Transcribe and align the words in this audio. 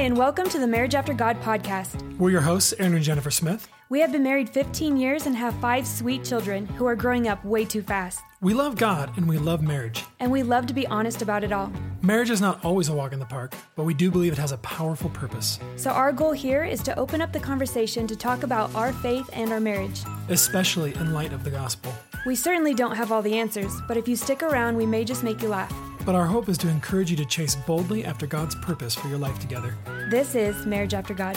Hi, 0.00 0.06
and 0.06 0.16
welcome 0.16 0.48
to 0.48 0.58
the 0.58 0.66
Marriage 0.66 0.94
After 0.94 1.12
God 1.12 1.38
podcast. 1.42 2.16
We're 2.16 2.30
your 2.30 2.40
hosts, 2.40 2.72
Aaron 2.78 2.94
and 2.94 3.04
Jennifer 3.04 3.30
Smith. 3.30 3.68
We 3.90 3.98
have 4.02 4.12
been 4.12 4.22
married 4.22 4.48
15 4.48 4.96
years 4.96 5.26
and 5.26 5.34
have 5.34 5.52
five 5.54 5.84
sweet 5.84 6.22
children 6.22 6.64
who 6.64 6.86
are 6.86 6.94
growing 6.94 7.26
up 7.26 7.44
way 7.44 7.64
too 7.64 7.82
fast. 7.82 8.20
We 8.40 8.54
love 8.54 8.76
God 8.76 9.10
and 9.16 9.28
we 9.28 9.36
love 9.36 9.62
marriage. 9.62 10.04
And 10.20 10.30
we 10.30 10.44
love 10.44 10.66
to 10.66 10.74
be 10.74 10.86
honest 10.86 11.22
about 11.22 11.42
it 11.42 11.50
all. 11.50 11.72
Marriage 12.00 12.30
is 12.30 12.40
not 12.40 12.64
always 12.64 12.88
a 12.88 12.94
walk 12.94 13.12
in 13.12 13.18
the 13.18 13.26
park, 13.26 13.52
but 13.74 13.82
we 13.82 13.92
do 13.92 14.08
believe 14.08 14.32
it 14.32 14.38
has 14.38 14.52
a 14.52 14.58
powerful 14.58 15.10
purpose, 15.10 15.58
So, 15.74 15.90
our 15.90 16.12
goal 16.12 16.30
here 16.30 16.62
is 16.62 16.84
to 16.84 16.96
open 16.96 17.20
up 17.20 17.32
the 17.32 17.40
conversation 17.40 18.06
to 18.06 18.14
talk 18.14 18.44
about 18.44 18.72
our 18.76 18.92
faith 18.92 19.28
and 19.32 19.50
our 19.52 19.60
marriage. 19.60 20.02
especially 20.28 20.94
in 20.94 21.12
light 21.12 21.32
of 21.32 21.42
the 21.42 21.50
gospel. 21.50 21.92
We 22.24 22.36
certainly 22.36 22.74
don't 22.74 22.94
have 22.94 23.10
all 23.10 23.22
the 23.22 23.36
answers, 23.36 23.72
but 23.88 23.96
if 23.96 24.06
you 24.06 24.14
stick 24.14 24.44
around, 24.44 24.76
we 24.76 24.86
may 24.86 25.04
just 25.04 25.24
make 25.24 25.42
you 25.42 25.48
laugh. 25.48 25.74
But 26.06 26.14
our 26.14 26.26
hope 26.26 26.48
is 26.48 26.56
to 26.58 26.68
encourage 26.68 27.10
you 27.10 27.16
to 27.16 27.26
chase 27.26 27.56
boldly 27.66 28.04
after 28.04 28.26
God's 28.26 28.54
purpose 28.54 28.94
for 28.94 29.08
your 29.08 29.18
life 29.18 29.38
together. 29.40 29.76
This 30.10 30.36
is 30.36 30.64
Marriage 30.64 30.94
After 30.94 31.12
God. 31.12 31.36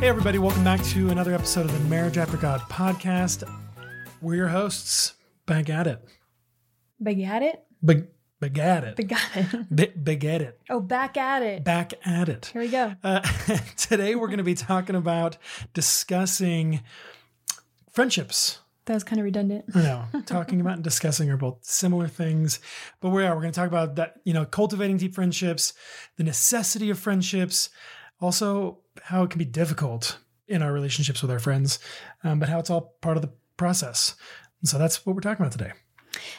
Hey, 0.00 0.08
everybody, 0.08 0.38
welcome 0.38 0.64
back 0.64 0.82
to 0.84 1.10
another 1.10 1.34
episode 1.34 1.66
of 1.66 1.72
the 1.74 1.80
Marriage 1.80 2.16
After 2.16 2.38
God 2.38 2.60
podcast. 2.70 3.42
We're 4.22 4.34
your 4.34 4.48
hosts, 4.48 5.12
back 5.44 5.68
at 5.68 5.86
it. 5.86 6.02
Big 7.02 7.20
at 7.20 7.42
it? 7.42 7.62
Big, 7.84 8.08
big 8.40 8.58
at 8.58 8.82
it. 8.82 8.96
Big 8.96 9.12
at 9.12 9.52
it. 9.70 10.02
Big 10.02 10.24
at 10.24 10.40
it. 10.40 10.58
Oh, 10.70 10.80
back 10.80 11.18
at 11.18 11.42
it. 11.42 11.64
Back 11.64 11.92
at 12.06 12.30
it. 12.30 12.46
Here 12.46 12.62
we 12.62 12.68
go. 12.68 12.94
Uh, 13.04 13.20
today, 13.76 14.14
we're 14.14 14.28
going 14.28 14.38
to 14.38 14.42
be 14.42 14.54
talking 14.54 14.96
about 14.96 15.36
discussing 15.74 16.80
friendships. 17.92 18.60
That 18.86 18.94
was 18.94 19.04
kind 19.04 19.20
of 19.20 19.24
redundant. 19.26 19.66
I 19.74 19.82
know 19.82 20.06
talking 20.24 20.62
about 20.62 20.76
and 20.76 20.82
discussing 20.82 21.28
are 21.28 21.36
both 21.36 21.58
similar 21.60 22.08
things, 22.08 22.58
but 23.02 23.10
we 23.10 23.22
are 23.22 23.34
we're 23.34 23.42
going 23.42 23.52
to 23.52 23.60
talk 23.60 23.68
about 23.68 23.96
that. 23.96 24.14
You 24.24 24.32
know, 24.32 24.46
cultivating 24.46 24.96
deep 24.96 25.14
friendships, 25.14 25.74
the 26.16 26.24
necessity 26.24 26.88
of 26.88 26.98
friendships, 26.98 27.68
also 28.18 28.78
how 29.04 29.22
it 29.22 29.30
can 29.30 29.38
be 29.38 29.44
difficult 29.44 30.18
in 30.46 30.62
our 30.62 30.72
relationships 30.72 31.22
with 31.22 31.30
our 31.30 31.38
friends, 31.38 31.78
um, 32.24 32.38
but 32.40 32.48
how 32.48 32.58
it's 32.58 32.70
all 32.70 32.96
part 33.00 33.16
of 33.16 33.22
the 33.22 33.32
process. 33.56 34.16
And 34.60 34.68
so 34.68 34.78
that's 34.78 35.06
what 35.06 35.14
we're 35.14 35.22
talking 35.22 35.44
about 35.44 35.52
today. 35.52 35.72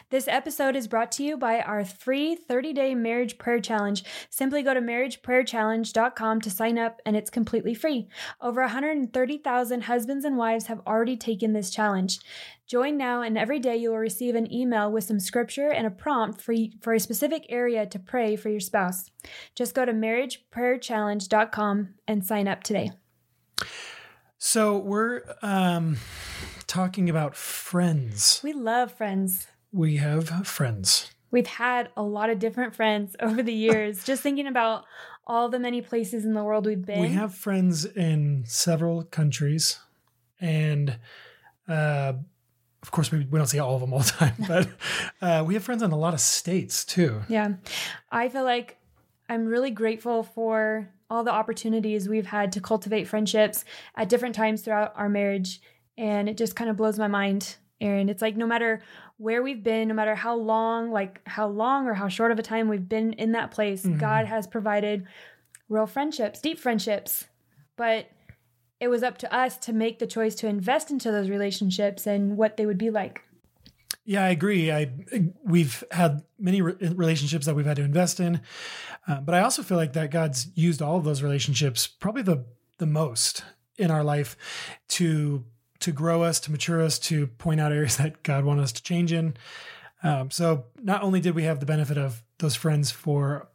This 0.10 0.28
episode 0.28 0.76
is 0.76 0.88
brought 0.88 1.12
to 1.14 1.24
you 1.24 1.38
by 1.38 1.62
our 1.62 1.86
free 1.86 2.36
30 2.36 2.74
day 2.74 2.96
marriage 2.96 3.38
prayer 3.38 3.60
challenge. 3.60 4.04
Simply 4.30 4.64
go 4.64 4.74
to 4.74 4.82
marriageprayerchallenge.com 4.82 6.42
to 6.42 6.50
sign 6.50 6.78
up, 6.78 7.00
and 7.06 7.16
it's 7.16 7.30
completely 7.30 7.74
free. 7.74 8.10
Over 8.42 8.62
130,000 8.62 9.84
husbands 9.84 10.26
and 10.26 10.38
wives 10.38 10.68
have 10.68 10.82
already 10.86 11.18
taken 11.18 11.54
this 11.54 11.70
challenge. 11.70 12.20
Join 12.68 12.98
now, 12.98 13.22
and 13.22 13.38
every 13.38 13.60
day 13.60 13.78
you 13.78 13.92
will 13.92 13.98
receive 13.98 14.36
an 14.36 14.52
email 14.52 14.92
with 14.92 15.04
some 15.04 15.20
scripture 15.20 15.70
and 15.70 15.86
a 15.86 15.92
prompt 15.92 16.42
for, 16.42 16.56
for 16.82 16.94
a 16.94 17.00
specific 17.00 17.46
area 17.50 17.86
to 17.86 18.00
pray 18.00 18.36
for 18.36 18.50
your 18.50 18.62
spouse. 18.62 19.12
Just 19.56 19.76
go 19.76 19.86
to 19.86 19.92
marriageprayerchallenge.com 19.92 21.90
and 22.08 22.26
sign 22.26 22.48
up 22.48 22.64
today. 22.64 22.92
So 24.38 24.78
we're 24.78 25.24
um, 25.42 25.98
talking 26.66 27.10
about 27.10 27.36
friends. 27.36 28.40
We 28.44 28.54
love 28.54 28.94
friends. 28.94 29.48
We 29.72 29.98
have 29.98 30.48
friends. 30.48 31.12
We've 31.32 31.48
had 31.48 31.90
a 31.96 32.04
lot 32.04 32.30
of 32.30 32.40
different 32.40 32.76
friends 32.76 33.16
over 33.20 33.42
the 33.42 33.54
years. 33.54 34.04
Just 34.04 34.22
thinking 34.22 34.48
about 34.48 34.86
all 35.26 35.50
the 35.50 35.60
many 35.60 35.82
places 35.82 36.26
in 36.26 36.34
the 36.34 36.44
world 36.44 36.66
we've 36.66 36.86
been. 36.86 37.00
We 37.00 37.10
have 37.10 37.34
friends 37.34 37.86
in 37.86 38.44
several 38.46 39.04
countries, 39.04 39.80
and 40.40 40.98
uh, 41.68 42.14
of 42.82 42.92
course, 42.92 43.12
we, 43.12 43.20
we 43.20 43.38
don't 43.38 43.48
see 43.48 43.60
all 43.60 43.76
of 43.76 43.82
them 43.82 43.94
all 43.94 44.00
the 44.00 44.06
time, 44.06 44.34
but 44.48 44.68
uh, 45.22 45.44
we 45.46 45.54
have 45.54 45.64
friends 45.64 45.84
in 45.84 45.92
a 45.92 45.98
lot 45.98 46.14
of 46.14 46.20
states 46.20 46.84
too. 46.84 47.22
Yeah. 47.30 47.54
I 48.12 48.30
feel 48.30 48.44
like 48.44 48.78
I'm 49.30 49.46
really 49.46 49.72
grateful 49.72 50.24
for 50.24 50.90
all 51.10 51.24
the 51.24 51.32
opportunities 51.32 52.10
we've 52.10 52.28
had 52.28 52.52
to 52.54 52.62
cultivate 52.62 53.08
friendships 53.08 53.66
at 53.96 54.10
different 54.10 54.34
times 54.34 54.62
throughout 54.62 54.94
our 54.96 55.10
marriage. 55.10 55.62
And 55.98 56.28
it 56.28 56.38
just 56.38 56.56
kind 56.56 56.70
of 56.70 56.78
blows 56.78 56.98
my 56.98 57.08
mind, 57.08 57.58
Aaron. 57.80 58.10
It's 58.10 58.22
like 58.22 58.36
no 58.36 58.48
matter 58.48 58.82
where 59.22 59.44
we've 59.44 59.64
been, 59.64 59.88
no 59.88 59.94
matter 59.94 60.16
how 60.16 60.36
long, 60.36 60.92
like 60.92 61.22
how 61.28 61.48
long 61.48 61.88
or 61.88 61.94
how 61.94 62.08
short 62.08 62.32
of 62.32 62.40
a 62.40 62.44
time 62.44 62.68
we've 62.68 62.90
been 62.90 63.14
in 63.14 63.34
that 63.34 63.52
place, 63.52 63.86
Mhm. 63.86 64.00
God 64.00 64.26
has 64.26 64.48
provided 64.48 65.06
real 65.70 65.86
friendships, 65.86 66.42
deep 66.42 66.58
friendships. 66.60 67.28
But 67.78 68.08
it 68.80 68.88
was 68.88 69.04
up 69.04 69.18
to 69.20 69.34
us 69.34 69.58
to 69.60 69.74
make 69.74 70.00
the 70.00 70.08
choice 70.08 70.34
to 70.36 70.48
invest 70.48 70.90
into 70.90 71.12
those 71.12 71.30
relationships 71.30 72.08
and 72.08 72.36
what 72.36 72.58
they 72.58 72.66
would 72.66 72.80
be 72.80 72.90
like. 72.90 73.22
Yeah, 74.06 74.24
I 74.24 74.30
agree. 74.30 74.72
I 74.72 74.92
we've 75.44 75.84
had 75.92 76.24
many 76.40 76.62
re- 76.64 76.74
relationships 76.82 77.46
that 77.46 77.54
we've 77.56 77.66
had 77.68 77.76
to 77.78 77.84
invest 77.84 78.20
in, 78.20 78.42
uh, 79.08 79.22
but 79.22 79.36
I 79.36 79.42
also 79.42 79.62
feel 79.62 79.78
like 79.78 79.94
that 79.94 80.10
God's 80.10 80.48
used 80.56 80.82
all 80.82 80.98
of 80.98 81.04
those 81.04 81.22
relationships 81.22 81.86
probably 81.86 82.24
the 82.24 82.44
the 82.80 82.88
most 82.88 83.44
in 83.78 83.92
our 83.92 84.04
life 84.04 84.36
to 84.90 85.46
to 85.82 85.92
grow 85.92 86.24
us, 86.24 86.40
to 86.42 86.52
mature 86.52 86.82
us, 86.82 86.98
to 87.00 87.28
point 87.28 87.60
out 87.60 87.72
areas 87.72 87.98
that 87.98 88.24
God 88.24 88.46
wanted 88.46 88.64
us 88.64 88.72
to 88.74 88.84
change 88.84 89.12
in. 89.12 89.36
Um, 90.04 90.32
so 90.32 90.66
not 90.82 91.04
only 91.04 91.20
did 91.20 91.36
we 91.36 91.44
have 91.44 91.60
the 91.60 91.66
benefit 91.66 91.98
of 91.98 92.24
those 92.40 92.56
friends 92.56 92.90
for 92.90 93.50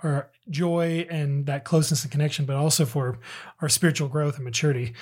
our 0.00 0.30
joy 0.48 1.06
and 1.10 1.46
that 1.46 1.64
closeness 1.64 2.04
and 2.04 2.12
connection, 2.12 2.44
but 2.44 2.54
also 2.54 2.86
for 2.86 3.18
our 3.60 3.68
spiritual 3.68 4.08
growth 4.08 4.36
and 4.36 4.44
maturity. 4.44 4.94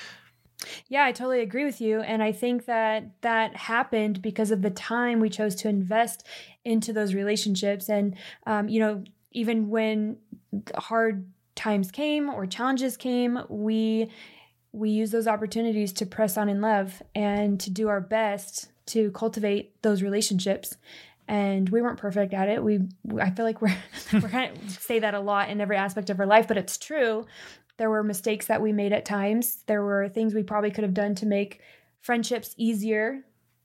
Yeah, 0.88 1.04
I 1.04 1.12
totally 1.12 1.40
agree 1.40 1.66
with 1.66 1.82
you. 1.82 2.00
And 2.00 2.22
I 2.22 2.32
think 2.32 2.64
that 2.64 3.20
that 3.20 3.54
happened 3.54 4.22
because 4.22 4.50
of 4.50 4.62
the 4.62 4.70
time 4.70 5.20
we 5.20 5.28
chose 5.28 5.54
to 5.56 5.68
invest 5.68 6.26
into 6.64 6.94
those 6.94 7.12
relationships. 7.14 7.90
And, 7.90 8.16
um, 8.46 8.68
you 8.68 8.80
know, 8.80 9.04
even 9.32 9.68
when 9.68 10.16
hard 10.74 11.30
times 11.54 11.90
came 11.90 12.30
or 12.30 12.46
challenges 12.46 12.96
came, 12.96 13.38
we 13.50 14.10
we 14.76 14.90
use 14.90 15.10
those 15.10 15.26
opportunities 15.26 15.92
to 15.94 16.06
press 16.06 16.36
on 16.36 16.48
in 16.48 16.60
love 16.60 17.02
and 17.14 17.58
to 17.60 17.70
do 17.70 17.88
our 17.88 18.00
best 18.00 18.70
to 18.86 19.10
cultivate 19.12 19.80
those 19.82 20.02
relationships. 20.02 20.76
And 21.28 21.68
we 21.70 21.82
weren't 21.82 21.98
perfect 21.98 22.34
at 22.34 22.48
it. 22.48 22.62
We 22.62 22.80
I 23.20 23.30
feel 23.30 23.44
like 23.44 23.60
we're 23.60 23.76
we're 24.12 24.28
kind 24.28 24.56
of 24.56 24.70
say 24.70 24.98
that 25.00 25.14
a 25.14 25.20
lot 25.20 25.48
in 25.50 25.60
every 25.60 25.76
aspect 25.76 26.10
of 26.10 26.20
our 26.20 26.26
life, 26.26 26.46
but 26.46 26.56
it's 26.56 26.78
true. 26.78 27.26
There 27.78 27.90
were 27.90 28.02
mistakes 28.04 28.46
that 28.46 28.62
we 28.62 28.72
made 28.72 28.92
at 28.92 29.04
times. 29.04 29.62
There 29.66 29.82
were 29.82 30.08
things 30.08 30.34
we 30.34 30.42
probably 30.42 30.70
could 30.70 30.84
have 30.84 30.94
done 30.94 31.14
to 31.16 31.26
make 31.26 31.60
friendships 32.00 32.54
easier, 32.56 33.22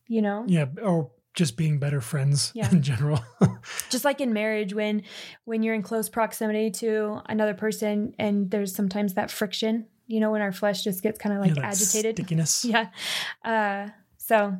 you 0.07 0.21
know? 0.21 0.43
Yeah, 0.47 0.65
or 0.81 1.11
just 1.33 1.55
being 1.55 1.77
better 1.79 2.01
friends 2.01 2.51
Yeah. 2.55 2.69
in 2.71 2.81
general. 2.81 3.23
Just 3.89 4.03
like 4.03 4.19
in 4.19 4.33
marriage 4.33 4.73
when 4.73 5.03
when 5.45 5.63
you're 5.63 5.75
in 5.75 5.81
close 5.81 6.09
proximity 6.09 6.71
to 6.71 7.21
another 7.27 7.53
person 7.53 8.13
and 8.19 8.49
there's 8.51 8.75
sometimes 8.75 9.13
that 9.13 9.31
friction, 9.31 9.85
you 10.11 10.19
know, 10.19 10.31
when 10.31 10.41
our 10.41 10.51
flesh 10.51 10.83
just 10.83 11.01
gets 11.01 11.17
kind 11.17 11.35
of 11.35 11.41
like 11.41 11.55
Yeah, 11.55 11.67
agitated. 11.67 12.15
stickiness. 12.17 12.65
Yeah. 12.73 12.87
Uh 13.43 13.89
so 14.17 14.57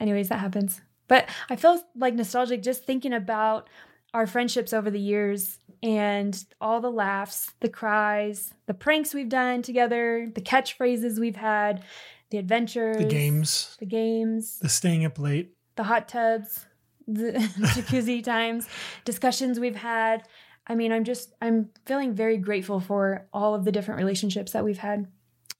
anyways, 0.00 0.28
that 0.28 0.40
happens. 0.40 0.80
But 1.08 1.28
I 1.48 1.56
feel 1.56 1.80
like 1.96 2.14
nostalgic 2.14 2.62
just 2.62 2.84
thinking 2.84 3.12
about 3.14 3.68
our 4.14 4.26
friendships 4.26 4.72
over 4.72 4.90
the 4.90 5.00
years 5.00 5.58
and 5.82 6.44
all 6.60 6.80
the 6.80 6.90
laughs, 6.90 7.52
the 7.60 7.68
cries, 7.68 8.52
the 8.66 8.74
pranks 8.74 9.14
we've 9.14 9.28
done 9.28 9.62
together, 9.62 10.30
the 10.34 10.40
catchphrases 10.40 11.18
we've 11.18 11.36
had, 11.36 11.82
the 12.30 12.38
adventures, 12.38 12.98
The 12.98 13.04
games, 13.08 13.76
the 13.78 13.86
games, 13.86 14.58
the 14.60 14.68
staying 14.68 15.04
up 15.04 15.18
late. 15.18 15.52
the 15.76 15.84
hot 15.84 16.08
tubs, 16.08 16.66
the 17.06 17.32
jacuzzi 17.74 18.22
times, 18.22 18.66
discussions 19.04 19.58
we've 19.60 19.76
had. 19.76 20.24
I 20.68 20.74
mean, 20.74 20.92
I'm 20.92 21.04
just 21.04 21.32
I'm 21.40 21.70
feeling 21.86 22.14
very 22.14 22.36
grateful 22.36 22.80
for 22.80 23.26
all 23.32 23.54
of 23.54 23.64
the 23.64 23.72
different 23.72 23.98
relationships 23.98 24.52
that 24.52 24.64
we've 24.64 24.78
had. 24.78 25.06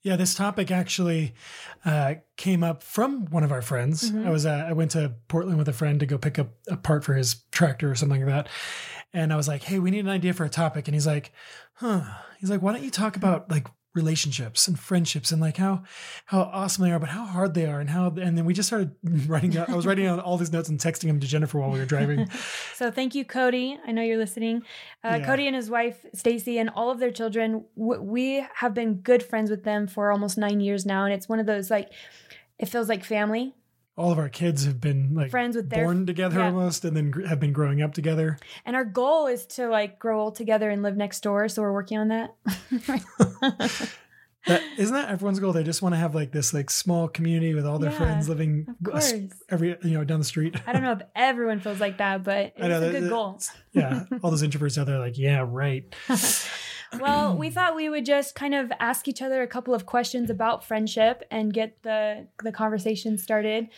Yeah, 0.01 0.15
this 0.15 0.33
topic 0.33 0.71
actually 0.71 1.33
uh, 1.83 2.15
came 2.37 2.63
up 2.63 2.83
from 2.83 3.25
one 3.31 3.43
of 3.43 3.51
our 3.51 3.61
friends. 3.61 4.11
Mhm. 4.11 4.25
I 4.25 4.29
was 4.29 4.45
uh, 4.45 4.65
I 4.67 4.73
went 4.73 4.91
to 4.91 5.13
Portland 5.27 5.57
with 5.57 5.67
a 5.67 5.73
friend 5.73 5.99
to 5.99 6.05
go 6.05 6.17
pick 6.17 6.39
up 6.39 6.51
a 6.69 6.77
part 6.77 7.03
for 7.03 7.15
his 7.15 7.43
tractor 7.51 7.91
or 7.91 7.95
something 7.95 8.25
like 8.25 8.29
that, 8.29 8.47
and 9.13 9.33
I 9.33 9.35
was 9.35 9.47
like, 9.47 9.63
"Hey, 9.63 9.79
we 9.79 9.91
need 9.91 10.05
an 10.05 10.09
idea 10.09 10.33
for 10.33 10.45
a 10.45 10.49
topic." 10.49 10.87
And 10.87 10.95
he's 10.95 11.07
like, 11.07 11.33
"Huh?" 11.73 12.01
He's 12.39 12.49
like, 12.49 12.61
"Why 12.61 12.71
don't 12.71 12.83
you 12.83 12.91
talk 12.91 13.17
about 13.17 13.51
like 13.51 13.67
relationships 13.95 14.67
and 14.67 14.79
friendships 14.79 15.31
and 15.31 15.41
like 15.41 15.57
how 15.57 15.83
how 16.25 16.41
awesome 16.41 16.83
they 16.85 16.91
are, 16.91 16.99
but 16.99 17.09
how 17.09 17.25
hard 17.25 17.53
they 17.53 17.65
are, 17.65 17.79
and 17.79 17.89
how?" 17.89 18.07
And 18.07 18.37
then 18.37 18.45
we 18.45 18.53
just 18.53 18.67
started 18.67 18.91
writing 19.27 19.49
down. 19.51 19.65
I 19.69 19.75
was 19.75 19.85
writing 19.85 20.05
down 20.05 20.19
all 20.19 20.37
these 20.37 20.51
notes 20.51 20.69
and 20.69 20.79
texting 20.79 21.07
them 21.07 21.19
to 21.19 21.27
Jennifer 21.27 21.59
while 21.59 21.71
we 21.71 21.79
were 21.79 21.85
driving. 21.85 22.27
So 22.75 22.89
thank 22.91 23.13
you, 23.13 23.25
Cody. 23.25 23.77
I 23.85 23.91
know 23.91 24.01
you're 24.01 24.17
listening. 24.17 24.61
Uh, 25.03 25.17
Yeah. 25.19 25.25
Cody 25.25 25.47
and 25.47 25.55
his 25.55 25.69
wife 25.69 26.05
Stacy 26.13 26.57
and 26.59 26.69
all 26.69 26.91
of 26.91 26.99
their 26.99 27.11
children. 27.11 27.65
W- 27.77 28.01
we 28.01 28.45
have 28.55 28.73
been 28.73 28.95
good 29.01 29.21
friends 29.21 29.49
with 29.49 29.63
them 29.65 29.85
for 29.87 30.11
almost 30.11 30.37
nine 30.37 30.61
years 30.61 30.85
now, 30.85 31.03
and 31.03 31.13
it's 31.13 31.27
one 31.27 31.39
of 31.39 31.45
those 31.45 31.69
like 31.69 31.91
it 32.57 32.67
feels 32.69 32.87
like 32.87 33.03
family. 33.03 33.53
All 33.99 34.11
of 34.13 34.17
our 34.17 34.29
kids 34.29 34.65
have 34.65 34.79
been 34.79 35.13
like 35.13 35.29
Friends 35.29 35.55
with 35.57 35.69
their- 35.69 35.83
born 35.83 36.05
together 36.05 36.39
yeah. 36.39 36.45
almost, 36.47 36.85
and 36.85 36.95
then 36.95 37.11
gr- 37.11 37.25
have 37.25 37.39
been 37.39 37.51
growing 37.53 37.81
up 37.81 37.93
together. 37.93 38.37
And 38.65 38.75
our 38.75 38.85
goal 38.85 39.27
is 39.27 39.45
to 39.47 39.67
like 39.67 39.99
grow 39.99 40.21
old 40.21 40.35
together 40.35 40.69
and 40.69 40.81
live 40.81 40.95
next 40.95 41.21
door. 41.21 41.49
So 41.49 41.61
we're 41.61 41.73
working 41.73 41.97
on 41.97 42.07
that. 42.07 42.35
That 44.47 44.63
isn't 44.77 44.95
that 44.95 45.09
everyone's 45.09 45.39
goal. 45.41 45.51
They 45.51 45.63
just 45.63 45.81
want 45.81 45.93
to 45.93 45.99
have 45.99 46.15
like 46.15 46.31
this 46.31 46.53
like 46.53 46.69
small 46.69 47.09
community 47.09 47.53
with 47.53 47.65
all 47.65 47.77
their 47.77 47.91
Yeah, 47.91 47.97
friends 47.97 48.29
living 48.29 48.73
every 49.49 49.75
you 49.83 49.91
know 49.91 50.05
down 50.05 50.19
the 50.19 50.25
street. 50.25 50.55
I 50.65 50.71
don't 50.71 50.81
know 50.81 50.93
if 50.93 51.01
everyone 51.13 51.59
feels 51.59 51.81
like 51.81 51.97
that, 51.97 52.23
but 52.23 52.53
it's 52.55 52.59
know, 52.59 52.77
a 52.77 52.79
that- 52.79 52.91
good 52.93 53.03
that- 53.03 53.09
goal. 53.09 53.39
yeah, 53.73 54.05
all 54.23 54.31
those 54.31 54.41
introverts 54.41 54.77
out 54.79 54.87
there 54.87 54.97
like, 54.97 55.17
yeah, 55.17 55.45
right. 55.45 55.93
well, 56.99 57.35
we 57.35 57.49
thought 57.51 57.75
we 57.75 57.89
would 57.89 58.05
just 58.05 58.35
kind 58.35 58.55
of 58.55 58.71
ask 58.79 59.07
each 59.07 59.21
other 59.21 59.41
a 59.41 59.47
couple 59.47 59.73
of 59.73 59.85
questions 59.85 60.29
about 60.29 60.63
friendship 60.63 61.23
and 61.29 61.53
get 61.53 61.83
the 61.83 62.27
the 62.43 62.51
conversation 62.51 63.17
started. 63.17 63.69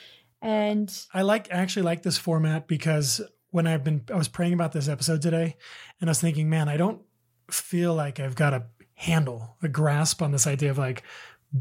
And 0.42 0.92
I 1.14 1.22
like 1.22 1.52
I 1.54 1.58
actually 1.58 1.84
like 1.84 2.04
this 2.04 2.18
format 2.18 2.68
because 2.68 3.22
when 3.52 3.68
I've 3.68 3.84
been 3.84 4.04
I 4.12 4.18
was 4.18 4.28
praying 4.28 4.54
about 4.54 4.72
this 4.72 4.88
episode 4.88 5.22
today, 5.22 5.58
and 6.00 6.10
I 6.10 6.12
was 6.12 6.22
thinking, 6.22 6.50
man, 6.50 6.68
I 6.70 6.78
don't 6.78 7.02
feel 7.50 7.94
like 7.94 8.20
I've 8.20 8.36
got 8.36 8.54
a 8.54 8.66
handle, 8.96 9.58
a 9.62 9.68
grasp 9.68 10.22
on 10.22 10.32
this 10.32 10.48
idea 10.48 10.72
of 10.72 10.78
like 10.78 11.04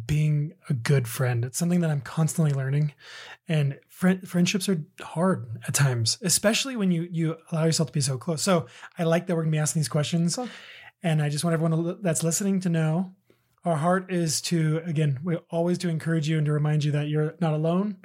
being 0.06 0.52
a 0.68 0.74
good 0.74 1.08
friend. 1.08 1.44
It's 1.44 1.58
something 1.58 1.80
that 1.80 1.90
I'm 1.90 2.00
constantly 2.00 2.54
learning, 2.54 2.92
and 3.48 3.78
friend, 3.88 4.26
friendships 4.26 4.68
are 4.68 4.84
hard 5.00 5.46
at 5.66 5.74
times, 5.74 6.16
especially 6.22 6.76
when 6.76 6.90
you 6.90 7.08
you 7.10 7.36
allow 7.50 7.64
yourself 7.64 7.88
to 7.88 7.92
be 7.92 8.00
so 8.00 8.16
close. 8.16 8.40
So 8.42 8.66
I 8.98 9.02
like 9.04 9.26
that 9.26 9.36
we're 9.36 9.42
gonna 9.42 9.52
be 9.52 9.58
asking 9.58 9.80
these 9.80 9.88
questions, 9.88 10.36
Cool. 10.36 10.48
And 11.02 11.22
I 11.22 11.28
just 11.28 11.44
want 11.44 11.54
everyone 11.54 11.98
that's 12.02 12.22
listening 12.22 12.60
to 12.60 12.68
know. 12.68 13.12
Our 13.64 13.76
heart 13.76 14.10
is 14.10 14.40
to 14.42 14.80
again, 14.84 15.18
we 15.22 15.36
always 15.50 15.78
to 15.78 15.88
encourage 15.88 16.28
you 16.28 16.38
and 16.38 16.46
to 16.46 16.52
remind 16.52 16.84
you 16.84 16.92
that 16.92 17.08
you're 17.08 17.34
not 17.40 17.52
alone, 17.52 17.96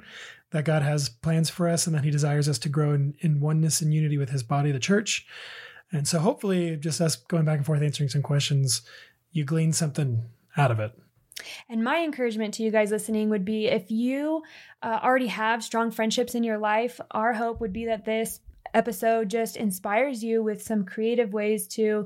that 0.50 0.64
God 0.64 0.82
has 0.82 1.08
plans 1.08 1.50
for 1.50 1.68
us, 1.68 1.86
and 1.86 1.96
that 1.96 2.04
He 2.04 2.10
desires 2.10 2.48
us 2.48 2.58
to 2.60 2.68
grow 2.68 2.92
in, 2.92 3.14
in 3.20 3.40
oneness 3.40 3.80
and 3.80 3.92
unity 3.92 4.18
with 4.18 4.30
His 4.30 4.42
body, 4.42 4.72
the 4.72 4.78
church. 4.78 5.26
And 5.92 6.06
so, 6.06 6.18
hopefully, 6.18 6.76
just 6.76 7.00
us 7.00 7.16
going 7.16 7.44
back 7.44 7.58
and 7.58 7.66
forth 7.66 7.82
answering 7.82 8.08
some 8.08 8.22
questions, 8.22 8.82
you 9.32 9.44
glean 9.44 9.72
something 9.72 10.24
out 10.56 10.70
of 10.70 10.80
it. 10.80 10.92
And 11.68 11.84
my 11.84 12.02
encouragement 12.02 12.54
to 12.54 12.62
you 12.62 12.70
guys 12.70 12.90
listening 12.90 13.28
would 13.30 13.44
be 13.44 13.66
if 13.66 13.90
you 13.90 14.42
uh, 14.82 15.00
already 15.02 15.26
have 15.26 15.62
strong 15.62 15.90
friendships 15.90 16.34
in 16.34 16.42
your 16.42 16.58
life, 16.58 17.00
our 17.10 17.34
hope 17.34 17.60
would 17.60 17.72
be 17.72 17.86
that 17.86 18.04
this 18.04 18.40
episode 18.74 19.28
just 19.28 19.56
inspires 19.56 20.22
you 20.22 20.42
with 20.42 20.62
some 20.62 20.84
creative 20.84 21.32
ways 21.32 21.66
to 21.68 22.04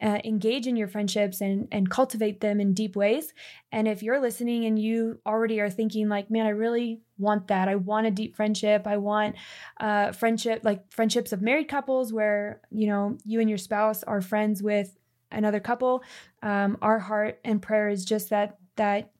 uh, 0.00 0.18
engage 0.24 0.66
in 0.66 0.76
your 0.76 0.88
friendships 0.88 1.40
and, 1.40 1.68
and 1.70 1.88
cultivate 1.88 2.40
them 2.40 2.60
in 2.60 2.74
deep 2.74 2.96
ways. 2.96 3.32
And 3.70 3.86
if 3.86 4.02
you're 4.02 4.20
listening 4.20 4.64
and 4.64 4.78
you 4.78 5.20
already 5.24 5.60
are 5.60 5.70
thinking, 5.70 6.08
like, 6.08 6.30
man, 6.30 6.46
I 6.46 6.50
really 6.50 7.00
want 7.18 7.48
that. 7.48 7.68
I 7.68 7.76
want 7.76 8.08
a 8.08 8.10
deep 8.10 8.34
friendship. 8.34 8.86
I 8.86 8.96
want 8.96 9.36
uh, 9.78 10.12
friendship, 10.12 10.62
like 10.64 10.90
friendships 10.92 11.32
of 11.32 11.40
married 11.40 11.68
couples 11.68 12.12
where, 12.12 12.60
you 12.70 12.88
know, 12.88 13.16
you 13.24 13.40
and 13.40 13.48
your 13.48 13.58
spouse 13.58 14.02
are 14.02 14.20
friends 14.20 14.62
with 14.62 14.96
another 15.30 15.60
couple. 15.60 16.02
Um, 16.42 16.78
our 16.82 16.98
heart 16.98 17.40
and 17.44 17.62
prayer 17.62 17.88
is 17.88 18.04
just 18.04 18.30
that 18.30 18.58
that 18.76 19.12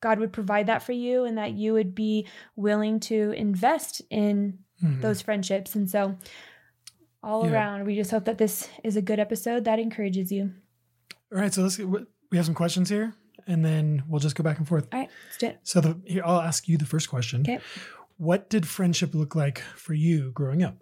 God 0.00 0.18
would 0.18 0.32
provide 0.32 0.66
that 0.66 0.82
for 0.82 0.92
you 0.92 1.24
and 1.24 1.38
that 1.38 1.52
you 1.52 1.72
would 1.72 1.94
be 1.94 2.26
willing 2.56 3.00
to 3.00 3.32
invest 3.36 4.02
in 4.10 4.58
Mhm. 4.84 5.00
those 5.00 5.22
friendships. 5.22 5.74
And 5.74 5.88
so, 5.90 6.16
all 7.22 7.44
Yeah. 7.46 7.52
around, 7.52 7.84
we 7.86 7.96
just 7.96 8.10
hope 8.10 8.24
that 8.26 8.38
this 8.38 8.68
is 8.82 8.96
a 8.96 9.02
good 9.02 9.18
episode 9.18 9.64
that 9.64 9.78
encourages 9.78 10.30
you. 10.30 10.52
All 11.32 11.40
right, 11.40 11.52
so 11.52 11.62
let's 11.62 11.78
we 11.78 12.36
have 12.36 12.44
some 12.46 12.54
questions 12.54 12.88
here, 12.90 13.14
and 13.46 13.64
then 13.64 14.02
we'll 14.08 14.20
just 14.20 14.36
go 14.36 14.44
back 14.44 14.58
and 14.58 14.68
forth. 14.68 14.86
All 14.92 15.00
right, 15.00 15.10
let's 15.26 15.38
do 15.38 15.46
it. 15.46 15.58
So 15.62 15.80
the 15.80 16.00
here 16.04 16.22
I'll 16.24 16.40
ask 16.40 16.68
you 16.68 16.76
the 16.76 16.84
first 16.86 17.08
question. 17.08 17.40
Okay. 17.42 17.60
What 18.16 18.48
did 18.50 18.68
friendship 18.68 19.14
look 19.14 19.34
like 19.34 19.58
for 19.76 19.94
you 19.94 20.30
growing 20.32 20.62
up? 20.62 20.76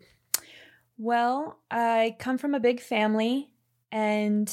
Well, 0.99 1.59
I 1.71 2.17
come 2.19 2.39
from 2.39 2.55
a 2.55 2.61
big 2.61 2.81
family 2.81 3.51
and 3.91 4.53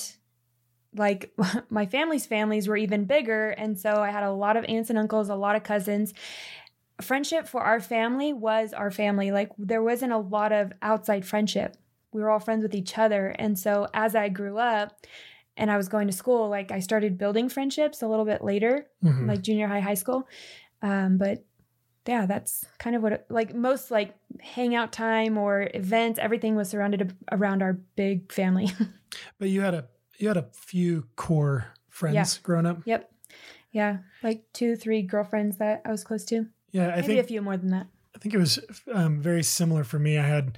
like 0.95 1.31
my 1.69 1.85
family's 1.85 2.25
families 2.25 2.67
were 2.67 2.77
even 2.77 3.05
bigger 3.05 3.49
and 3.49 3.77
so 3.77 4.01
I 4.01 4.09
had 4.11 4.23
a 4.23 4.31
lot 4.31 4.57
of 4.57 4.65
aunts 4.65 4.89
and 4.89 4.97
uncles, 4.97 5.29
a 5.29 5.35
lot 5.35 5.55
of 5.55 5.63
cousins. 5.63 6.13
Friendship 7.01 7.47
for 7.47 7.61
our 7.61 7.79
family 7.79 8.33
was 8.33 8.73
our 8.73 8.91
family. 8.91 9.31
Like 9.31 9.51
there 9.57 9.83
wasn't 9.83 10.13
a 10.13 10.17
lot 10.17 10.51
of 10.51 10.71
outside 10.81 11.25
friendship. 11.25 11.77
We 12.11 12.21
were 12.21 12.29
all 12.29 12.39
friends 12.39 12.63
with 12.63 12.73
each 12.75 12.97
other. 12.97 13.27
And 13.39 13.57
so 13.57 13.87
as 13.93 14.15
I 14.15 14.29
grew 14.29 14.57
up 14.57 14.99
and 15.55 15.69
I 15.71 15.77
was 15.77 15.87
going 15.87 16.07
to 16.07 16.13
school, 16.13 16.49
like 16.49 16.71
I 16.71 16.79
started 16.79 17.17
building 17.17 17.49
friendships 17.49 18.01
a 18.01 18.07
little 18.07 18.25
bit 18.25 18.43
later 18.43 18.87
Mhm. 19.03 19.27
like 19.27 19.41
junior 19.41 19.67
high, 19.67 19.79
high 19.81 19.93
school. 19.93 20.27
Um, 20.81 21.17
but 21.17 21.43
yeah, 22.07 22.25
that's 22.25 22.65
kind 22.79 22.95
of 22.95 23.03
what 23.03 23.11
it, 23.13 23.25
like 23.29 23.53
most 23.53 23.91
like 23.91 24.15
hangout 24.41 24.91
time 24.91 25.37
or 25.37 25.69
events. 25.73 26.17
Everything 26.19 26.55
was 26.55 26.69
surrounded 26.69 27.15
around 27.31 27.61
our 27.61 27.73
big 27.95 28.31
family. 28.31 28.67
but 29.39 29.49
you 29.49 29.61
had 29.61 29.73
a 29.75 29.87
you 30.17 30.27
had 30.27 30.37
a 30.37 30.49
few 30.53 31.07
core 31.15 31.67
friends 31.89 32.15
Yeah. 32.15 32.25
growing 32.43 32.65
up. 32.65 32.79
yep. 32.85 33.11
Yeah, 33.71 33.99
like 34.23 34.45
two, 34.51 34.75
three 34.75 35.03
girlfriends 35.03 35.57
that 35.57 35.81
I 35.85 35.91
was 35.91 36.03
close 36.03 36.25
to. 36.25 36.47
Yeah, 36.71 36.89
I 36.89 36.95
Maybe 36.97 37.07
think 37.07 37.19
a 37.19 37.23
few 37.23 37.41
more 37.41 37.57
than 37.57 37.69
that. 37.71 37.87
I 38.15 38.19
think 38.19 38.33
it 38.33 38.37
was 38.37 38.59
um, 38.93 39.21
very 39.21 39.43
similar 39.43 39.83
for 39.83 39.99
me. 39.99 40.17
I 40.17 40.25
had 40.27 40.57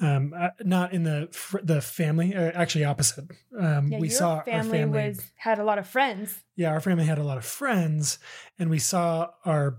um, 0.00 0.34
uh, 0.36 0.50
not 0.62 0.92
in 0.92 1.02
the 1.04 1.28
fr- 1.32 1.60
the 1.62 1.80
family, 1.80 2.34
uh, 2.34 2.50
actually 2.54 2.84
opposite. 2.84 3.24
Um, 3.58 3.88
Yeah, 3.90 3.98
we 3.98 4.08
your 4.08 4.16
saw 4.16 4.42
family, 4.42 4.78
our 4.78 4.84
family. 4.86 5.08
was 5.08 5.32
had 5.36 5.58
a 5.58 5.64
lot 5.64 5.78
of 5.78 5.86
friends. 5.86 6.44
yeah, 6.56 6.70
our 6.70 6.80
family 6.80 7.04
had 7.04 7.18
a 7.18 7.24
lot 7.24 7.38
of 7.38 7.44
friends, 7.44 8.18
and 8.58 8.68
we 8.70 8.78
saw 8.78 9.30
our 9.44 9.78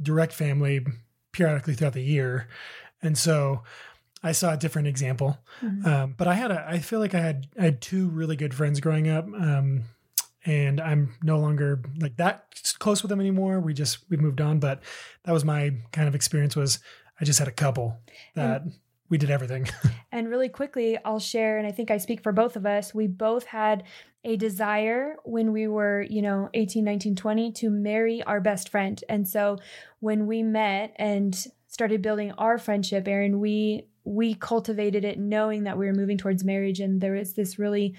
direct 0.00 0.32
family 0.32 0.84
periodically 1.32 1.74
throughout 1.74 1.92
the 1.94 2.02
year, 2.02 2.48
and 3.02 3.16
so 3.16 3.62
I 4.22 4.32
saw 4.32 4.52
a 4.52 4.56
different 4.56 4.88
example. 4.88 5.38
Mhm. 5.60 5.86
Um, 5.86 6.14
but 6.16 6.26
I 6.28 6.34
had 6.34 6.50
a, 6.50 6.64
I 6.68 6.78
feel 6.78 7.00
like 7.00 7.14
I 7.14 7.20
had 7.20 7.46
I 7.58 7.62
had 7.64 7.80
two 7.80 8.08
really 8.08 8.36
good 8.36 8.54
friends 8.54 8.80
growing 8.80 9.08
up, 9.08 9.26
um, 9.26 9.82
and 10.44 10.80
I'm 10.80 11.14
no 11.22 11.38
longer 11.38 11.82
like 12.00 12.16
that 12.16 12.46
close 12.78 13.02
with 13.02 13.10
them 13.10 13.20
anymore. 13.20 13.60
We 13.60 13.74
just 13.74 13.98
we 14.10 14.16
moved 14.16 14.40
on, 14.40 14.58
but 14.58 14.82
that 15.24 15.32
was 15.32 15.44
my 15.44 15.72
kind 15.92 16.08
of 16.08 16.14
experience. 16.14 16.56
Was 16.56 16.78
I 17.20 17.24
just 17.24 17.38
had 17.38 17.48
a 17.48 17.52
couple 17.52 17.96
that 18.34 18.62
we 19.08 19.18
did 19.18 19.30
everything. 19.30 19.68
And 20.14 20.28
really 20.28 20.50
quickly, 20.50 20.98
I'll 21.06 21.18
share, 21.18 21.56
and 21.56 21.66
I 21.66 21.70
think 21.70 21.90
I 21.90 21.96
speak 21.96 22.22
for 22.22 22.32
both 22.32 22.54
of 22.54 22.66
us. 22.66 22.94
We 22.94 23.06
both 23.06 23.46
had 23.46 23.84
a 24.24 24.36
desire 24.36 25.16
when 25.24 25.52
we 25.52 25.66
were, 25.66 26.02
you 26.02 26.20
know, 26.20 26.50
18, 26.52 26.84
19, 26.84 27.16
20 27.16 27.52
to 27.52 27.70
marry 27.70 28.22
our 28.22 28.38
best 28.38 28.68
friend. 28.68 29.02
And 29.08 29.26
so 29.26 29.56
when 30.00 30.26
we 30.26 30.42
met 30.42 30.94
and 30.96 31.34
started 31.66 32.02
building 32.02 32.32
our 32.32 32.58
friendship, 32.58 33.08
Aaron, 33.08 33.40
we 33.40 33.86
we 34.04 34.34
cultivated 34.34 35.04
it 35.04 35.18
knowing 35.18 35.64
that 35.64 35.78
we 35.78 35.86
were 35.86 35.94
moving 35.94 36.18
towards 36.18 36.44
marriage 36.44 36.80
and 36.80 37.00
there 37.00 37.12
was 37.12 37.34
this 37.34 37.58
really 37.58 37.94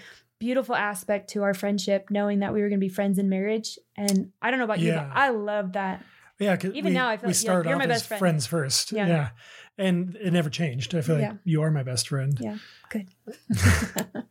beautiful 0.46 0.76
aspect 0.76 1.30
to 1.34 1.44
our 1.44 1.54
friendship 1.54 2.02
knowing 2.10 2.40
that 2.40 2.52
we 2.54 2.62
were 2.62 2.70
going 2.70 2.80
to 2.82 2.86
be 2.90 2.94
friends 3.00 3.18
in 3.18 3.30
marriage 3.30 3.70
and 3.96 4.32
i 4.42 4.50
don't 4.50 4.60
know 4.60 4.66
about 4.72 4.80
you 4.80 4.92
but 4.92 5.08
i 5.14 5.30
love 5.30 5.74
that 5.74 6.04
yeah, 6.40 6.58
Even 6.74 6.86
we, 6.86 6.92
now, 6.92 7.08
I 7.08 7.18
feel 7.18 7.28
we 7.28 7.34
like 7.34 7.44
you're- 7.44 7.48
started 7.48 7.70
you're 7.70 7.78
off 7.78 7.88
my 7.88 7.94
as 7.94 8.02
best 8.02 8.08
friend. 8.08 8.20
friends 8.20 8.48
first. 8.48 8.92
Yeah. 8.92 9.08
Yeah. 9.08 9.30
and 9.78 10.16
it 10.20 10.34
never 10.34 10.50
changed. 10.50 10.94
I 10.96 11.02
feel 11.02 11.16
like 11.16 11.24
Yeah. 11.30 11.34
you 11.46 11.62
are 11.62 11.72
my 11.72 11.84
best 11.84 12.10
friend. 12.10 12.36
Yeah, 12.42 12.58
good. 12.90 13.08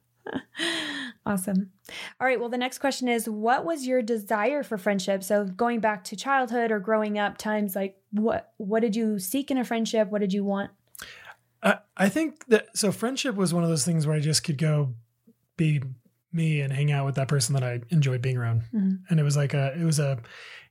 awesome. 1.25 1.71
All 2.21 2.27
right. 2.27 2.39
Well, 2.41 2.49
the 2.49 2.59
next 2.59 2.79
question 2.79 3.09
is 3.09 3.29
what 3.29 3.65
was 3.65 3.87
your 3.87 4.03
desire 4.03 4.63
for 4.63 4.77
friendship? 4.79 5.23
So 5.23 5.45
going 5.45 5.81
back 5.81 6.05
to 6.05 6.17
childhood 6.17 6.71
or 6.71 6.81
growing 6.81 7.19
up 7.19 7.39
times, 7.39 7.75
like 7.77 7.97
what 8.11 8.53
what 8.59 8.81
did 8.81 8.97
you 8.97 9.19
seek 9.19 9.51
in 9.51 9.57
a 9.59 9.65
friendship? 9.65 10.09
What 10.11 10.21
did 10.21 10.33
you 10.33 10.45
want? 10.45 10.71
I 11.97 12.09
think 12.09 12.47
that 12.47 12.77
so 12.77 12.91
friendship 12.91 13.37
was 13.37 13.55
one 13.55 13.63
of 13.63 13.71
those 13.71 13.85
things 13.85 14.07
where 14.07 14.17
I 14.17 14.21
just 14.21 14.43
could 14.43 14.59
go 14.59 14.95
be 15.57 15.81
me 16.33 16.61
and 16.61 16.73
hang 16.73 16.91
out 16.93 17.05
with 17.07 17.15
that 17.17 17.29
person 17.29 17.55
that 17.55 17.63
I 17.65 17.81
enjoyed 17.91 18.23
being 18.23 18.37
around. 18.37 18.63
Mhm. 18.75 19.01
And 19.11 19.21
it 19.21 19.23
was 19.23 19.37
like 19.37 19.55
a 19.55 19.75
it 19.79 19.85
was 19.85 19.99
a 19.99 20.19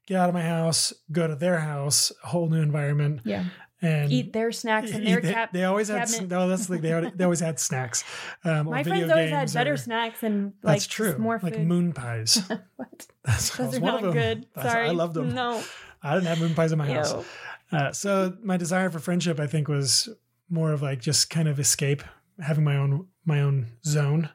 get 0.08 0.20
out 0.20 0.30
of 0.30 0.34
my 0.36 0.42
house, 0.44 0.94
go 1.12 1.28
to 1.28 1.36
their 1.36 1.60
house, 1.60 2.12
whole 2.24 2.50
new 2.50 2.62
environment, 2.62 3.22
Yeah. 3.24 3.46
and 3.82 4.12
Eat 4.12 4.34
their 4.34 4.52
snacks 4.52 4.92
and 4.92 5.06
their 5.06 5.22
they, 5.22 5.32
cap. 5.34 5.54
they 5.54 5.64
always 5.64 5.88
had 5.90 6.08
cabinet. 6.08 6.30
no. 6.30 6.50
That's 6.50 6.70
like 6.70 6.82
they, 6.82 6.92
already, 6.92 7.12
they 7.16 7.24
always 7.24 7.40
had 7.40 7.60
snacks. 7.60 8.04
Um, 8.44 8.66
My 8.68 8.84
friends 8.84 9.10
always 9.12 9.30
had 9.30 9.54
better 9.54 9.74
or- 9.74 9.78
snacks 9.78 10.24
and 10.24 10.54
like 10.64 10.76
That's 10.78 10.88
true. 10.88 11.18
more 11.20 11.40
like 11.42 11.60
moon 11.60 11.94
pies. 12.02 12.42
what? 12.76 13.08
That's 13.24 13.56
Those 13.56 13.78
are 13.78 13.80
not 13.80 14.02
good. 14.02 14.48
That's- 14.56 14.74
Sorry. 14.74 14.88
I 14.88 14.92
loved 14.92 15.14
them. 15.14 15.34
No. 15.36 15.64
I 16.04 16.16
didn't 16.16 16.28
have 16.28 16.40
moon 16.40 16.56
pies 16.56 16.72
in 16.72 16.80
my 16.80 16.92
house. 16.92 17.14
Uh, 17.72 17.92
so 17.94 18.36
my 18.44 18.58
desire 18.58 18.90
for 18.90 19.00
friendship, 19.00 19.40
I 19.40 19.46
think, 19.48 19.68
was 19.68 20.10
more 20.50 20.72
of 20.74 20.82
like 20.82 21.00
just 21.00 21.30
kind 21.30 21.48
of 21.48 21.60
escape, 21.60 22.04
having 22.40 22.64
my 22.64 22.76
own 22.76 23.08
my 23.24 23.40
own 23.40 23.68
zone, 23.86 24.30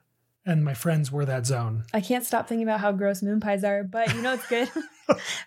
and 0.46 0.64
my 0.64 0.72
friends 0.74 1.10
were 1.12 1.24
that 1.26 1.44
zone. 1.44 1.84
I 1.92 2.00
can't 2.00 2.24
stop 2.24 2.48
thinking 2.48 2.66
about 2.66 2.80
how 2.80 2.92
gross 2.92 3.22
moon 3.22 3.40
pies 3.40 3.64
are, 3.64 3.82
but 3.84 4.14
you 4.14 4.22
know 4.22 4.32
it's 4.38 4.46
good. 4.46 4.70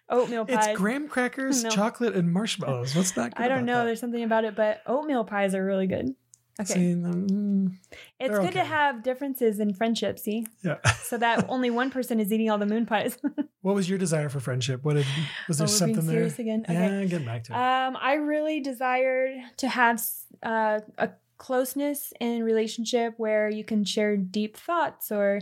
oatmeal 0.09 0.45
pies. 0.45 0.67
It's 0.69 0.77
graham 0.77 1.07
crackers, 1.07 1.63
No. 1.63 1.69
chocolate, 1.69 2.15
and 2.15 2.31
marshmallows. 2.31 2.95
What's 2.95 3.11
that? 3.11 3.35
Good? 3.35 3.43
I 3.43 3.47
don't 3.47 3.65
know. 3.65 3.79
That? 3.79 3.85
There's 3.85 3.99
something 3.99 4.23
about 4.23 4.43
it, 4.45 4.55
but 4.55 4.81
oatmeal 4.85 5.23
pies 5.23 5.55
are 5.55 5.63
really 5.65 5.87
good. 5.87 6.13
Okay. 6.61 6.73
See, 6.73 6.79
mm, 6.93 7.71
it's 8.19 8.37
good 8.37 8.51
to 8.51 8.65
have 8.65 9.01
differences 9.01 9.61
in 9.61 9.73
friendship, 9.73 10.19
see? 10.19 10.45
yeah. 10.61 10.75
So 11.03 11.17
that 11.17 11.45
only 11.49 11.69
one 11.69 11.89
person 11.89 12.19
is 12.19 12.33
eating 12.33 12.49
all 12.49 12.57
the 12.57 12.65
moon 12.65 12.85
pies. 12.85 13.17
What 13.61 13.75
was 13.75 13.89
your 13.89 13.97
desire 13.97 14.27
for 14.27 14.41
friendship? 14.41 14.83
What 14.83 14.95
did 14.95 15.05
was 15.47 15.59
there 15.59 15.65
Oh, 15.65 15.69
something 15.69 16.05
there? 16.05 16.25
again? 16.25 16.65
Okay. 16.67 16.73
Yeah, 16.73 17.05
getting 17.05 17.25
back 17.25 17.45
to 17.45 17.53
it. 17.53 17.55
Um, 17.55 17.97
I 18.01 18.15
really 18.15 18.59
desired 18.59 19.37
to 19.57 19.69
have 19.69 20.03
uh, 20.43 20.81
a 20.97 21.11
closeness 21.39 22.13
in 22.19 22.43
relationship 22.43 23.15
where 23.17 23.49
you 23.49 23.63
can 23.63 23.83
share 23.83 24.15
deep 24.15 24.55
thoughts 24.55 25.11
or 25.11 25.41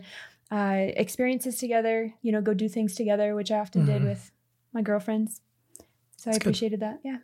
uh, 0.50 0.86
experiences 0.96 1.58
together. 1.58 2.14
You 2.22 2.32
know, 2.32 2.42
go 2.42 2.54
do 2.54 2.70
things 2.70 2.96
together, 2.96 3.36
which 3.36 3.52
I 3.52 3.60
often 3.60 3.86
did 3.86 4.02
Mhm. 4.02 4.06
with 4.06 4.32
my 4.72 4.82
girlfriends. 4.82 5.42
So 6.16 6.32
I 6.32 6.34
That's 6.34 6.38
good. 6.38 6.48
appreciated 6.50 6.80
that. 6.80 7.00
Yeah. 7.04 7.18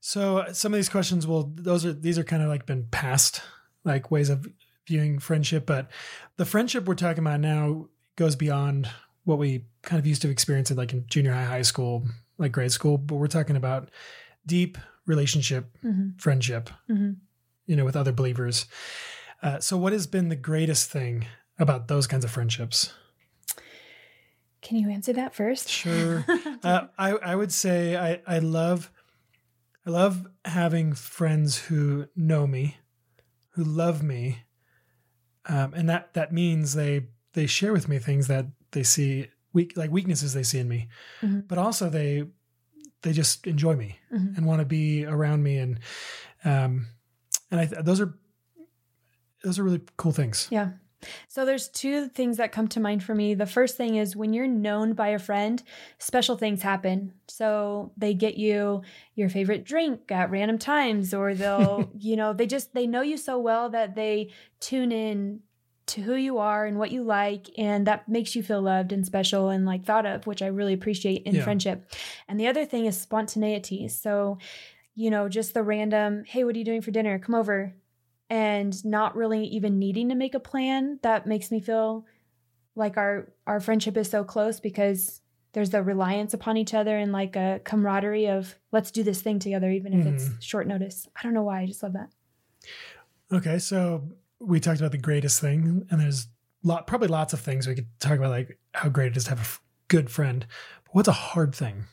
So 0.00 0.38
uh, 0.38 0.52
some 0.52 0.72
of 0.72 0.78
these 0.78 0.88
questions 0.88 1.26
will 1.26 1.52
those 1.54 1.84
are 1.84 1.92
these 1.92 2.18
are 2.18 2.24
kind 2.24 2.42
of 2.42 2.48
like 2.48 2.64
been 2.64 2.86
past 2.90 3.42
like 3.84 4.10
ways 4.10 4.30
of 4.30 4.46
viewing 4.86 5.18
friendship, 5.18 5.66
but 5.66 5.90
the 6.36 6.44
friendship 6.44 6.86
we're 6.86 6.94
talking 6.94 7.24
about 7.24 7.40
now 7.40 7.88
goes 8.16 8.36
beyond 8.36 8.88
what 9.24 9.38
we 9.38 9.64
kind 9.82 9.98
of 9.98 10.06
used 10.06 10.22
to 10.22 10.30
experience 10.30 10.70
in 10.70 10.76
like 10.76 10.92
in 10.92 11.04
junior 11.08 11.32
high, 11.32 11.44
high 11.44 11.62
school, 11.62 12.04
like 12.38 12.52
grade 12.52 12.70
school. 12.72 12.96
But 12.98 13.16
we're 13.16 13.26
talking 13.26 13.56
about 13.56 13.90
deep 14.46 14.78
relationship, 15.06 15.76
hmm 15.82 16.10
friendship, 16.18 16.70
hmm 16.86 17.12
you 17.66 17.76
know, 17.76 17.84
with 17.84 17.96
other 17.96 18.12
believers. 18.12 18.66
Uh, 19.42 19.60
so 19.60 19.76
what 19.76 19.92
has 19.92 20.06
been 20.06 20.28
the 20.28 20.36
greatest 20.36 20.90
thing 20.90 21.26
about 21.58 21.88
those 21.88 22.06
kinds 22.06 22.24
of 22.24 22.30
friendships? 22.30 22.92
Can 24.62 24.76
you 24.78 24.88
answer 24.90 25.12
that 25.12 25.34
first? 25.34 25.68
Sure. 25.68 26.24
uh, 26.64 26.86
I 26.98 27.10
I 27.12 27.34
would 27.36 27.52
say 27.52 27.96
I 27.96 28.20
I 28.26 28.38
love 28.40 28.90
I 29.86 29.90
love 29.90 30.26
having 30.44 30.92
friends 30.94 31.56
who 31.58 32.08
know 32.16 32.46
me, 32.46 32.78
who 33.50 33.62
love 33.62 34.02
me, 34.02 34.38
um, 35.44 35.74
and 35.74 35.88
that 35.88 36.14
that 36.14 36.32
means 36.32 36.74
they 36.74 37.06
they 37.34 37.46
share 37.46 37.72
with 37.72 37.88
me 37.88 37.98
things 37.98 38.26
that 38.28 38.46
they 38.72 38.82
see 38.82 39.28
weak 39.52 39.74
like 39.76 39.90
weaknesses 39.90 40.32
they 40.34 40.42
see 40.42 40.58
in 40.58 40.68
me, 40.68 40.88
Mhm. 41.22 41.46
but 41.46 41.58
also 41.58 41.88
they 41.88 42.24
they 43.02 43.12
just 43.12 43.46
enjoy 43.46 43.76
me 43.76 43.98
Mhm. 44.12 44.36
and 44.36 44.46
want 44.46 44.60
to 44.60 44.66
be 44.66 45.04
around 45.04 45.42
me 45.44 45.58
and 45.58 45.78
um 46.44 46.88
and 47.50 47.60
I 47.60 47.66
those 47.66 48.00
are 48.00 48.14
those 49.44 49.58
are 49.58 49.64
really 49.64 49.82
cool 49.96 50.12
things. 50.12 50.48
Yeah. 50.50 50.70
So 51.28 51.44
there's 51.44 51.68
two 51.68 52.08
things 52.08 52.38
that 52.38 52.52
come 52.52 52.68
to 52.68 52.80
mind 52.80 53.04
for 53.04 53.14
me. 53.14 53.34
The 53.34 53.46
first 53.46 53.76
thing 53.76 53.96
is 53.96 54.16
when 54.16 54.32
you're 54.32 54.48
known 54.48 54.94
by 54.94 55.08
a 55.08 55.18
friend, 55.18 55.62
special 55.98 56.36
things 56.36 56.62
happen. 56.62 57.12
So 57.28 57.92
they 57.96 58.14
get 58.14 58.36
you 58.38 58.82
your 59.14 59.28
favorite 59.28 59.64
drink 59.64 60.10
at 60.10 60.30
random 60.30 60.58
times 60.58 61.12
or 61.12 61.34
they'll, 61.34 61.90
you 61.98 62.16
know, 62.16 62.32
they 62.32 62.46
just 62.46 62.72
they 62.74 62.86
know 62.86 63.02
you 63.02 63.18
so 63.18 63.38
well 63.38 63.68
that 63.70 63.94
they 63.94 64.30
tune 64.58 64.90
in 64.90 65.40
to 65.88 66.00
who 66.00 66.14
you 66.16 66.38
are 66.38 66.66
and 66.66 66.78
what 66.78 66.90
you 66.90 67.04
like 67.04 67.46
and 67.56 67.86
that 67.86 68.08
makes 68.08 68.34
you 68.34 68.42
feel 68.42 68.60
loved 68.62 68.90
and 68.90 69.06
special 69.06 69.50
and 69.50 69.66
like 69.66 69.84
thought 69.84 70.06
of, 70.06 70.26
which 70.26 70.42
I 70.42 70.46
really 70.46 70.72
appreciate 70.72 71.22
in 71.22 71.36
Yeah. 71.36 71.44
friendship. 71.44 71.88
And 72.26 72.40
the 72.40 72.48
other 72.48 72.64
thing 72.64 72.86
is 72.86 73.00
spontaneity. 73.00 73.86
So, 73.88 74.38
you 74.96 75.10
know, 75.10 75.28
just 75.28 75.54
the 75.54 75.62
random, 75.62 76.24
hey, 76.26 76.42
what 76.42 76.56
are 76.56 76.58
you 76.58 76.64
doing 76.64 76.82
for 76.82 76.90
dinner? 76.90 77.18
Come 77.18 77.34
over 77.34 77.74
and 78.28 78.84
not 78.84 79.14
really 79.14 79.44
even 79.44 79.78
needing 79.78 80.08
to 80.08 80.14
make 80.16 80.34
a 80.34 80.40
plan 80.40 80.98
that 81.02 81.26
makes 81.26 81.52
me 81.52 81.60
feel 81.60 82.04
like 82.74 82.96
our 82.96 83.32
our 83.46 83.60
friendship 83.60 83.96
is 83.96 84.10
so 84.10 84.24
close 84.24 84.58
because 84.58 85.20
there's 85.52 85.72
a 85.72 85.82
reliance 85.82 86.34
upon 86.34 86.56
each 86.56 86.74
other 86.74 86.98
and 86.98 87.12
like 87.12 87.36
a 87.36 87.60
camaraderie 87.64 88.28
of 88.28 88.58
let's 88.72 88.90
do 88.90 89.02
this 89.02 89.22
thing 89.22 89.38
together 89.38 89.70
even 89.70 89.98
if 89.98 90.06
it's 90.06 90.24
mm-hmm. 90.24 90.40
short 90.40 90.66
notice. 90.66 91.06
I 91.14 91.22
don't 91.22 91.34
know 91.34 91.44
why 91.44 91.60
i 91.60 91.66
just 91.66 91.82
love 91.82 91.92
that. 91.92 92.10
Okay, 93.32 93.58
so 93.58 94.08
we 94.40 94.60
talked 94.60 94.80
about 94.80 94.92
the 94.92 94.98
greatest 94.98 95.40
thing, 95.40 95.86
and 95.90 96.00
there's 96.00 96.28
lot 96.62 96.86
probably 96.86 97.08
lots 97.08 97.32
of 97.32 97.40
things 97.40 97.66
we 97.66 97.74
could 97.74 97.88
talk 98.00 98.18
about, 98.18 98.30
like 98.30 98.58
how 98.72 98.88
great 98.88 99.12
it 99.12 99.16
is 99.16 99.24
to 99.24 99.30
have 99.30 99.40
a 99.40 99.65
good 99.88 100.10
friend. 100.10 100.46
What's 100.92 101.08
a 101.08 101.12
hard 101.12 101.54
thing 101.54 101.84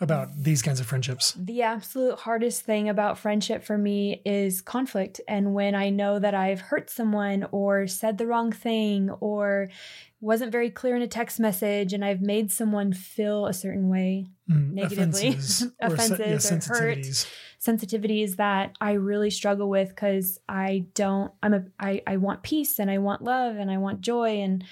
about 0.00 0.28
these 0.42 0.62
kinds 0.62 0.80
of 0.80 0.86
friendships? 0.86 1.32
the 1.38 1.62
absolute 1.62 2.18
hardest 2.20 2.62
thing 2.64 2.88
about 2.88 3.18
friendship 3.18 3.64
for 3.64 3.76
me 3.76 4.22
is 4.24 4.60
conflict 4.62 5.20
and 5.26 5.52
when 5.54 5.74
i 5.74 5.90
know 5.90 6.20
that 6.20 6.34
i've 6.34 6.60
hurt 6.60 6.88
someone 6.88 7.44
or 7.50 7.88
said 7.88 8.16
the 8.16 8.26
wrong 8.28 8.52
thing 8.52 9.10
or 9.20 9.68
wasn't 10.20 10.52
very 10.52 10.70
clear 10.70 10.94
in 10.94 11.02
a 11.02 11.08
text 11.08 11.40
message 11.40 11.92
and 11.92 12.04
i've 12.04 12.20
made 12.20 12.52
someone 12.52 12.92
feel 12.92 13.46
a 13.46 13.52
certain 13.52 13.88
way 13.88 14.26
Mm, 14.48 14.74
Negatively. 14.74 15.28
offenses, 15.30 15.62
or 15.82 15.96
se- 15.98 16.16
yeah, 16.20 16.34
Offenses 16.36 16.70
or 16.70 16.74
hurt. 16.78 16.98
sensitivities. 16.98 17.26
sensitivities 17.60 18.36
that 18.36 18.76
I 18.80 18.92
really 18.92 19.30
struggle 19.30 19.68
with 19.68 19.88
because 19.88 20.38
I 20.48 20.84
don't 20.94 21.32
I'm 21.42 21.52
a 21.52 21.64
I, 21.80 22.00
I 22.06 22.16
want 22.18 22.44
peace 22.44 22.78
and 22.78 22.88
I 22.88 22.98
want 22.98 23.22
love 23.22 23.56
and 23.56 23.72
I 23.72 23.78
want 23.78 24.02
joy 24.02 24.42
and 24.42 24.62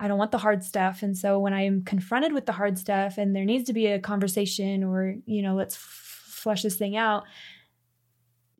I 0.00 0.08
don't 0.08 0.18
want 0.18 0.32
the 0.32 0.38
hard 0.38 0.64
stuff. 0.64 1.02
And 1.02 1.16
so 1.16 1.38
when 1.38 1.52
I'm 1.52 1.84
confronted 1.84 2.32
with 2.32 2.46
the 2.46 2.52
hard 2.52 2.78
stuff 2.78 3.18
and 3.18 3.36
there 3.36 3.44
needs 3.44 3.64
to 3.66 3.74
be 3.74 3.86
a 3.86 4.00
conversation 4.00 4.82
or, 4.82 5.16
you 5.26 5.42
know, 5.42 5.54
let's 5.54 5.74
f- 5.76 5.80
flush 6.26 6.62
this 6.62 6.76
thing 6.76 6.96
out, 6.96 7.24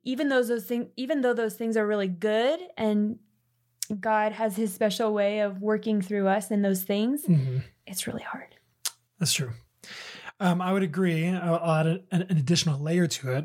even 0.05 0.29
those 0.29 0.49
those 0.49 0.65
things 0.67 0.87
even 0.97 1.23
though 1.23 1.35
those 1.35 1.55
things 1.55 1.77
are 1.77 1.87
really 1.87 2.09
good 2.09 2.61
and 2.77 3.19
God 3.99 4.33
has 4.33 4.55
his 4.55 4.73
special 4.73 5.13
way 5.13 5.41
of 5.41 5.61
working 5.61 6.01
through 6.01 6.29
us 6.29 6.51
in 6.51 6.63
those 6.63 6.83
things, 6.85 7.25
Mhm, 7.27 7.63
it's 7.87 8.07
really 8.07 8.23
hard. 8.23 8.55
That's 9.19 9.33
true. 9.33 9.53
Um, 10.39 10.61
I 10.63 10.73
would 10.73 10.83
agree. 10.83 11.27
I'll, 11.29 11.57
I'll 11.57 11.81
add 11.81 11.87
an, 11.87 12.03
an 12.13 12.37
additional 12.39 12.79
layer 12.81 13.07
to 13.07 13.33
it 13.33 13.45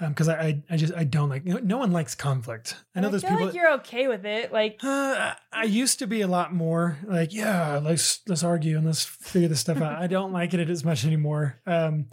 because 0.00 0.28
I, 0.28 0.40
I 0.40 0.62
I 0.70 0.76
just 0.76 0.92
I 0.94 1.04
don't 1.04 1.28
like 1.28 1.44
no, 1.44 1.58
no 1.58 1.78
one 1.78 1.92
likes 1.92 2.14
conflict. 2.14 2.76
I 2.94 3.00
know 3.00 3.08
I 3.08 3.10
there's 3.10 3.22
feel 3.22 3.30
people. 3.32 3.46
like 3.46 3.54
you're 3.54 3.72
okay 3.74 4.08
with 4.08 4.24
it. 4.26 4.52
Like 4.52 4.78
Uh, 4.82 5.34
I 5.52 5.64
used 5.64 5.98
to 6.00 6.06
be 6.06 6.20
a 6.20 6.26
lot 6.26 6.52
more 6.52 6.98
like, 7.06 7.32
yeah, 7.32 7.78
let's 7.82 8.20
let's 8.28 8.42
argue 8.42 8.76
and 8.76 8.86
let's 8.86 9.04
figure 9.04 9.48
this 9.48 9.60
stuff 9.60 9.78
out. 9.80 10.00
I 10.00 10.06
don't 10.06 10.32
like 10.32 10.52
it 10.54 10.68
as 10.68 10.84
much 10.84 11.04
anymore. 11.04 11.60
Um, 11.66 12.06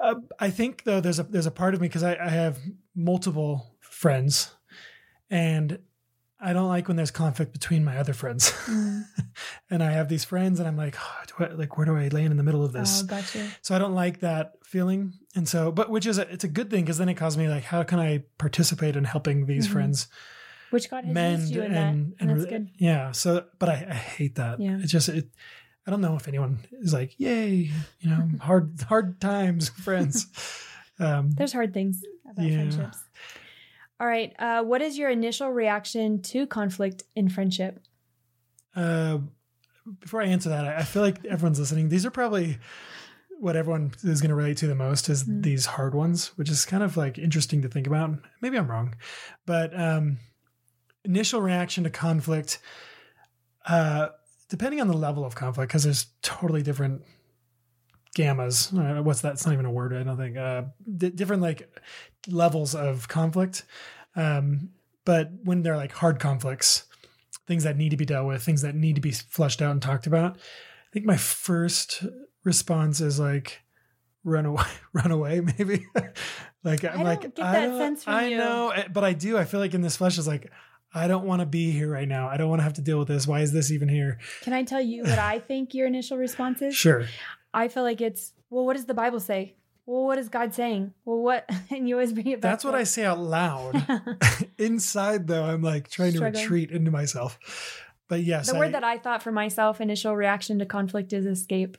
uh, 0.00 0.16
I 0.38 0.50
think 0.50 0.84
though 0.84 1.00
there's 1.00 1.18
a 1.18 1.22
there's 1.24 1.46
a 1.46 1.50
part 1.50 1.74
of 1.74 1.80
me 1.80 1.88
because 1.88 2.02
I, 2.02 2.16
I 2.16 2.28
have 2.28 2.58
multiple 2.94 3.74
friends, 3.80 4.54
and 5.30 5.78
I 6.40 6.52
don't 6.52 6.68
like 6.68 6.86
when 6.86 6.96
there's 6.96 7.10
conflict 7.10 7.52
between 7.52 7.84
my 7.84 7.98
other 7.98 8.12
friends. 8.12 8.52
mm, 8.66 9.02
and 9.70 9.82
I 9.82 9.90
have 9.92 10.08
these 10.08 10.24
friends, 10.24 10.60
and 10.60 10.68
I'm 10.68 10.76
like, 10.76 10.94
oh, 11.00 11.44
I, 11.44 11.46
like 11.48 11.76
where 11.76 11.86
do 11.86 11.96
I 11.96 12.08
land 12.08 12.30
in 12.30 12.36
the 12.36 12.44
middle 12.44 12.64
of 12.64 12.72
this? 12.72 13.02
oh, 13.02 13.06
gotcha. 13.06 13.48
So 13.62 13.74
I 13.74 13.78
don't 13.78 13.94
like 13.94 14.20
that 14.20 14.52
feeling, 14.62 15.14
and 15.38 15.46
so 15.48 15.70
but 15.72 15.88
which 15.88 16.04
is 16.06 16.18
a, 16.18 16.28
it's 16.32 16.44
a 16.44 16.48
good 16.48 16.68
thing 16.70 16.82
because 16.84 16.98
then 16.98 17.08
it 17.08 17.14
caused 17.14 17.38
me 17.38 17.48
like, 17.48 17.64
how 17.64 17.82
can 17.84 17.98
I 17.98 18.24
participate 18.38 18.96
in 18.96 19.04
helping 19.04 19.46
these 19.46 19.66
Mhm. 19.68 19.72
friends? 19.72 20.08
Which 20.70 20.90
God 20.90 21.04
has 21.04 21.14
mend 21.14 21.40
used 21.42 21.54
you 21.54 21.62
in 21.62 21.72
and, 21.72 21.74
that. 21.76 21.88
and 21.88 22.14
And 22.20 22.30
that's 22.40 22.50
good. 22.50 22.70
yeah 22.76 23.12
so 23.12 23.44
but 23.58 23.68
I, 23.70 23.86
I 23.88 23.94
hate 23.94 24.34
that 24.34 24.60
Yeah. 24.60 24.78
it's 24.82 24.92
just 24.92 25.08
it 25.08 25.28
i 25.86 25.90
don't 25.90 26.02
know 26.02 26.16
if 26.16 26.28
anyone 26.28 26.58
is 26.82 26.92
like 26.92 27.18
yay 27.18 27.70
you 28.00 28.08
know 28.10 28.28
hard 28.40 28.78
hard 28.88 29.18
times 29.20 29.68
friends 29.86 30.26
um 30.98 31.30
There's 31.30 31.52
hard 31.54 31.72
things 31.72 32.02
about 32.30 32.44
Yeah. 32.44 32.56
friendships. 32.56 32.98
All 34.00 34.06
right. 34.06 34.32
Uh, 34.38 34.62
what 34.62 34.80
is 34.80 34.96
your 34.96 35.10
initial 35.10 35.50
reaction 35.50 36.22
to 36.32 36.46
conflict 36.46 37.02
in 37.16 37.28
friendship? 37.30 37.80
uh 38.76 39.18
before 40.00 40.20
i 40.20 40.26
answer 40.26 40.50
that 40.50 40.64
I, 40.66 40.76
I 40.80 40.84
feel 40.84 41.00
like 41.02 41.24
everyone's 41.24 41.58
listening 41.58 41.88
these 41.88 42.04
are 42.04 42.10
probably 42.10 42.58
what 43.40 43.56
everyone 43.56 43.92
is 44.02 44.20
going 44.20 44.30
to 44.30 44.34
relate 44.34 44.56
to 44.58 44.66
the 44.66 44.74
most 44.74 45.08
is 45.08 45.24
Mm. 45.24 45.42
these 45.42 45.66
hard 45.66 45.94
ones 45.94 46.28
which 46.36 46.50
is 46.50 46.64
kind 46.64 46.82
of 46.82 46.96
like 46.96 47.18
interesting 47.18 47.62
to 47.62 47.68
think 47.68 47.86
about 47.86 48.10
maybe 48.40 48.56
i'm 48.58 48.70
wrong 48.70 48.94
but 49.46 49.78
um 49.78 50.18
initial 51.04 51.40
reaction 51.40 51.84
to 51.84 51.90
conflict 51.90 52.58
uh 53.66 54.08
depending 54.48 54.80
on 54.80 54.88
the 54.88 54.96
level 54.96 55.24
of 55.24 55.34
conflict 55.34 55.68
because 55.70 55.84
there's 55.84 56.06
totally 56.22 56.62
different 56.62 57.02
gammas 58.16 58.72
uh, 58.76 59.02
what's 59.02 59.20
that 59.20 59.34
it's 59.34 59.46
not 59.46 59.52
even 59.52 59.66
a 59.66 59.70
word 59.70 59.94
i 59.94 60.02
don't 60.02 60.16
think 60.16 60.36
uh 60.36 60.62
d- 60.96 61.10
different 61.10 61.42
like 61.42 61.68
levels 62.26 62.74
of 62.74 63.06
conflict 63.08 63.64
um 64.16 64.70
but 65.04 65.30
when 65.44 65.62
they're 65.62 65.76
like 65.76 65.92
hard 65.92 66.18
conflicts 66.18 66.84
things 67.46 67.64
that 67.64 67.78
need 67.78 67.88
to 67.88 67.96
be 67.96 68.04
dealt 68.04 68.26
with, 68.26 68.42
things 68.42 68.60
that 68.60 68.74
need 68.74 68.94
to 68.94 69.00
be 69.00 69.10
flushed 69.10 69.62
out 69.62 69.70
and 69.70 69.80
talked 69.80 70.06
about. 70.06 70.36
I 70.36 70.90
think 70.92 71.06
my 71.06 71.16
first 71.16 72.04
response 72.44 73.00
is 73.00 73.18
like 73.18 73.60
run 74.24 74.46
away, 74.46 74.64
run 74.92 75.10
away, 75.10 75.40
maybe. 75.40 75.86
like 76.64 76.84
I'm 76.84 77.00
I 77.00 77.02
like 77.02 77.24
I 77.38 77.52
that 77.52 77.66
don't- 77.66 77.78
sense 77.78 78.04
from 78.04 78.14
I 78.14 78.26
you. 78.28 78.38
know, 78.38 78.70
eh, 78.70 78.88
but 78.92 79.04
I 79.04 79.12
do. 79.12 79.36
I 79.38 79.44
feel 79.44 79.60
like 79.60 79.74
in 79.74 79.80
this 79.82 79.96
flesh 79.96 80.18
is 80.18 80.26
like 80.26 80.50
I 80.94 81.06
don't 81.06 81.26
want 81.26 81.40
to 81.40 81.46
be 81.46 81.70
here 81.70 81.90
right 81.90 82.08
now. 82.08 82.28
I 82.28 82.36
don't 82.38 82.48
want 82.48 82.60
to 82.60 82.64
have 82.64 82.74
to 82.74 82.80
deal 82.80 82.98
with 82.98 83.08
this. 83.08 83.26
Why 83.26 83.40
is 83.40 83.52
this 83.52 83.70
even 83.70 83.88
here? 83.88 84.18
Can 84.42 84.52
I 84.54 84.62
tell 84.62 84.80
you 84.80 85.02
what 85.02 85.18
I 85.18 85.38
think 85.46 85.74
your 85.74 85.86
initial 85.86 86.16
response 86.16 86.62
is? 86.62 86.74
Sure. 86.74 87.04
I 87.52 87.68
feel 87.68 87.82
like 87.82 88.00
it's, 88.00 88.32
well, 88.50 88.64
what 88.64 88.74
does 88.76 88.86
the 88.86 88.94
Bible 88.94 89.20
say? 89.20 89.54
Well, 89.84 90.04
what 90.04 90.18
is 90.18 90.28
God 90.30 90.54
saying? 90.54 90.92
Well, 91.04 91.18
what? 91.18 91.48
And 91.70 91.88
you 91.88 91.94
always 91.96 92.12
bring 92.12 92.26
it 92.28 92.40
back. 92.40 92.52
That's 92.52 92.64
what 92.64 92.74
I 92.74 92.84
say 92.84 93.04
out 93.04 93.18
loud. 93.18 93.86
Inside 94.58 95.26
though, 95.26 95.44
I'm 95.44 95.62
like 95.62 95.90
trying 95.90 96.12
to 96.14 96.20
retreat 96.20 96.70
into 96.70 96.90
myself. 96.90 97.38
But 98.08 98.22
yes, 98.22 98.50
the 98.50 98.56
I, 98.56 98.58
word 98.58 98.72
that 98.74 98.84
I 98.84 98.96
thought 98.98 99.22
for 99.22 99.32
myself, 99.32 99.80
initial 99.82 100.16
reaction 100.16 100.58
to 100.58 100.66
conflict 100.66 101.12
is 101.12 101.26
escape. 101.26 101.76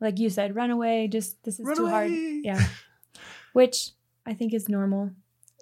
Like 0.00 0.18
you 0.18 0.30
said, 0.30 0.56
run 0.56 0.70
away. 0.70 1.08
Just 1.08 1.42
this 1.44 1.60
is 1.60 1.66
Run 1.66 1.76
too 1.76 1.86
hard. 1.88 2.10
Yeah. 2.10 2.64
Which 3.52 3.90
I 4.26 4.34
think 4.34 4.54
is 4.54 4.68
normal, 4.68 5.10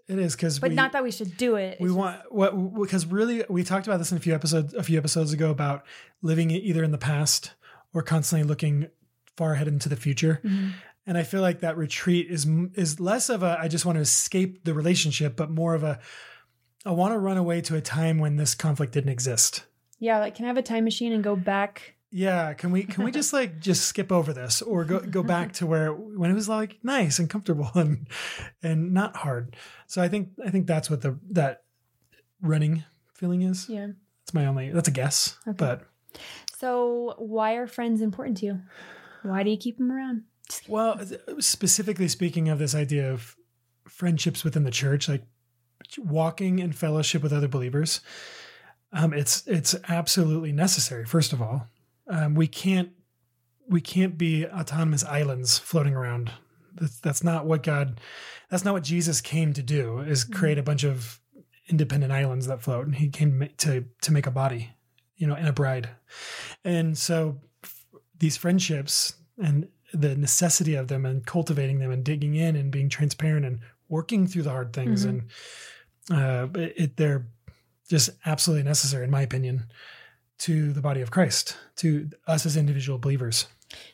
it 0.08 0.18
is 0.18 0.36
because 0.36 0.58
but 0.58 0.70
we, 0.70 0.76
not 0.76 0.92
that 0.92 1.02
we 1.02 1.10
should 1.10 1.36
do 1.36 1.56
it. 1.56 1.78
we 1.80 1.86
It's 1.88 1.94
want 1.94 2.20
what 2.32 2.80
because 2.80 3.06
really 3.06 3.44
we 3.48 3.64
talked 3.64 3.86
about 3.86 3.98
this 3.98 4.10
in 4.12 4.18
a 4.18 4.20
few 4.20 4.34
episodes 4.34 4.74
a 4.74 4.82
few 4.82 4.98
episodes 4.98 5.32
ago 5.32 5.50
about 5.50 5.84
living 6.22 6.50
either 6.50 6.84
in 6.84 6.90
the 6.92 6.98
past 6.98 7.54
or 7.94 8.02
constantly 8.02 8.46
looking 8.46 8.88
far 9.36 9.54
ahead 9.54 9.68
into 9.68 9.88
the 9.88 9.96
future. 9.96 10.40
Mhm. 10.44 10.72
And 11.06 11.16
I 11.16 11.22
feel 11.22 11.40
like 11.40 11.60
that 11.60 11.76
retreat 11.78 12.30
is 12.30 12.46
is 12.74 13.00
less 13.00 13.28
of 13.30 13.42
a 13.42 13.56
I 13.58 13.68
just 13.68 13.86
want 13.86 13.96
to 13.96 14.02
escape 14.02 14.64
the 14.64 14.74
relationship, 14.74 15.36
but 15.36 15.50
more 15.50 15.74
of 15.74 15.82
a 15.82 15.98
I 16.84 16.90
want 16.92 17.12
to 17.14 17.18
run 17.18 17.36
away 17.38 17.60
to 17.62 17.76
a 17.76 17.80
time 17.80 18.18
when 18.18 18.36
this 18.36 18.54
conflict 18.54 18.92
didn't 18.92 19.10
exist. 19.10 19.64
Yeah, 19.98 20.18
like 20.18 20.34
can 20.34 20.44
I 20.44 20.48
have 20.48 20.58
a 20.58 20.62
time 20.62 20.84
machine 20.84 21.12
and 21.12 21.24
go 21.24 21.36
back? 21.36 21.94
Yeah, 22.10 22.54
can 22.54 22.70
we 22.70 22.84
can 22.84 23.04
we 23.04 23.10
just 23.10 23.32
like 23.34 23.60
just 23.60 23.84
skip 23.86 24.10
over 24.10 24.32
this 24.32 24.62
or 24.62 24.84
go 24.84 25.00
go 25.00 25.22
back 25.22 25.52
to 25.54 25.66
where 25.66 25.92
when 25.92 26.30
it 26.30 26.34
was 26.34 26.48
like 26.48 26.78
nice 26.82 27.18
and 27.18 27.28
comfortable 27.28 27.70
and 27.74 28.06
and 28.62 28.94
not 28.94 29.16
hard. 29.16 29.56
So 29.86 30.00
I 30.00 30.08
think 30.08 30.30
I 30.44 30.50
think 30.50 30.66
that's 30.66 30.88
what 30.88 31.02
the 31.02 31.18
that 31.30 31.64
running 32.40 32.84
feeling 33.14 33.42
is. 33.42 33.68
Yeah. 33.68 33.88
That's 34.24 34.32
my 34.34 34.46
only 34.46 34.70
that's 34.70 34.88
a 34.88 34.92
guess, 34.92 35.36
Okay. 35.46 35.56
but 35.58 35.82
So 36.56 37.14
why 37.18 37.54
are 37.54 37.66
friends 37.66 38.00
important 38.00 38.38
to 38.38 38.46
you? 38.46 38.60
Why 39.22 39.42
do 39.42 39.50
you 39.50 39.58
keep 39.58 39.76
them 39.78 39.92
around? 39.92 40.22
Well, 40.66 40.98
specifically 41.40 42.08
speaking 42.08 42.48
of 42.48 42.58
this 42.58 42.74
idea 42.74 43.12
of 43.12 43.36
friendships 43.86 44.44
within 44.44 44.64
the 44.64 44.70
church, 44.70 45.08
like 45.08 45.24
walking 45.98 46.58
in 46.58 46.72
fellowship 46.72 47.22
with 47.22 47.32
other 47.34 47.48
believers, 47.48 48.00
um, 48.92 49.12
it's 49.12 49.46
it's 49.46 49.74
absolutely 49.88 50.52
necessary. 50.52 51.04
First 51.04 51.32
of 51.34 51.42
all, 51.42 51.66
um, 52.08 52.34
we 52.34 52.46
can't 52.46 52.90
we 53.68 53.80
can't 53.80 54.16
be 54.16 54.46
autonomous 54.46 55.04
islands 55.04 55.58
floating 55.58 55.94
around. 55.94 56.32
That's 56.74 57.00
that's 57.00 57.24
not 57.24 57.46
what 57.46 57.62
God. 57.62 58.00
That's 58.50 58.64
not 58.64 58.74
what 58.74 58.84
Jesus 58.84 59.20
came 59.20 59.52
to 59.52 59.62
do. 59.62 59.98
Is 60.00 60.24
create 60.24 60.58
a 60.58 60.62
bunch 60.62 60.84
of 60.84 61.20
independent 61.68 62.12
islands 62.12 62.46
that 62.46 62.62
float. 62.62 62.86
And 62.86 62.94
he 62.94 63.08
came 63.08 63.48
to 63.58 63.84
to 64.02 64.12
make 64.12 64.26
a 64.26 64.30
body, 64.30 64.70
you 65.16 65.26
know, 65.26 65.34
and 65.34 65.48
a 65.48 65.52
bride. 65.52 65.90
And 66.64 66.96
so 66.96 67.40
f- 67.62 67.84
these 68.18 68.36
friendships 68.38 69.14
and 69.42 69.68
the 69.92 70.16
necessity 70.16 70.74
of 70.74 70.88
them 70.88 71.04
and 71.06 71.24
cultivating 71.26 71.78
them 71.78 71.90
and 71.90 72.04
digging 72.04 72.34
in 72.34 72.56
and 72.56 72.70
being 72.70 72.88
transparent 72.88 73.44
and 73.46 73.60
working 73.88 74.26
through 74.26 74.42
the 74.42 74.50
hard 74.50 74.72
things 74.72 75.06
Mhm. 75.06 75.08
and 75.08 75.22
uh, 76.10 76.46
it 76.58 76.96
they're 76.98 77.26
just 77.88 78.10
absolutely 78.26 78.64
necessary 78.64 79.04
in 79.04 79.10
my 79.10 79.22
opinion 79.22 79.64
to 80.38 80.72
the 80.72 80.80
body 80.80 81.00
of 81.00 81.10
Christ 81.10 81.56
to 81.76 82.10
us 82.26 82.46
as 82.46 82.56
individual 82.56 82.98
believers. 82.98 83.46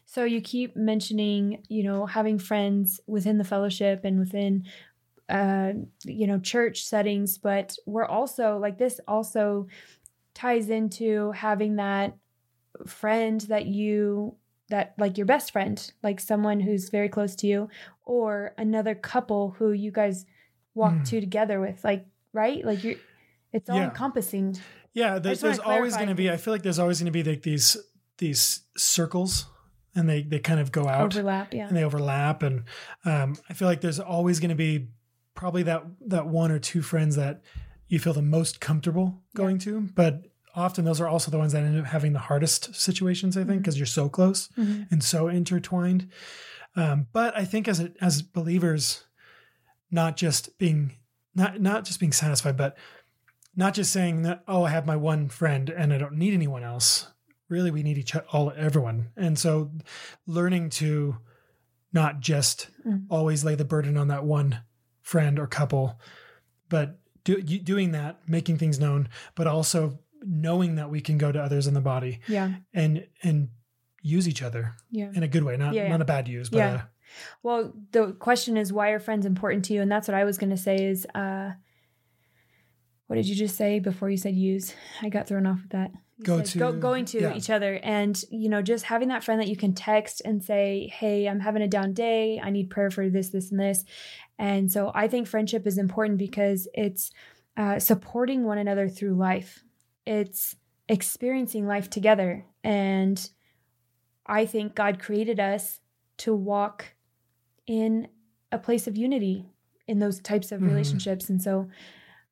So 0.06 0.24
you 0.24 0.40
keep 0.40 0.76
mentioning, 0.76 1.64
you 1.68 1.82
know, 1.82 2.06
having 2.06 2.38
friends 2.38 3.00
within 3.06 3.38
the 3.38 3.44
fellowship 3.44 4.00
and 4.04 4.18
within 4.18 4.64
uh 5.28 5.72
you 6.04 6.26
know 6.26 6.38
church 6.38 6.84
settings, 6.84 7.38
but 7.38 7.76
we're 7.86 8.04
also 8.04 8.58
like 8.58 8.76
this 8.78 9.00
also 9.08 9.66
ties 10.34 10.68
into 10.68 11.30
having 11.32 11.76
that 11.76 12.16
friend 12.86 13.40
that 13.42 13.66
you 13.66 14.36
that 14.68 14.94
like 14.98 15.16
your 15.18 15.26
best 15.26 15.50
friend, 15.52 15.92
like 16.02 16.20
someone 16.20 16.60
who's 16.60 16.88
very 16.90 17.08
close 17.08 17.34
to 17.36 17.46
you 17.46 17.68
or 18.04 18.54
another 18.58 18.94
couple 18.94 19.50
who 19.58 19.72
you 19.72 19.90
guys 19.90 20.24
walk 20.74 20.92
Hmm. 20.98 21.02
to 21.04 21.20
together 21.20 21.60
with 21.60 21.82
like 21.84 22.04
right? 22.32 22.64
Like 22.64 22.84
you're 22.84 22.96
it's 23.52 23.70
all 23.70 23.76
Yeah. 23.76 23.84
encompassing. 23.84 24.58
Yeah, 24.94 25.18
there's, 25.18 25.40
there's 25.40 25.58
always 25.58 25.96
going 25.96 26.08
to 26.08 26.14
be. 26.14 26.30
I 26.30 26.36
feel 26.36 26.54
like 26.54 26.62
there's 26.62 26.78
always 26.78 26.98
going 27.00 27.12
to 27.12 27.24
be 27.24 27.28
like 27.28 27.42
these 27.42 27.76
these 28.18 28.62
circles, 28.76 29.46
and 29.94 30.08
they 30.08 30.22
they 30.22 30.38
kind 30.38 30.60
of 30.60 30.70
go 30.72 30.88
out 30.88 31.02
Overlap, 31.14 31.52
yeah. 31.52 31.66
and 31.68 31.76
they 31.76 31.84
overlap, 31.84 32.42
and 32.42 32.62
um, 33.04 33.36
I 33.50 33.54
feel 33.54 33.66
like 33.68 33.80
there's 33.80 34.00
always 34.00 34.38
going 34.40 34.50
to 34.50 34.54
be 34.54 34.86
probably 35.34 35.64
that 35.64 35.82
that 36.06 36.26
one 36.28 36.50
or 36.52 36.58
two 36.60 36.80
friends 36.80 37.16
that 37.16 37.42
you 37.88 37.98
feel 37.98 38.12
the 38.12 38.22
most 38.22 38.60
comfortable 38.60 39.20
going 39.34 39.58
to, 39.58 39.80
but 39.94 40.22
often 40.54 40.84
those 40.84 41.00
are 41.00 41.08
also 41.08 41.30
the 41.32 41.38
ones 41.38 41.52
that 41.52 41.64
end 41.64 41.78
up 41.78 41.86
having 41.86 42.12
the 42.12 42.18
hardest 42.20 42.72
situations. 42.76 43.36
I 43.36 43.42
think 43.42 43.62
because 43.62 43.76
you're 43.78 43.86
so 43.86 44.08
close 44.08 44.48
Mhm. 44.56 44.86
and 44.92 45.02
so 45.02 45.26
intertwined. 45.28 46.08
Um, 46.76 47.08
but 47.12 47.36
I 47.36 47.44
think 47.44 47.66
as 47.68 47.80
a, 47.80 47.92
as 48.00 48.22
believers, 48.22 49.04
not 49.90 50.16
just 50.16 50.56
being 50.58 50.92
not 51.34 51.60
not 51.60 51.84
just 51.84 51.98
being 51.98 52.12
satisfied, 52.12 52.56
but 52.56 52.76
not 53.56 53.74
just 53.74 53.92
saying 53.92 54.22
that 54.22 54.42
oh 54.48 54.64
I 54.64 54.70
have 54.70 54.86
my 54.86 54.96
one 54.96 55.28
friend 55.28 55.70
and 55.70 55.92
I 55.92 55.98
don't 55.98 56.14
need 56.16 56.34
anyone 56.34 56.62
else. 56.64 57.08
Really, 57.48 57.70
we 57.70 57.82
need 57.82 57.98
each 57.98 58.16
all 58.32 58.52
everyone, 58.56 59.10
and 59.16 59.38
so 59.38 59.70
learning 60.26 60.70
to 60.70 61.18
not 61.92 62.20
just 62.20 62.68
Mm. 62.86 63.06
always 63.08 63.44
lay 63.44 63.54
the 63.54 63.64
burden 63.64 63.96
on 63.96 64.08
that 64.08 64.24
one 64.24 64.58
friend 65.02 65.38
or 65.38 65.46
couple, 65.46 65.98
but 66.68 66.98
do, 67.22 67.40
you- 67.46 67.60
doing 67.60 67.92
that, 67.92 68.28
making 68.28 68.58
things 68.58 68.78
known, 68.80 69.08
but 69.34 69.46
also 69.46 69.98
knowing 70.22 70.74
that 70.74 70.90
we 70.90 71.00
can 71.00 71.16
go 71.18 71.30
to 71.30 71.40
others 71.42 71.66
in 71.66 71.74
the 71.74 71.80
body 71.80 72.20
Yeah. 72.28 72.54
and 72.72 73.06
and 73.22 73.48
use 74.02 74.26
each 74.28 74.42
other 74.42 74.72
Yeah. 74.90 75.10
in 75.14 75.22
a 75.22 75.28
good 75.28 75.44
way, 75.44 75.56
not 75.56 75.72
Yeah, 75.74 75.84
yeah. 75.84 75.88
not 75.90 76.00
a 76.02 76.04
bad 76.04 76.28
use, 76.28 76.50
but 76.50 76.58
Yeah. 76.58 76.74
uh, 76.74 76.82
Well, 77.42 77.72
the 77.92 78.12
question 78.12 78.56
is 78.56 78.72
why 78.72 78.88
are 78.90 78.98
friends 78.98 79.24
important 79.24 79.64
to 79.66 79.74
you? 79.74 79.80
And 79.82 79.90
that's 79.92 80.08
what 80.08 80.14
I 80.16 80.24
was 80.24 80.36
going 80.38 80.50
to 80.50 80.56
say 80.56 80.76
is 80.86 81.06
uh 81.14 81.52
what 83.06 83.16
did 83.16 83.26
you 83.28 83.34
just 83.34 83.56
say 83.56 83.78
before 83.80 84.08
you 84.10 84.16
said 84.16 84.34
use? 84.34 84.74
I 85.02 85.08
got 85.08 85.26
thrown 85.26 85.46
off 85.46 85.60
with 85.62 85.70
that. 85.72 85.90
You 86.18 86.24
Go 86.24 86.36
said 86.38 86.46
to- 86.46 86.58
go, 86.58 86.72
going 86.72 87.04
to 87.06 87.20
yeah. 87.20 87.34
each 87.36 87.50
other 87.50 87.78
and 87.82 88.22
you 88.30 88.48
know 88.48 88.62
just 88.62 88.84
having 88.84 89.08
that 89.08 89.24
friend 89.24 89.40
that 89.40 89.48
you 89.48 89.56
can 89.56 89.74
text 89.74 90.22
and 90.24 90.42
say, 90.42 90.90
"Hey, 90.94 91.26
I'm 91.28 91.40
having 91.40 91.62
a 91.62 91.68
down 91.68 91.92
day. 91.92 92.40
I 92.42 92.50
need 92.50 92.70
prayer 92.70 92.90
for 92.90 93.08
this 93.10 93.30
this 93.30 93.50
and 93.50 93.58
this." 93.60 93.84
And 94.38 94.70
so 94.70 94.90
I 94.94 95.08
think 95.08 95.26
friendship 95.26 95.66
is 95.66 95.76
important 95.78 96.18
because 96.18 96.68
it's 96.74 97.10
uh, 97.56 97.78
supporting 97.78 98.44
one 98.44 98.58
another 98.58 98.88
through 98.88 99.14
life. 99.14 99.64
It's 100.06 100.56
experiencing 100.88 101.66
life 101.66 101.88
together 101.88 102.44
and 102.62 103.28
I 104.26 104.44
think 104.46 104.74
God 104.74 104.98
created 105.00 105.38
us 105.40 105.80
to 106.18 106.34
walk 106.34 106.94
in 107.66 108.08
a 108.52 108.58
place 108.58 108.86
of 108.86 108.96
unity 108.96 109.46
in 109.86 109.98
those 109.98 110.20
types 110.20 110.50
of 110.52 110.60
Mhm. 110.60 110.68
relationships. 110.68 111.28
And 111.30 111.40
so, 111.42 111.68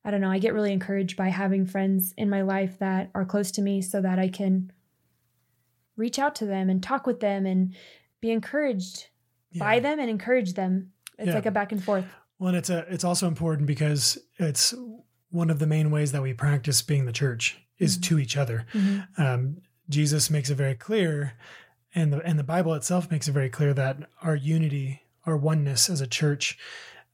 I 0.05 0.11
don't 0.11 0.21
know, 0.21 0.29
I 0.31 0.39
get 0.39 0.53
really 0.53 0.73
encouraged 0.73 1.15
by 1.15 1.29
having 1.29 1.65
friends 1.65 2.13
in 2.17 2.29
my 2.29 2.41
life 2.41 2.77
that 2.79 3.09
are 3.15 3.25
close 3.25 3.51
to 3.51 3.61
me 3.61 3.81
so 3.81 4.01
that 4.01 4.19
I 4.19 4.27
can 4.27 4.71
reach 5.95 6.19
out 6.19 6.35
to 6.35 6.45
them 6.45 6.69
and 6.69 6.81
talk 6.81 7.05
with 7.07 7.19
them 7.19 7.45
and 7.45 7.73
be 8.19 8.31
encouraged 8.31 9.07
by 9.57 9.79
them 9.79 9.99
and 9.99 10.09
encourage 10.09 10.53
them. 10.53 10.91
It's 11.17 11.27
Yeah. 11.27 11.35
like 11.35 11.45
a 11.45 11.51
back 11.51 11.71
and 11.71 11.83
forth. 11.83 12.05
Well, 12.39 12.49
and 12.49 12.57
it's 12.57 12.69
a 12.69 12.79
it's 12.91 13.03
also 13.03 13.27
important 13.27 13.67
because 13.67 14.17
it's 14.37 14.73
one 15.29 15.49
of 15.49 15.59
the 15.59 15.67
main 15.67 15.91
ways 15.91 16.11
that 16.11 16.21
we 16.23 16.33
practice 16.33 16.81
being 16.81 17.05
the 17.05 17.11
church 17.11 17.59
is 17.77 17.97
Mhm. 17.97 18.01
to 18.03 18.19
each 18.19 18.35
other. 18.35 18.65
Mhm. 18.73 19.19
Um, 19.19 19.57
Jesus 19.89 20.29
makes 20.29 20.49
it 20.49 20.55
very 20.55 20.75
clear, 20.75 21.33
and 21.93 22.11
the 22.11 22.19
and 22.21 22.39
the 22.39 22.43
Bible 22.43 22.73
itself 22.73 23.11
makes 23.11 23.27
it 23.27 23.31
very 23.33 23.49
clear 23.49 23.73
that 23.75 24.09
our 24.21 24.35
unity, 24.35 25.03
our 25.25 25.37
oneness 25.37 25.89
as 25.89 26.01
a 26.01 26.07
church, 26.07 26.57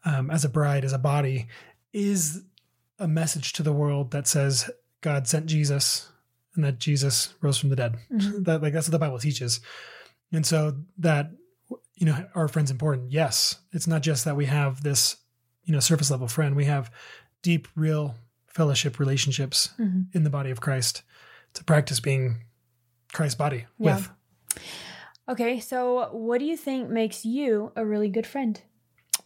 um, 0.06 0.32
as 0.32 0.46
a 0.46 0.50
bride, 0.50 0.86
as 0.86 0.94
a 0.94 0.98
body, 1.00 1.48
is 1.92 2.44
a 3.00 3.08
message 3.08 3.54
to 3.54 3.64
the 3.64 3.74
world 3.74 4.12
that 4.12 4.28
says 4.28 4.70
God 5.02 5.28
sent 5.28 5.46
Jesus 5.48 6.10
and 6.56 6.64
that 6.64 6.80
Jesus 6.80 7.34
rose 7.42 7.58
from 7.58 7.70
the 7.70 7.76
dead. 7.76 7.96
Mhm. 8.12 8.46
That 8.46 8.62
like 8.62 8.74
that's 8.74 8.88
what 8.88 8.92
the 8.92 9.00
Bible 9.00 9.20
teaches, 9.20 9.60
and 10.32 10.46
so 10.46 10.76
that 10.98 11.32
you 11.96 12.06
know 12.06 12.28
our 12.36 12.48
friend's 12.48 12.72
important. 12.72 13.12
Yes, 13.12 13.60
it's 13.72 13.88
not 13.88 14.02
just 14.02 14.26
that 14.26 14.36
we 14.36 14.46
have 14.46 14.84
this 14.84 15.18
you 15.64 15.74
know 15.74 15.80
surface 15.80 16.12
level 16.12 16.28
friend. 16.28 16.56
We 16.56 16.66
have 16.66 16.92
deep, 17.42 17.68
real 17.76 18.16
fellowship 18.48 19.00
relationships 19.00 19.70
Mhm. 19.80 20.08
in 20.14 20.24
the 20.24 20.30
body 20.30 20.50
of 20.50 20.60
Christ 20.60 21.04
to 21.54 21.64
practice 21.64 22.00
being 22.00 22.44
Christ's 23.14 23.36
body 23.38 23.66
Yeah. 23.78 23.96
with. 23.96 24.10
Okay, 25.30 25.60
so 25.60 26.12
what 26.12 26.40
do 26.40 26.46
you 26.46 26.58
think 26.58 26.90
makes 26.90 27.24
you 27.24 27.72
a 27.76 27.86
really 27.86 28.10
good 28.10 28.26
friend? 28.26 28.60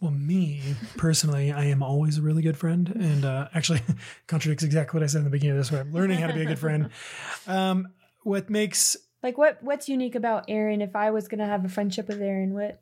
Well, 0.00 0.10
me 0.10 0.62
personally, 0.96 1.52
I 1.52 1.64
am 1.66 1.82
always 1.82 2.18
a 2.18 2.22
really 2.22 2.42
good 2.42 2.56
friend, 2.56 2.88
and 2.88 3.24
uh, 3.24 3.48
actually 3.54 3.80
contradicts 4.26 4.64
exactly 4.64 4.98
what 4.98 5.04
I 5.04 5.06
said 5.06 5.18
in 5.18 5.24
the 5.24 5.30
beginning 5.30 5.56
of 5.56 5.58
this. 5.58 5.72
Where 5.72 5.80
I'm 5.80 5.92
learning 5.92 6.18
how 6.18 6.26
to 6.26 6.34
be 6.34 6.42
a 6.42 6.46
good 6.46 6.58
friend. 6.58 6.90
Um, 7.46 7.88
what 8.22 8.48
makes 8.48 8.96
Like 9.22 9.36
what 9.36 9.62
what's 9.62 9.88
unique 9.88 10.14
about 10.14 10.46
Aaron? 10.48 10.80
If 10.80 10.96
I 10.96 11.10
was 11.10 11.28
gonna 11.28 11.46
have 11.46 11.64
a 11.64 11.68
friendship 11.68 12.08
with 12.08 12.22
Aaron, 12.22 12.54
what? 12.54 12.80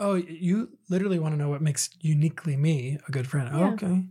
oh, 0.00 0.14
you 0.14 0.70
literally 0.88 1.18
want 1.18 1.34
to 1.34 1.38
know 1.38 1.50
what 1.50 1.62
makes 1.62 1.90
uniquely 2.00 2.56
me 2.56 2.98
a 3.06 3.12
good 3.12 3.28
friend? 3.28 3.50
Yeah. 3.52 3.66
Okay. 3.72 4.02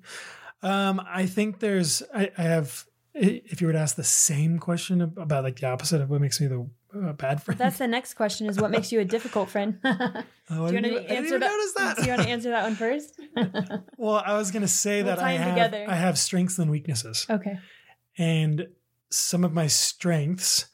Um, 0.62 1.02
I 1.06 1.26
think 1.26 1.60
there's 1.60 2.04
I, 2.14 2.32
I 2.38 2.44
have. 2.44 2.86
If 3.16 3.60
you 3.60 3.68
were 3.68 3.74
to 3.74 3.80
ask 3.80 3.96
the 3.96 4.04
same 4.04 4.60
question 4.60 5.02
about 5.02 5.44
like 5.44 5.60
the 5.60 5.68
opposite 5.68 6.00
of 6.00 6.10
what 6.10 6.22
makes 6.22 6.40
me 6.40 6.48
the 6.48 6.70
uh, 6.96 7.14
bad 7.14 7.42
friend, 7.44 7.60
That's 7.60 7.78
the 7.78 7.88
next 7.88 8.16
question: 8.16 8.48
is 8.48 8.60
what 8.60 8.72
makes 8.72 8.92
you 8.92 9.00
a 9.00 9.06
difficult 9.06 9.50
friend? 9.50 9.80
Do 9.84 9.92
oh, 9.92 10.24
you 10.50 10.62
want 10.62 10.72
to 10.72 10.78
even- 10.78 10.98
I 10.98 11.02
didn't 11.02 11.10
answer 11.18 11.40
that? 11.40 11.74
that. 11.78 11.98
Do 11.98 12.04
you 12.04 12.10
want 12.10 12.22
to 12.24 12.30
answer 12.30 12.50
that 12.50 12.64
one 12.64 12.76
first? 12.76 13.20
well, 13.98 14.24
I 14.26 14.36
was 14.38 14.52
going 14.52 14.62
to 14.64 14.68
say 14.68 15.04
We'll 15.04 15.16
that 15.16 15.24
I 15.24 15.34
have 15.34 15.50
together. 15.50 15.86
I 15.88 15.96
have 15.96 16.18
strengths 16.18 16.58
and 16.60 16.70
weaknesses. 16.72 17.26
okay. 17.30 17.60
And 18.18 18.68
some 19.12 19.44
of 19.44 19.54
my 19.54 19.68
strengths, 19.68 20.66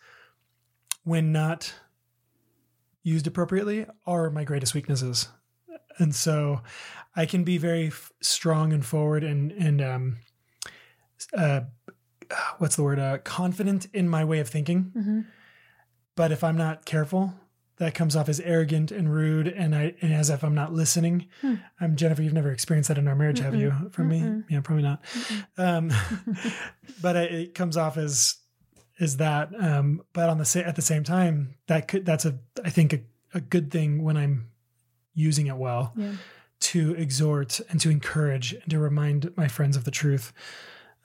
when 1.03 1.31
not 1.31 1.73
used 3.03 3.27
appropriately, 3.27 3.85
are 4.07 4.29
my 4.29 4.43
greatest 4.43 4.73
weaknesses. 4.73 5.27
And 5.97 6.13
so 6.15 6.61
I 7.15 7.25
can 7.25 7.43
be 7.43 7.57
very 7.57 7.87
f- 7.87 8.11
strong 8.21 8.73
and 8.73 8.83
forward 8.85 9.23
and, 9.23 9.51
and, 9.51 9.81
um, 9.81 10.17
uh, 11.37 11.61
what's 12.57 12.75
the 12.75 12.83
word? 12.83 12.99
Uh, 12.99 13.19
confident 13.19 13.87
in 13.93 14.09
my 14.09 14.25
way 14.25 14.39
of 14.39 14.49
thinking. 14.49 14.91
hmm 14.93 15.21
But 16.15 16.31
if 16.31 16.43
I'm 16.43 16.57
not 16.57 16.85
careful, 16.85 17.33
that 17.77 17.93
comes 17.93 18.15
off 18.15 18.29
as 18.29 18.39
arrogant 18.39 18.89
and 18.91 19.13
rude, 19.13 19.47
and 19.49 19.75
I 19.75 19.95
and 20.01 20.13
as 20.13 20.29
if 20.29 20.43
I'm 20.43 20.55
not 20.55 20.73
listening. 20.73 21.27
Hmm. 21.41 21.55
Um, 21.81 21.95
Jennifer, 21.97 22.21
you've 22.21 22.33
never 22.33 22.51
experienced 22.51 22.87
that 22.87 22.97
in 22.97 23.07
our 23.07 23.15
marriage, 23.15 23.39
have 23.39 23.53
you? 23.55 23.73
From 23.91 24.07
me, 24.07 24.21
Mm-mm. 24.21 24.43
yeah, 24.49 24.61
probably 24.61 24.83
not. 24.83 25.03
Um, 25.57 25.91
but 27.01 27.15
it, 27.17 27.33
it 27.33 27.53
comes 27.53 27.75
off 27.77 27.97
as 27.97 28.35
is 28.97 29.17
that. 29.17 29.49
Um, 29.61 30.03
but 30.13 30.29
on 30.29 30.37
the 30.37 30.45
sa- 30.45 30.59
at 30.61 30.77
the 30.77 30.81
same 30.81 31.03
time, 31.03 31.55
that 31.67 31.87
could 31.89 32.05
that's 32.05 32.25
a 32.25 32.39
I 32.63 32.69
think 32.69 32.93
a, 32.93 32.99
a 33.33 33.41
good 33.41 33.71
thing 33.71 34.03
when 34.03 34.15
I'm 34.15 34.47
using 35.13 35.47
it 35.47 35.57
well 35.57 35.91
Yeah. 35.97 36.13
to 36.61 36.93
exhort 36.95 37.59
and 37.69 37.79
to 37.81 37.89
encourage 37.89 38.53
and 38.53 38.69
to 38.69 38.79
remind 38.79 39.35
my 39.35 39.47
friends 39.49 39.75
of 39.75 39.83
the 39.83 39.91
truth. 39.91 40.31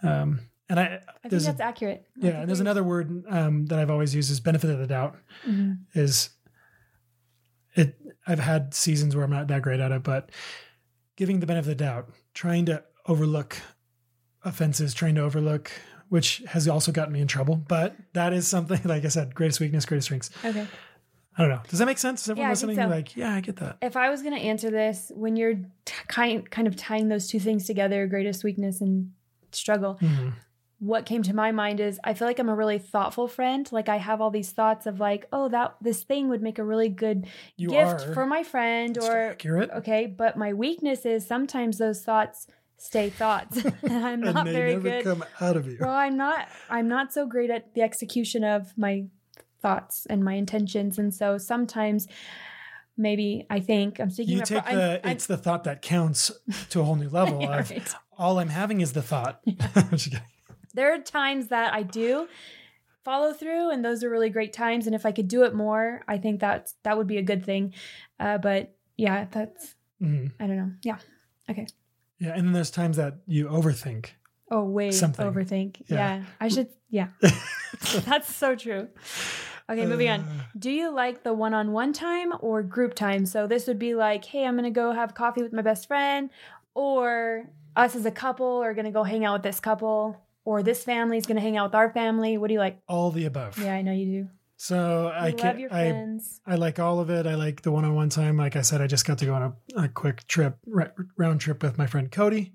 Um, 0.05 0.41
and 0.71 0.81
I, 0.81 1.01
I 1.25 1.29
think 1.29 1.43
a- 1.43 1.45
that's 1.45 1.61
accurate. 1.61 2.07
I 2.23 2.27
yeah, 2.27 2.41
and 2.41 2.49
there's 2.49 2.61
another 2.61 2.83
word 2.83 3.25
um, 3.29 3.67
that 3.67 3.79
I've 3.79 3.91
always 3.91 4.15
used 4.15 4.31
is 4.31 4.41
benefit 4.41 4.71
of 4.71 4.79
the 4.79 4.87
doubt. 4.87 5.17
Mhm. 5.47 5.81
Is 5.95 6.31
it? 7.75 7.97
I've 8.27 8.39
had 8.39 8.75
seasons 8.75 9.15
where 9.15 9.25
I'm 9.25 9.31
not 9.31 9.49
that 9.49 9.63
great 9.63 9.81
at 9.81 9.93
it, 9.93 10.03
but 10.03 10.31
giving 11.17 11.41
the 11.41 11.47
benefit 11.47 11.71
of 11.71 11.79
the 11.79 11.85
doubt, 11.85 12.11
trying 12.35 12.67
to 12.67 12.83
overlook 13.07 13.57
offenses, 14.45 14.95
trying 14.95 15.15
to 15.17 15.23
overlook, 15.23 15.71
which 16.09 16.43
has 16.49 16.67
also 16.69 16.93
gotten 16.93 17.13
me 17.13 17.21
in 17.21 17.27
trouble. 17.29 17.57
But 17.57 17.97
that 18.15 18.33
is 18.33 18.47
something, 18.47 18.81
like 18.85 19.05
I 19.05 19.09
said, 19.09 19.35
greatest 19.35 19.61
weakness, 19.61 19.85
greatest 19.85 20.07
strengths. 20.07 20.31
Okay. 20.45 20.67
I 21.39 21.43
don't 21.43 21.51
know. 21.51 21.63
Does 21.69 21.79
that 21.79 21.87
make 21.87 21.99
sense? 21.99 22.23
Is 22.23 22.31
everyone 22.31 22.47
Yeah, 22.49 22.51
listening? 22.51 22.77
so. 22.77 22.87
Like, 22.89 23.17
yeah, 23.17 23.35
I 23.35 23.41
get 23.41 23.57
that. 23.57 23.79
If 23.81 23.97
I 23.97 24.11
was 24.11 24.21
going 24.23 24.35
to 24.35 24.41
answer 24.41 24.71
this, 24.71 25.11
when 25.15 25.37
you're 25.37 25.55
t- 25.55 25.95
kind 26.09 26.49
kind 26.51 26.67
of 26.69 26.77
tying 26.77 27.09
those 27.09 27.29
two 27.29 27.39
things 27.41 27.67
together, 27.67 28.07
greatest 28.07 28.43
weakness 28.45 28.81
and 28.81 29.13
struggle, 29.53 29.97
Mhm. 30.03 30.35
What 30.81 31.05
came 31.07 31.23
to 31.23 31.35
my 31.35 31.53
mind 31.53 31.79
is 31.79 32.01
I 32.03 32.15
feel 32.15 32.27
like 32.27 32.39
I'm 32.39 32.49
a 32.49 32.55
really 32.55 32.79
thoughtful 32.79 33.29
friend. 33.29 33.69
Like 33.71 33.89
I 33.91 33.99
have 33.99 34.21
all 34.23 34.31
these 34.31 34.51
thoughts 34.51 34.87
of 34.87 34.99
like, 34.99 35.27
oh, 35.33 35.49
that 35.51 35.77
this 35.83 36.03
thing 36.05 36.29
would 36.31 36.41
make 36.43 36.59
a 36.59 36.65
really 36.65 36.89
good 36.89 37.27
You 37.57 37.69
gift 37.69 38.07
are 38.09 38.15
for 38.15 38.25
my 38.27 38.43
friend 38.43 38.97
It's 38.97 39.07
or 39.07 39.17
accurate. 39.33 39.71
okay, 39.73 40.07
but 40.07 40.37
my 40.39 40.55
weakness 40.55 41.05
is 41.05 41.27
sometimes 41.27 41.77
those 41.79 42.03
thoughts 42.03 42.47
stay 42.79 43.11
thoughts. 43.11 43.63
and 43.83 43.93
I'm 43.93 44.23
and 44.25 44.35
not 44.35 44.47
they 44.47 44.53
very 44.53 44.73
never 44.73 44.89
good. 44.91 45.05
come 45.05 45.25
out 45.41 45.57
of 45.59 45.67
you. 45.67 45.77
Well, 45.81 45.91
I'm 45.91 46.17
not 46.17 46.49
I'm 46.71 46.89
not 46.89 47.13
so 47.13 47.27
great 47.27 47.51
at 47.51 47.75
the 47.75 47.83
execution 47.83 48.43
of 48.43 48.73
my 48.79 49.05
thoughts 49.61 50.07
and 50.09 50.25
my 50.25 50.33
intentions. 50.33 50.99
And 50.99 51.13
so 51.15 51.37
sometimes 51.37 52.09
maybe 52.97 53.45
I 53.51 53.61
think 53.61 54.01
I'm 54.01 54.09
speaking 54.11 54.39
you 54.39 54.43
take 54.45 54.65
I'm- 54.65 54.77
the 54.77 55.01
I'm- 55.05 55.13
it's 55.15 55.27
the 55.27 55.37
thought 55.37 55.65
that 55.65 55.83
counts 55.83 56.31
to 56.71 56.81
a 56.81 56.85
whole 56.85 56.97
new 56.97 57.09
level 57.21 57.43
Yeah, 57.43 57.59
of 57.59 57.71
right. 57.71 57.95
all 58.17 58.39
I'm 58.39 58.49
having 58.49 58.81
is 58.81 58.95
the 58.95 59.03
thought. 59.03 59.43
I'm 60.75 60.75
just 60.75 60.75
kidding. 60.75 60.85
there 60.85 60.95
are 60.95 60.99
times 60.99 61.49
that 61.49 61.73
I 61.75 61.83
do 61.83 62.29
follow 63.05 63.33
through 63.33 63.71
and 63.71 63.85
those 63.85 64.05
are 64.05 64.11
really 64.11 64.31
great 64.31 64.53
times 64.53 64.87
and 64.87 64.95
if 64.95 65.07
I 65.07 65.13
could 65.13 65.29
do 65.29 65.45
it 65.45 65.55
more, 65.55 66.03
I 66.07 66.19
think 66.19 66.41
that's 66.41 66.75
that 66.83 66.97
would 66.99 67.07
be 67.07 67.17
a 67.19 67.23
good 67.23 67.45
thing. 67.45 67.75
Uh, 68.19 68.39
but 68.39 68.75
yeah, 68.97 69.27
that's 69.31 69.75
Mhm. 70.03 70.33
I 70.41 70.47
don't 70.47 70.57
know. 70.57 70.73
Yeah. 70.83 70.99
Okay. 71.51 71.67
Yeah, 72.19 72.35
and 72.35 72.47
then 72.47 72.53
there's 72.53 72.71
times 72.71 72.97
that 72.99 73.15
you 73.27 73.47
overthink. 73.49 74.11
Oh, 74.51 74.65
way 74.65 74.91
Something. 74.91 75.27
overthink. 75.27 75.83
Yeah. 75.89 75.97
Yeah. 76.19 76.25
I 76.41 76.49
should 76.49 76.69
yeah. 76.91 77.09
that's 78.05 78.35
so 78.35 78.55
true. 78.57 78.89
Okay, 79.69 79.87
moving 79.87 80.09
on. 80.11 80.21
Uh, 80.21 80.43
Do 80.59 80.71
you 80.71 80.91
like 80.91 81.23
the 81.23 81.33
one 81.33 81.55
on 81.55 81.71
one 81.71 81.93
time 81.93 82.33
or 82.41 82.61
group 82.63 82.95
time? 82.95 83.25
So 83.25 83.47
this 83.47 83.69
would 83.69 83.79
be 83.79 83.95
like, 83.95 84.25
hey, 84.25 84.45
I'm 84.45 84.55
going 84.55 84.65
to 84.65 84.71
go 84.71 84.91
have 84.93 85.15
coffee 85.15 85.43
with 85.43 85.53
my 85.53 85.63
best 85.63 85.87
friend, 85.87 86.29
or 86.75 87.49
us 87.77 87.95
as 87.95 88.05
a 88.05 88.11
couple 88.11 88.59
are 88.65 88.75
going 88.75 88.87
to 88.87 88.91
go 88.91 89.05
hang 89.05 89.25
out 89.25 89.35
with 89.35 89.43
this 89.45 89.61
couple, 89.61 90.21
or 90.51 90.65
this 90.65 90.83
family 90.83 91.17
is 91.17 91.27
going 91.27 91.37
to 91.37 91.41
hang 91.43 91.57
out 91.57 91.69
with 91.71 91.75
our 91.77 91.91
family. 91.93 92.37
What 92.37 92.49
do 92.49 92.55
you 92.55 92.61
like? 92.61 92.81
all 92.89 93.13
the 93.13 93.25
above. 93.27 93.57
Yeah, 93.59 93.73
I 93.75 93.83
know 93.83 93.93
you 93.93 94.07
do. 94.07 94.29
So 94.57 95.07
I 95.15 95.29
You 95.29 95.35
can 95.37 95.47
love 95.47 95.59
your 95.61 95.73
I 95.73 95.89
friends. 95.91 96.41
I 96.45 96.57
like 96.57 96.79
all 96.81 96.99
of 96.99 97.09
it. 97.09 97.27
I 97.27 97.35
like 97.37 97.63
the 97.63 97.71
one-on-one 97.71 98.09
time. 98.11 98.37
Like 98.37 98.57
I 98.57 98.63
said, 98.63 98.83
I 98.83 98.87
just 98.89 99.07
got 99.07 99.19
to 99.19 99.27
go 99.27 99.35
on 99.35 99.43
a, 99.77 99.83
a 99.85 99.89
quick 99.89 100.27
trip, 100.27 100.59
round 101.17 101.41
trip 101.41 101.63
with 101.63 101.79
my 101.79 101.87
friend 101.87 102.11
Cody. 102.11 102.53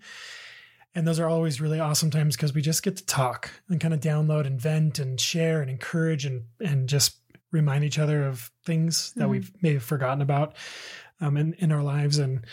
And 0.94 1.08
those 1.08 1.20
are 1.20 1.28
always 1.30 1.60
really 1.62 1.80
awesome 1.80 2.12
times 2.12 2.36
because 2.36 2.54
we 2.54 2.62
just 2.62 2.84
get 2.84 2.98
to 2.98 3.06
talk 3.06 3.50
and 3.70 3.80
kind 3.82 3.94
of 3.94 4.02
download 4.02 4.46
and 4.46 4.60
vent 4.60 5.00
and 5.00 5.20
share 5.20 5.62
and 5.62 5.70
encourage 5.70 6.26
and 6.26 6.44
and 6.60 6.88
just 6.88 7.18
remind 7.52 7.84
each 7.86 8.00
other 8.00 8.26
of 8.26 8.52
things 8.66 9.14
that 9.14 9.26
Mhm. 9.26 9.30
we've 9.30 9.52
maybe 9.62 9.80
forgotten 9.80 10.22
about 10.22 10.56
um, 11.22 11.38
in 11.38 11.54
in 11.56 11.72
our 11.72 11.84
lives. 11.84 12.18
And 12.18 12.46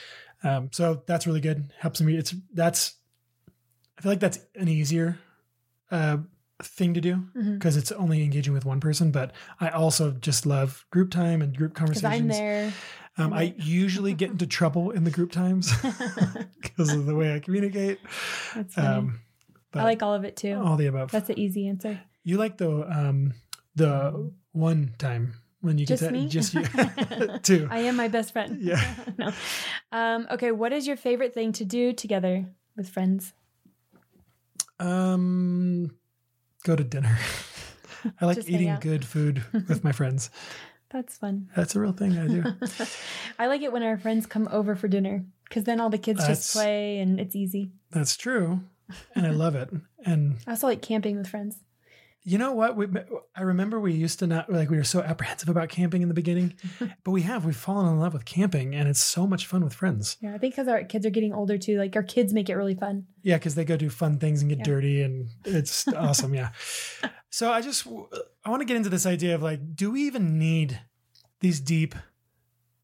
um, 0.44 0.70
so 0.72 1.02
that's 1.06 1.26
really 1.26 1.40
good. 1.40 1.72
Helps 1.78 2.00
me. 2.00 2.16
It's 2.16 2.34
that's 2.54 2.94
I 3.98 4.02
feel 4.02 4.12
like 4.12 4.20
that's 4.20 4.40
an 4.56 4.68
easier 4.68 5.18
uh, 5.92 6.16
thing 6.62 6.94
to 6.94 7.00
do 7.00 7.24
because 7.54 7.76
it's 7.76 7.90
only 7.92 8.22
engaging 8.24 8.52
with 8.52 8.64
one 8.64 8.80
person. 8.80 9.10
But 9.12 9.32
I 9.60 9.68
also 9.70 10.10
just 10.12 10.46
love 10.46 10.84
group 10.90 11.10
time 11.10 11.42
and 11.42 11.56
group 11.56 11.74
conversations. 11.74 12.12
I'm 12.12 12.28
there. 12.28 12.72
Um, 13.18 13.32
I 13.32 13.54
usually 13.58 14.14
get 14.14 14.30
into 14.30 14.46
trouble 14.58 14.90
in 14.90 15.04
the 15.04 15.10
group 15.10 15.32
times 15.32 15.70
because 16.62 16.92
of 16.92 17.06
the 17.06 17.14
way 17.14 17.34
I 17.34 17.40
communicate. 17.40 17.98
That's. 18.54 18.76
Um, 18.78 19.20
but 19.70 19.80
I 19.80 19.84
like 19.84 20.02
all 20.02 20.14
of 20.14 20.24
it 20.24 20.36
too. 20.36 20.54
all 20.62 20.76
the 20.76 20.86
above. 20.86 21.10
That's 21.10 21.28
the 21.28 21.38
easy 21.38 21.68
answer. 21.68 22.00
you 22.24 22.38
like 22.38 22.56
the 22.58 22.70
um, 22.90 23.34
the 23.74 24.32
one 24.52 24.94
time 24.98 25.34
when 25.62 25.78
you 25.78 25.86
Just 25.86 26.02
get 26.02 26.08
to 26.08 26.12
me? 26.12 26.28
just 26.28 26.54
you 26.54 26.62
too. 27.42 27.68
I 27.70 27.80
am 27.80 27.96
my 27.96 28.08
best 28.08 28.32
friend. 28.32 28.58
Yeah. 28.60 28.82
no. 29.18 29.32
Um, 29.92 30.26
okay, 30.32 30.50
what 30.52 30.72
is 30.72 30.86
your 30.86 30.96
favorite 30.96 31.32
thing 31.34 31.52
to 31.52 31.64
do 31.64 31.92
together 31.92 32.46
with 32.76 32.88
friends? 32.88 33.32
Um, 34.82 35.90
go 36.64 36.76
to 36.76 36.84
dinner. 36.84 37.18
I 38.20 38.26
like 38.26 38.36
Just 38.36 38.48
eating 38.50 38.76
good 38.80 39.04
food 39.04 39.44
with 39.68 39.84
my 39.84 39.92
friends. 39.92 40.30
That's 40.90 41.16
fun. 41.16 41.48
That's 41.56 41.74
a 41.74 41.80
real 41.80 41.92
thing 41.92 42.18
I 42.18 42.26
do. 42.26 42.44
I 43.38 43.46
like 43.46 43.62
it 43.62 43.72
when 43.72 43.82
our 43.82 43.96
friends 43.96 44.26
come 44.26 44.46
over 44.52 44.74
for 44.74 44.88
dinner 44.88 45.24
because 45.48 45.64
then 45.64 45.80
all 45.80 45.88
the 45.88 45.98
kids 45.98 46.20
That's- 46.20 46.38
just 46.38 46.52
play 46.52 46.98
and 46.98 47.18
it's 47.18 47.34
easy. 47.34 47.70
That's 47.90 48.16
true, 48.16 48.60
and 49.14 49.26
I 49.26 49.30
love 49.30 49.54
it. 49.54 49.70
And 50.04 50.36
I 50.46 50.50
also 50.50 50.66
like 50.66 50.82
camping 50.82 51.16
with 51.16 51.28
friends. 51.28 51.56
You 52.24 52.38
know 52.38 52.52
what? 52.52 52.76
We, 52.76 52.86
I 53.34 53.42
remember 53.42 53.80
we 53.80 53.94
used 53.94 54.20
to 54.20 54.28
not 54.28 54.48
like 54.50 54.70
we 54.70 54.76
were 54.76 54.84
so 54.84 55.00
apprehensive 55.02 55.48
about 55.48 55.68
camping 55.70 56.02
in 56.02 56.08
the 56.08 56.14
beginning, 56.14 56.54
but 57.04 57.10
we 57.10 57.22
have 57.22 57.44
we've 57.44 57.56
fallen 57.56 57.88
in 57.92 57.98
love 57.98 58.12
with 58.12 58.24
camping, 58.24 58.76
and 58.76 58.88
it's 58.88 59.00
so 59.02 59.26
much 59.26 59.46
fun 59.46 59.64
with 59.64 59.74
friends. 59.74 60.18
Yeah, 60.20 60.32
I 60.34 60.38
think 60.38 60.54
because 60.54 60.68
our 60.68 60.84
kids 60.84 61.04
are 61.04 61.10
getting 61.10 61.32
older 61.32 61.58
too. 61.58 61.78
Like 61.78 61.96
our 61.96 62.02
kids 62.04 62.32
make 62.32 62.48
it 62.48 62.54
really 62.54 62.76
fun. 62.76 63.06
Yeah, 63.22 63.38
because 63.38 63.56
they 63.56 63.64
go 63.64 63.76
do 63.76 63.90
fun 63.90 64.18
things 64.18 64.40
and 64.40 64.48
get 64.48 64.58
Yeah. 64.58 64.64
dirty, 64.64 65.02
and 65.02 65.30
it's 65.44 65.88
awesome. 65.96 66.32
Yeah. 66.32 66.50
So 67.30 67.50
I 67.50 67.60
just 67.60 67.88
I 68.44 68.50
want 68.50 68.60
to 68.60 68.66
get 68.66 68.76
into 68.76 68.88
this 68.90 69.04
idea 69.06 69.34
of 69.34 69.42
like, 69.42 69.74
do 69.74 69.90
we 69.90 70.02
even 70.02 70.38
need 70.38 70.80
these 71.40 71.58
deep 71.58 71.96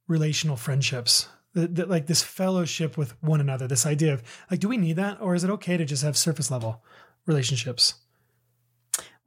relational 0.08 0.56
friendships? 0.56 1.28
That, 1.54 1.76
that 1.76 1.88
like 1.88 2.06
this 2.06 2.22
fellowship 2.22 2.96
with 2.98 3.20
one 3.22 3.40
another. 3.40 3.66
This 3.66 3.86
idea 3.86 4.12
of 4.14 4.22
like, 4.50 4.60
do 4.60 4.68
we 4.68 4.76
need 4.76 4.96
that, 4.96 5.18
or 5.20 5.34
is 5.34 5.44
it 5.44 5.50
okay 5.50 5.76
to 5.76 5.84
just 5.84 6.02
have 6.02 6.16
surface 6.16 6.50
level 6.50 6.82
relationships? 7.24 7.94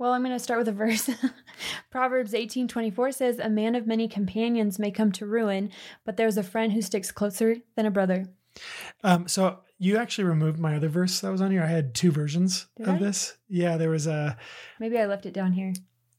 Well, 0.01 0.13
I'm 0.13 0.23
going 0.23 0.35
to 0.35 0.39
start 0.39 0.57
with 0.57 0.67
a 0.67 0.71
verse. 0.71 1.11
Proverbs 1.91 2.33
18:24 2.33 3.13
says, 3.13 3.37
"A 3.37 3.51
man 3.51 3.75
of 3.75 3.85
many 3.85 4.07
companions 4.07 4.79
may 4.79 4.89
come 4.89 5.11
to 5.11 5.27
ruin, 5.27 5.69
but 6.05 6.17
there's 6.17 6.37
a 6.37 6.43
friend 6.43 6.73
who 6.73 6.81
sticks 6.81 7.11
closer 7.11 7.57
than 7.75 7.85
a 7.85 7.91
brother." 7.91 8.25
Um, 9.03 9.27
so 9.27 9.59
you 9.77 9.97
actually 9.97 10.23
removed 10.23 10.57
my 10.57 10.75
other 10.75 10.89
verse 10.89 11.19
that 11.19 11.31
was 11.31 11.39
on 11.39 11.51
here. 11.51 11.61
I 11.61 11.67
had 11.67 11.93
two 11.93 12.09
versions 12.09 12.65
Did 12.77 12.87
of 12.87 12.95
I? 12.95 12.97
this. 12.97 13.37
Yeah, 13.47 13.77
there 13.77 13.91
was 13.91 14.07
a. 14.07 14.39
Maybe 14.79 14.97
I 14.97 15.05
left 15.05 15.27
it 15.27 15.35
down 15.35 15.51
here, 15.51 15.71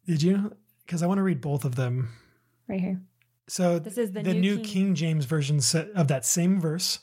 Did 0.07 0.23
you? 0.23 0.55
Because 0.87 1.03
I 1.03 1.09
want 1.09 1.19
to 1.19 1.25
read 1.25 1.41
both 1.41 1.65
of 1.65 1.75
them. 1.75 2.11
right 2.69 2.81
here. 2.81 3.01
So 3.49 3.81
This 3.81 3.99
is 3.99 4.13
the 4.13 4.23
the 4.23 4.33
New 4.35 4.41
new 4.41 4.57
King- 4.59 4.65
King, 4.65 4.95
James 4.95 5.25
version 5.25 5.59
of 5.97 6.07
that 6.07 6.25
same 6.25 6.61
verse 6.61 7.01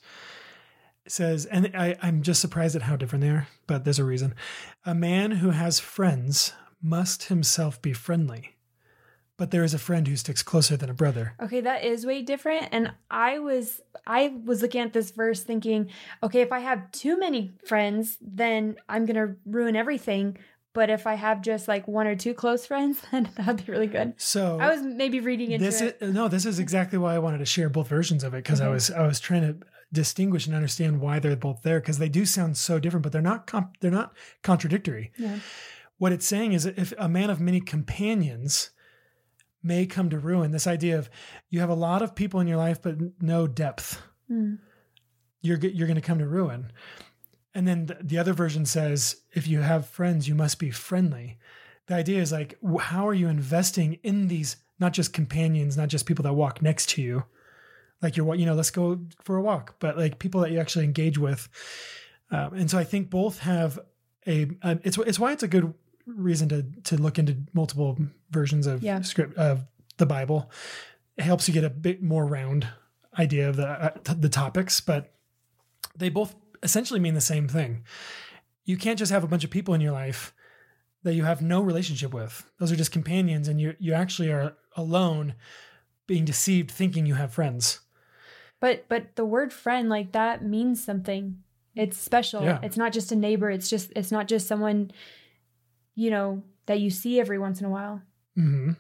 says, 1.08 1.46
and 1.46 1.72
I, 1.74 1.98
I'm 2.02 2.22
just 2.22 2.40
surprised 2.40 2.76
at 2.78 2.84
how 2.84 2.96
different 2.96 3.24
they 3.24 3.30
are, 3.32 3.48
but 3.68 3.84
there's 3.84 4.00
a 4.00 4.06
reason. 4.06 4.34
A 4.86 4.96
man 4.96 5.32
who 5.32 5.50
has 5.50 5.80
friends 5.80 6.54
must 6.82 7.24
himself 7.24 7.82
be 7.82 7.94
friendly, 7.94 8.56
but 9.38 9.52
there 9.52 9.64
is 9.64 9.74
a 9.74 9.80
friend 9.80 10.08
who 10.08 10.16
sticks 10.16 10.44
closer 10.44 10.78
than 10.78 10.90
a 10.90 10.94
brother. 10.94 11.34
Okay, 11.42 11.62
that 11.62 11.84
is 11.84 12.06
way 12.06 12.22
different. 12.22 12.70
And 12.72 12.92
I 13.10 13.40
was 13.40 13.82
I 14.06 14.34
was 14.46 14.62
looking 14.62 14.82
at 14.82 14.94
this 14.94 15.12
verse 15.12 15.44
thinking, 15.44 15.90
okay, 16.24 16.42
if 16.42 16.52
I 16.52 16.60
have 16.60 16.92
too 16.92 17.18
many 17.20 17.54
friends, 17.66 18.18
then 18.22 18.76
I'm 18.88 19.06
gonna 19.06 19.36
ruin 19.46 19.76
everything. 19.76 20.38
But 20.74 20.90
if 20.90 21.08
I 21.08 21.16
have 21.16 21.42
just 21.42 21.68
like 21.68 21.88
one 21.88 22.06
or 22.06 22.16
two 22.16 22.34
close 22.34 22.66
friends, 22.66 23.02
then 23.12 23.30
that'd 23.36 23.66
be 23.66 23.72
really 23.72 23.88
good. 23.88 24.14
So 24.18 24.60
I 24.60 24.70
was 24.70 24.82
maybe 24.82 25.20
reading 25.20 25.52
into 25.52 25.66
this 25.66 25.82
it. 25.82 25.98
is 26.00 26.14
no, 26.14 26.28
this 26.28 26.46
is 26.46 26.60
exactly 26.60 26.98
why 26.98 27.16
I 27.16 27.20
wanted 27.20 27.40
to 27.40 27.46
share 27.46 27.70
both 27.70 27.88
versions 27.88 28.24
of 28.24 28.34
it 28.34 28.44
because 28.44 28.62
I 28.62 28.68
was 28.68 28.92
I 28.92 29.06
was 29.06 29.20
trying 29.20 29.42
to 29.42 29.66
distinguish 29.92 30.46
and 30.46 30.56
understand 30.56 31.02
why 31.02 31.18
they're 31.18 31.36
both 31.36 31.64
there 31.64 31.80
because 31.80 31.98
they 31.98 32.10
do 32.10 32.26
sound 32.26 32.56
so 32.58 32.78
different, 32.80 33.04
but 33.04 33.12
they're 33.12 33.22
not 33.22 33.48
com- 33.48 33.72
they're 33.80 33.90
not 33.90 34.14
contradictory. 34.44 35.12
yeah. 35.18 35.40
What 36.00 36.12
it's 36.12 36.26
saying 36.26 36.54
is 36.54 36.66
if 36.66 36.94
a 36.98 37.08
man 37.08 37.30
of 37.30 37.40
many 37.40 37.62
companions 37.62 38.72
may 39.62 39.86
come 39.86 40.10
to 40.10 40.18
ruin 40.18 40.52
this 40.52 40.66
idea 40.68 40.98
of 40.98 41.10
you 41.50 41.60
have 41.60 41.70
a 41.70 41.76
lot 41.76 42.02
of 42.02 42.16
people 42.16 42.40
in 42.40 42.48
your 42.48 42.58
life 42.58 42.82
but 42.82 42.96
no 43.22 43.46
depth 43.48 44.02
Mm. 44.32 44.60
you're 45.42 45.58
you're 45.58 45.88
going 45.88 45.96
to 45.96 46.02
come 46.02 46.20
to 46.20 46.28
ruin. 46.28 46.72
And 47.56 47.68
then 47.68 47.88
the, 47.88 47.98
the 48.00 48.18
other 48.20 48.34
version 48.34 48.66
says 48.66 49.16
if 49.34 49.48
you 49.48 49.62
have 49.62 49.88
friends 49.90 50.28
you 50.28 50.36
must 50.36 50.60
be 50.60 50.70
friendly. 50.72 51.38
The 51.88 51.96
idea 51.96 52.22
is 52.22 52.32
like 52.32 52.58
how 52.80 53.08
are 53.08 53.14
you 53.16 53.28
investing 53.28 53.98
in 54.04 54.28
these 54.28 54.58
not 54.80 54.94
just 54.94 55.14
companions 55.14 55.76
not 55.78 55.90
just 55.90 56.06
people 56.06 56.24
that 56.24 56.34
walk 56.34 56.62
next 56.62 56.90
to 56.92 57.02
you? 57.02 57.24
Like 58.04 58.16
you're 58.16 58.26
wa- 58.26 58.36
you 58.36 58.46
know 58.46 58.54
let's 58.54 58.70
go 58.72 59.00
for 59.24 59.36
a 59.38 59.42
walk 59.42 59.76
but 59.80 59.98
like 59.98 60.20
people 60.20 60.42
that 60.42 60.52
you 60.52 60.60
actually 60.60 60.86
engage 60.86 61.18
with. 61.18 61.50
Um, 62.32 62.54
and 62.54 62.70
so 62.70 62.78
i 62.78 62.84
think 62.84 63.10
both 63.10 63.40
have 63.40 63.80
a, 64.28 64.48
a 64.62 64.78
it's 64.84 64.98
it's 65.00 65.18
why 65.20 65.32
it's 65.32 65.42
a 65.42 65.48
good 65.48 65.74
reason 66.16 66.50
to 66.50 66.64
to 66.84 66.98
look 66.98 67.18
into 67.20 67.38
multiple 67.54 67.98
versions 68.32 68.68
of 68.68 68.82
Yeah. 68.84 69.02
script 69.02 69.38
of 69.38 69.66
the 69.98 70.06
bible 70.06 70.50
it 71.18 71.24
helps 71.24 71.48
you 71.48 71.54
get 71.54 71.64
a 71.64 71.70
bit 71.70 72.02
more 72.02 72.26
round 72.26 72.68
idea 73.18 73.50
of 73.50 73.56
the 73.58 73.68
uh, 73.68 73.90
the 74.06 74.30
topics 74.30 74.80
but 74.82 75.14
they 75.98 76.10
both 76.10 76.36
essentially 76.64 77.00
mean 77.00 77.14
the 77.14 77.22
same 77.22 77.48
thing 77.48 77.84
you 78.66 78.78
can't 78.78 79.00
just 79.00 79.12
have 79.12 79.24
a 79.24 79.28
bunch 79.28 79.44
of 79.44 79.50
people 79.50 79.74
in 79.74 79.82
your 79.82 79.92
life 79.94 80.34
that 81.04 81.14
you 81.14 81.24
have 81.24 81.42
no 81.42 81.62
relationship 81.62 82.14
with 82.14 82.50
those 82.60 82.72
are 82.72 82.76
just 82.76 82.92
companions 82.92 83.48
and 83.48 83.60
you 83.60 83.76
you 83.80 83.94
actually 83.94 84.32
are 84.32 84.56
alone 84.76 85.34
being 86.08 86.26
deceived 86.26 86.72
thinking 86.72 87.06
you 87.06 87.16
have 87.16 87.34
friends 87.34 87.80
But 88.60 88.86
but 88.90 89.16
the 89.16 89.26
word 89.26 89.52
friend 89.54 89.90
like 89.90 90.12
that 90.14 90.44
means 90.44 90.84
something. 90.84 91.44
It's 91.76 91.98
special. 91.98 92.44
Yeah. 92.44 92.60
It's 92.62 92.76
not 92.78 92.92
just 92.92 93.12
a 93.12 93.16
neighbor. 93.16 93.50
It's 93.50 93.70
just 93.70 93.94
it's 93.96 94.12
not 94.12 94.28
just 94.28 94.48
someone, 94.48 94.92
you 96.00 96.10
know, 96.12 96.44
that 96.68 96.80
you 96.80 96.90
see 96.90 97.20
every 97.20 97.38
once 97.40 97.60
in 97.60 97.66
a 97.66 97.70
while. 97.70 98.02
hmm 98.36 98.72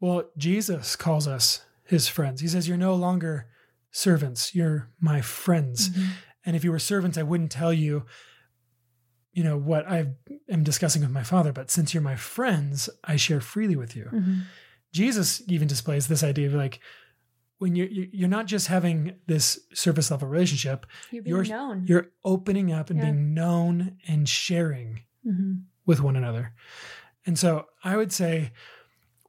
Well, 0.00 0.30
Jesus 0.38 0.96
calls 0.96 1.26
us 1.28 1.62
his 1.84 2.08
friends. 2.08 2.40
He 2.40 2.48
says, 2.48 2.66
You're 2.68 2.76
no 2.78 2.94
longer 2.94 3.46
servants, 3.90 4.54
you're 4.54 4.88
my 5.00 5.20
friends. 5.20 5.90
And 6.46 6.56
if 6.56 6.64
you 6.64 6.72
were 6.72 6.78
servants, 6.78 7.16
I 7.18 7.22
wouldn't 7.22 7.50
tell 7.52 7.72
you, 7.72 8.04
you 9.32 9.42
know, 9.44 9.56
what 9.58 9.86
I 9.88 10.06
am 10.48 10.62
discussing 10.62 11.02
with 11.02 11.10
my 11.10 11.22
father. 11.22 11.52
But 11.52 11.70
since 11.70 11.92
you're 11.92 12.02
my 12.02 12.16
friends, 12.16 12.88
I 13.02 13.16
share 13.16 13.40
freely 13.40 13.76
with 13.76 13.96
you. 13.96 14.08
Mhm. 14.12 14.42
Jesus 14.92 15.42
even 15.48 15.66
displays 15.68 16.06
this 16.06 16.22
idea 16.22 16.46
of 16.46 16.54
like, 16.54 16.80
when 17.58 17.74
you're 17.76 17.88
you're 17.88 18.28
not 18.28 18.46
just 18.46 18.66
having 18.68 19.14
this 19.26 19.58
surface 19.72 20.10
level 20.10 20.28
relationship, 20.28 20.86
You're 21.10 21.22
being 21.22 21.36
You're- 21.36 21.48
known. 21.48 21.84
you're 21.86 22.08
opening 22.24 22.72
up 22.72 22.90
and 22.90 22.98
Yeah. 22.98 23.06
being 23.10 23.34
known 23.34 23.96
and 24.06 24.28
sharing 24.28 25.02
hmm 25.24 25.54
with 25.86 26.00
one 26.00 26.16
another. 26.16 26.52
And 27.26 27.38
so 27.38 27.66
I 27.82 27.96
would 27.96 28.12
say 28.12 28.52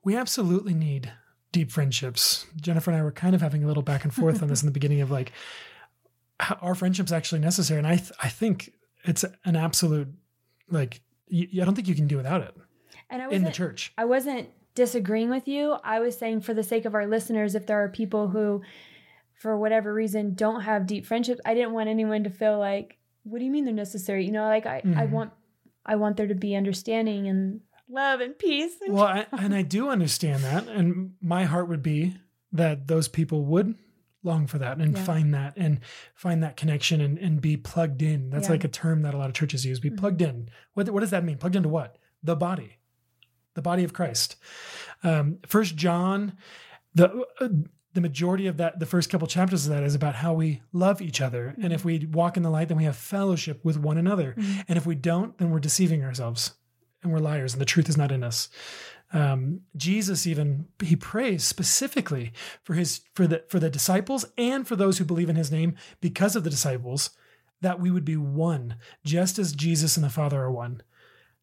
we 0.04 0.16
absolutely 0.16 0.74
need 0.74 1.12
deep 1.52 1.72
friendships. 1.72 2.46
Jennifer 2.60 2.92
and 2.92 3.00
I 3.00 3.04
were 3.04 3.12
kind 3.12 3.34
of 3.34 3.42
having 3.42 3.64
a 3.64 3.68
little 3.68 3.84
back 3.84 4.04
and 4.04 4.14
forth 4.14 4.42
on 4.42 4.50
this 4.50 4.62
in 4.62 4.66
the 4.68 4.72
beginning 4.74 5.02
of 5.02 5.10
like, 5.12 5.32
how, 6.40 6.58
are 6.62 6.76
friendships 6.76 7.12
actually 7.12 7.40
necessary? 7.42 7.78
And 7.78 7.88
I, 7.88 7.96
th- 7.96 8.12
I 8.22 8.28
think 8.30 8.74
it's 9.04 9.24
an 9.46 9.56
absolute, 9.56 10.10
like, 10.70 11.02
y 11.32 11.48
I 11.62 11.66
don't 11.66 11.76
think 11.76 11.88
you 11.88 11.96
can 11.96 12.08
do 12.08 12.18
without 12.18 12.42
it 12.42 12.56
And 13.10 13.22
I 13.22 13.30
in 13.30 13.44
the 13.44 13.52
church. 13.52 13.94
I 13.98 14.06
wasn't 14.06 14.50
disagreeing 14.76 15.30
with 15.30 15.48
you. 15.48 15.78
I 15.84 16.02
was 16.02 16.18
saying 16.18 16.42
for 16.42 16.54
the 16.54 16.64
sake 16.64 16.84
of 16.86 16.94
our 16.94 17.08
listeners, 17.08 17.56
if 17.56 17.66
there 17.66 17.82
are 17.82 17.88
people 17.90 18.28
who, 18.28 18.62
for 19.40 19.58
whatever 19.58 19.94
reason, 19.94 20.34
don't 20.36 20.62
have 20.62 20.86
deep 20.86 21.06
friendships, 21.06 21.40
I 21.46 21.54
didn't 21.54 21.72
want 21.72 21.88
anyone 21.88 22.26
to 22.26 22.30
feel 22.30 22.60
like, 22.60 22.98
what 23.24 23.40
do 23.40 23.46
you 23.46 23.52
mean 23.52 23.64
they're 23.66 23.74
necessary? 23.74 24.26
You 24.26 24.32
know, 24.34 24.44
like 24.44 24.66
I, 24.66 24.78
I 24.80 24.82
Mhm. 24.82 25.10
want 25.12 25.32
I 25.86 25.96
want 25.96 26.18
there 26.18 26.28
to 26.28 26.36
be 26.36 26.56
understanding 26.56 27.28
and 27.28 27.62
love 27.90 28.20
and 28.20 28.38
peace. 28.38 28.74
And 28.82 28.94
Well, 28.94 29.04
I, 29.06 29.28
and 29.32 29.54
I 29.54 29.62
do 29.62 29.90
understand 29.90 30.44
that. 30.44 30.68
And 30.68 31.14
my 31.22 31.44
heart 31.44 31.68
would 31.70 31.84
be 31.84 32.16
that 32.52 32.88
those 32.88 33.08
people 33.08 33.46
would 33.46 33.76
long 34.24 34.48
for 34.48 34.58
that 34.58 34.80
and 34.80 34.96
Yeah. 34.98 35.04
find 35.04 35.34
that 35.36 35.54
and 35.56 35.80
find 36.16 36.42
that 36.42 36.58
connection 36.58 37.00
and, 37.02 37.20
and 37.20 37.40
be 37.42 37.58
plugged 37.58 38.02
in. 38.02 38.32
That's 38.32 38.48
Yeah. 38.48 38.54
like 38.54 38.64
a 38.64 38.68
term 38.70 39.04
that 39.04 39.14
a 39.14 39.18
lot 39.18 39.28
of 39.30 39.36
churches 39.36 39.66
use. 39.66 39.80
Be 39.80 39.92
Mhm. 39.92 39.98
plugged 39.98 40.22
in. 40.22 40.50
What, 40.74 40.90
what 40.90 41.02
does 41.02 41.12
that 41.12 41.24
mean? 41.24 41.38
Plugged 41.38 41.56
into 41.56 41.70
what? 41.70 41.98
The 42.24 42.36
body, 42.36 42.78
the 43.54 43.62
body 43.62 43.84
of 43.84 43.94
Christ. 43.94 44.36
Um, 45.04 45.38
First 45.46 45.76
John, 45.76 46.34
the 46.96 47.26
uh, 47.40 47.50
the 47.96 48.02
majority 48.02 48.46
of 48.46 48.58
that, 48.58 48.80
the 48.80 48.86
first 48.86 49.10
couple 49.10 49.28
chapters 49.28 49.66
of 49.66 49.74
that 49.74 49.84
is 49.84 49.96
about 49.96 50.16
how 50.16 50.34
we 50.34 50.62
love 50.74 51.02
each 51.02 51.22
other. 51.22 51.56
And 51.62 51.74
if 51.74 51.84
we 51.84 52.06
walk 52.06 52.38
in 52.38 52.44
the 52.44 52.50
light, 52.50 52.68
then 52.68 52.78
we 52.78 52.84
have 52.84 52.96
fellowship 52.96 53.64
with 53.64 53.78
one 53.78 53.98
another. 53.98 54.36
Mhm. 54.38 54.66
And 54.68 54.78
if 54.78 54.86
we 54.86 54.96
don't, 54.96 55.38
then 55.38 55.50
we're 55.50 55.60
deceiving 55.60 56.04
ourselves 56.04 56.54
and 57.02 57.12
we're 57.12 57.20
liars 57.20 57.54
and 57.54 57.62
the 57.62 57.66
truth 57.66 57.90
is 57.90 57.98
not 57.98 58.12
in 58.12 58.24
us. 58.24 58.50
Um, 59.14 59.62
Jesus 59.78 60.28
even 60.28 60.68
he 60.84 60.96
prays 60.96 61.44
specifically 61.44 62.34
for 62.64 62.74
his 62.74 63.02
for 63.14 63.28
the 63.28 63.44
for 63.50 63.60
the 63.60 63.70
disciples 63.70 64.26
and 64.38 64.68
for 64.68 64.76
those 64.76 64.98
who 64.98 65.06
believe 65.06 65.30
in 65.30 65.36
his 65.36 65.52
name 65.52 65.76
because 66.02 66.36
of 66.36 66.44
the 66.44 66.50
disciples 66.50 67.12
that 67.62 67.80
we 67.80 67.92
would 67.92 68.04
be 68.06 68.18
one, 68.18 68.76
just 69.06 69.40
as 69.40 69.54
Jesus 69.54 69.96
and 69.96 70.04
the 70.04 70.10
Father 70.10 70.42
are 70.42 70.52
one. 70.52 70.82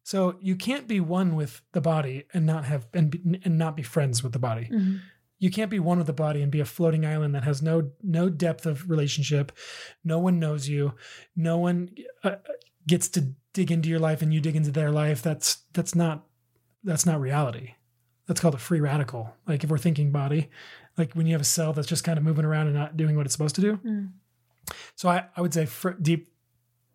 So 0.03 0.35
you 0.41 0.55
can't 0.57 0.87
be 0.87 0.99
one 0.99 1.33
with 1.35 1.61
the 1.71 1.81
body 1.81 2.25
and 2.33 2.45
not 2.45 2.65
have 2.65 2.85
and 2.93 3.09
be, 3.09 3.39
and 3.43 3.57
not 3.57 3.75
be 3.75 3.83
friends 3.83 4.21
with 4.21 4.33
the 4.33 4.39
body. 4.39 4.69
Mhm. 4.71 4.99
You 5.43 5.51
can't 5.51 5.69
be 5.69 5.77
one 5.77 5.97
with 5.97 6.07
the 6.07 6.13
body 6.13 6.41
and 6.41 6.49
be 6.49 6.61
a 6.61 6.65
floating 6.65 7.05
island 7.05 7.35
that 7.35 7.43
has 7.43 7.61
no 7.61 7.91
no 8.01 8.29
depth 8.29 8.65
of 8.65 8.89
relationship. 8.89 9.51
No 10.01 10.17
one 10.17 10.39
knows 10.39 10.69
you. 10.69 10.93
No 11.35 11.57
one 11.57 11.89
uh, 12.23 12.35
gets 12.87 13.09
to 13.09 13.33
dig 13.51 13.69
into 13.69 13.89
your 13.89 13.99
life 13.99 14.21
and 14.21 14.33
you 14.33 14.39
dig 14.39 14.55
into 14.55 14.71
their 14.71 14.89
life. 14.89 15.21
That's 15.21 15.63
that's 15.73 15.95
not 15.95 16.23
that's 16.85 17.05
not 17.05 17.19
reality. 17.19 17.73
That's 18.25 18.39
called 18.39 18.53
a 18.55 18.57
free 18.57 18.79
radical. 18.79 19.35
Like 19.45 19.65
if 19.65 19.69
we're 19.69 19.77
thinking 19.77 20.13
body, 20.13 20.49
like 20.97 21.11
when 21.11 21.25
you 21.25 21.33
have 21.33 21.41
a 21.41 21.43
cell 21.43 21.73
that's 21.73 21.89
just 21.89 22.05
kind 22.05 22.17
of 22.17 22.23
moving 22.23 22.45
around 22.45 22.67
and 22.67 22.75
not 22.77 22.95
doing 22.95 23.17
what 23.17 23.25
it's 23.25 23.33
supposed 23.33 23.55
to 23.55 23.61
do. 23.61 23.79
Mm. 23.85 24.11
So 24.95 25.09
I, 25.09 25.25
I 25.35 25.41
would 25.41 25.53
say 25.53 25.65
fr- 25.65 25.89
deep 26.01 26.29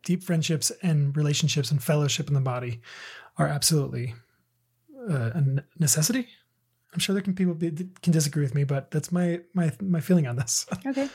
deep 0.05 0.23
friendships 0.23 0.73
and 0.83 1.15
relationships 1.15 1.71
and 1.71 1.83
fellowship 1.83 2.29
in 2.29 2.35
the 2.35 2.41
body 2.41 2.81
are 3.37 3.47
absolutely 3.47 4.15
uh, 5.07 5.33
a 5.35 5.45
necessity. 5.79 6.29
I'm 6.92 7.01
sure 7.01 7.12
there 7.12 7.22
can 7.22 7.35
people 7.35 7.55
be, 7.55 7.70
can 8.03 8.12
disagree 8.12 8.42
with 8.42 8.55
me, 8.55 8.64
but 8.64 8.90
that's 8.90 9.12
my 9.12 9.40
my 9.55 9.72
my 9.81 10.01
feeling 10.01 10.27
on 10.27 10.37
this. 10.37 10.66
Okay. 10.87 11.09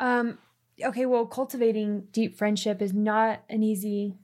Um, 0.00 0.38
okay. 0.82 1.06
Well, 1.06 1.26
cultivating 1.26 2.08
deep 2.12 2.36
friendship 2.36 2.82
is 2.82 2.92
not 2.92 3.42
an 3.48 3.62
easy 3.62 4.16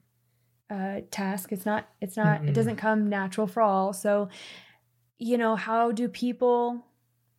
uh, 0.69 1.01
task. 1.11 1.51
It's 1.51 1.65
not. 1.65 1.87
It's 2.01 2.17
not. 2.17 2.41
Mm-mm. 2.41 2.49
It 2.49 2.53
doesn't 2.53 2.75
come 2.75 3.07
natural 3.07 3.47
for 3.47 3.61
all. 3.61 3.93
So, 3.93 4.29
you 5.17 5.37
know, 5.37 5.55
how 5.55 5.91
do 5.91 6.07
people 6.09 6.85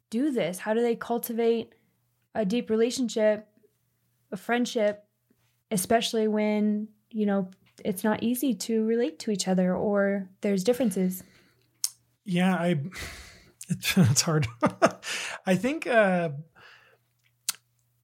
do 0.09 0.31
this? 0.31 0.59
How 0.59 0.75
do 0.75 0.81
they 0.81 0.96
cultivate 0.96 1.75
a 2.35 2.44
deep 2.44 2.70
relationship, 2.70 3.46
a 4.33 4.37
friendship, 4.37 5.05
especially 5.70 6.29
when 6.29 6.88
you 7.11 7.27
know 7.27 7.51
it's 7.85 8.05
not 8.05 8.23
easy 8.23 8.55
to 8.55 8.85
relate 8.85 9.18
to 9.20 9.31
each 9.31 9.49
other 9.49 9.75
or 9.75 10.29
there's 10.42 10.64
differences. 10.64 11.23
yeah, 12.25 12.55
I 12.55 12.81
it's 13.97 14.23
hard. 14.23 14.49
I 15.47 15.55
think 15.55 15.87
uh, 15.87 16.31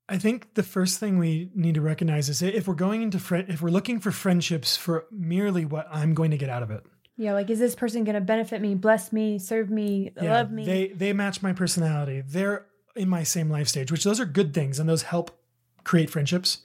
I 0.09 0.19
think 0.19 0.55
the 0.55 0.63
first 0.63 1.01
thing 1.01 1.19
we 1.19 1.51
need 1.55 1.75
to 1.75 1.81
recognize 1.81 2.29
is 2.29 2.41
if 2.41 2.69
we're 2.69 2.75
going 2.75 3.03
into 3.03 3.19
friend, 3.19 3.47
if 3.49 3.61
we're 3.61 3.71
looking 3.71 3.99
for 3.99 4.13
friendships 4.13 4.77
for 4.77 5.07
merely 5.11 5.65
what 5.65 5.89
I'm 5.91 6.15
going 6.15 6.31
to 6.31 6.39
get 6.39 6.49
out 6.49 6.63
of 6.63 6.71
it. 6.71 6.85
Yeah, 7.17 7.33
like 7.33 7.51
is 7.51 7.59
this 7.59 7.75
person 7.75 8.05
going 8.05 8.15
to 8.15 8.21
benefit 8.21 8.61
me, 8.61 8.75
bless 8.75 9.13
me, 9.13 9.39
serve 9.39 9.71
me, 9.71 10.13
love 10.21 10.53
me? 10.53 10.65
They 10.65 10.89
they 10.89 11.13
match 11.13 11.43
my 11.43 11.53
personality. 11.53 12.23
They're 12.25 12.67
in 12.95 13.09
my 13.09 13.25
same 13.25 13.51
life 13.51 13.69
stage, 13.69 13.91
which 13.91 14.05
those 14.05 14.21
are 14.21 14.27
good 14.27 14.55
things 14.55 14.79
and 14.79 14.89
those 14.89 15.03
help 15.03 15.37
create 15.83 16.11
friendships. 16.11 16.59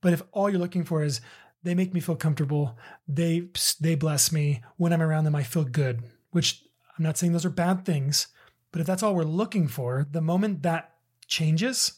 But 0.00 0.12
if 0.12 0.22
all 0.30 0.48
you're 0.48 0.60
looking 0.60 0.84
for 0.84 1.02
is 1.02 1.20
they 1.64 1.74
make 1.74 1.92
me 1.92 2.00
feel 2.00 2.16
comfortable, 2.16 2.76
they 3.08 3.48
they 3.80 3.96
bless 3.96 4.30
me 4.30 4.62
when 4.76 4.92
I'm 4.92 5.02
around 5.02 5.24
them, 5.24 5.34
I 5.34 5.42
feel 5.42 5.64
good. 5.64 6.04
Which 6.30 6.62
I'm 6.98 7.04
not 7.04 7.16
saying 7.16 7.32
those 7.32 7.44
are 7.44 7.50
bad 7.50 7.84
things, 7.84 8.28
But 8.72 8.80
if 8.82 8.86
that's 8.86 9.02
all 9.02 9.14
we're 9.14 9.22
looking 9.24 9.66
for, 9.68 10.06
the 10.10 10.20
moment 10.20 10.62
that 10.62 10.92
changes, 11.26 11.92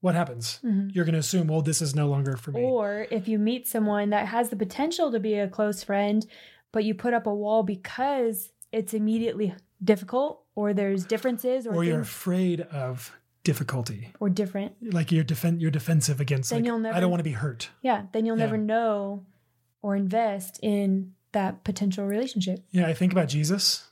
what 0.00 0.14
happens? 0.16 0.58
Mm-hmm. 0.64 0.88
You're 0.92 1.04
going 1.04 1.12
to 1.12 1.18
assume, 1.20 1.46
well, 1.46 1.62
this 1.62 1.80
is 1.80 1.94
no 1.94 2.08
longer 2.08 2.36
for 2.36 2.50
me. 2.50 2.60
Or 2.62 3.06
if 3.10 3.28
you 3.28 3.38
meet 3.38 3.68
someone 3.68 4.10
that 4.10 4.26
has 4.26 4.48
the 4.48 4.56
potential 4.56 5.12
to 5.12 5.20
be 5.20 5.34
a 5.34 5.46
close 5.48 5.84
friend, 5.84 6.26
but 6.72 6.82
you 6.84 6.94
put 6.94 7.14
up 7.14 7.26
a 7.26 7.34
wall 7.34 7.62
because 7.62 8.50
it's 8.72 8.94
immediately 8.94 9.54
difficult 9.84 10.42
or 10.56 10.74
there's 10.74 11.04
differences 11.04 11.66
or, 11.66 11.74
or 11.76 11.84
you're 11.84 12.00
afraid 12.00 12.62
of 12.62 13.12
difficulty. 13.44 14.12
or 14.18 14.28
different. 14.28 14.72
Like 14.92 15.12
you're 15.12 15.24
defen- 15.24 15.60
you're 15.60 15.70
defensive 15.70 16.20
against 16.20 16.50
Then 16.50 16.60
like, 16.60 16.66
you'll 16.66 16.78
never, 16.78 16.96
I 16.96 17.00
don't 17.00 17.10
want 17.10 17.20
to 17.20 17.24
be 17.24 17.32
hurt. 17.32 17.68
Yeah, 17.82 18.06
then 18.12 18.24
you'll 18.26 18.38
Yeah. 18.38 18.46
never 18.46 18.58
know 18.58 19.24
or 19.82 19.94
invest 19.96 20.58
in 20.62 21.12
that 21.32 21.62
potential 21.64 22.06
relationship. 22.06 22.64
Yeah, 22.70 22.86
I 22.86 22.94
think 22.94 23.12
about 23.12 23.28
Jesus 23.28 23.88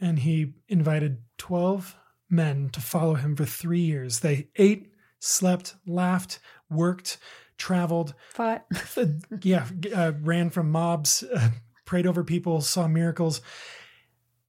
and 0.00 0.20
he 0.20 0.54
invited 0.68 1.18
12 1.38 1.96
men 2.28 2.70
to 2.70 2.80
follow 2.80 3.14
him 3.14 3.36
for 3.36 3.44
3 3.44 3.80
years. 3.80 4.20
They 4.20 4.48
ate, 4.56 4.92
slept, 5.18 5.74
laughed, 5.86 6.38
worked, 6.70 7.18
traveled, 7.58 8.14
Fought. 8.30 8.64
uh, 8.96 9.06
yeah, 9.42 9.66
uh, 9.94 10.12
ran 10.20 10.50
from 10.50 10.70
mobs, 10.70 11.22
uh, 11.22 11.50
prayed 11.84 12.06
over 12.06 12.24
people, 12.24 12.60
saw 12.60 12.88
miracles. 12.88 13.40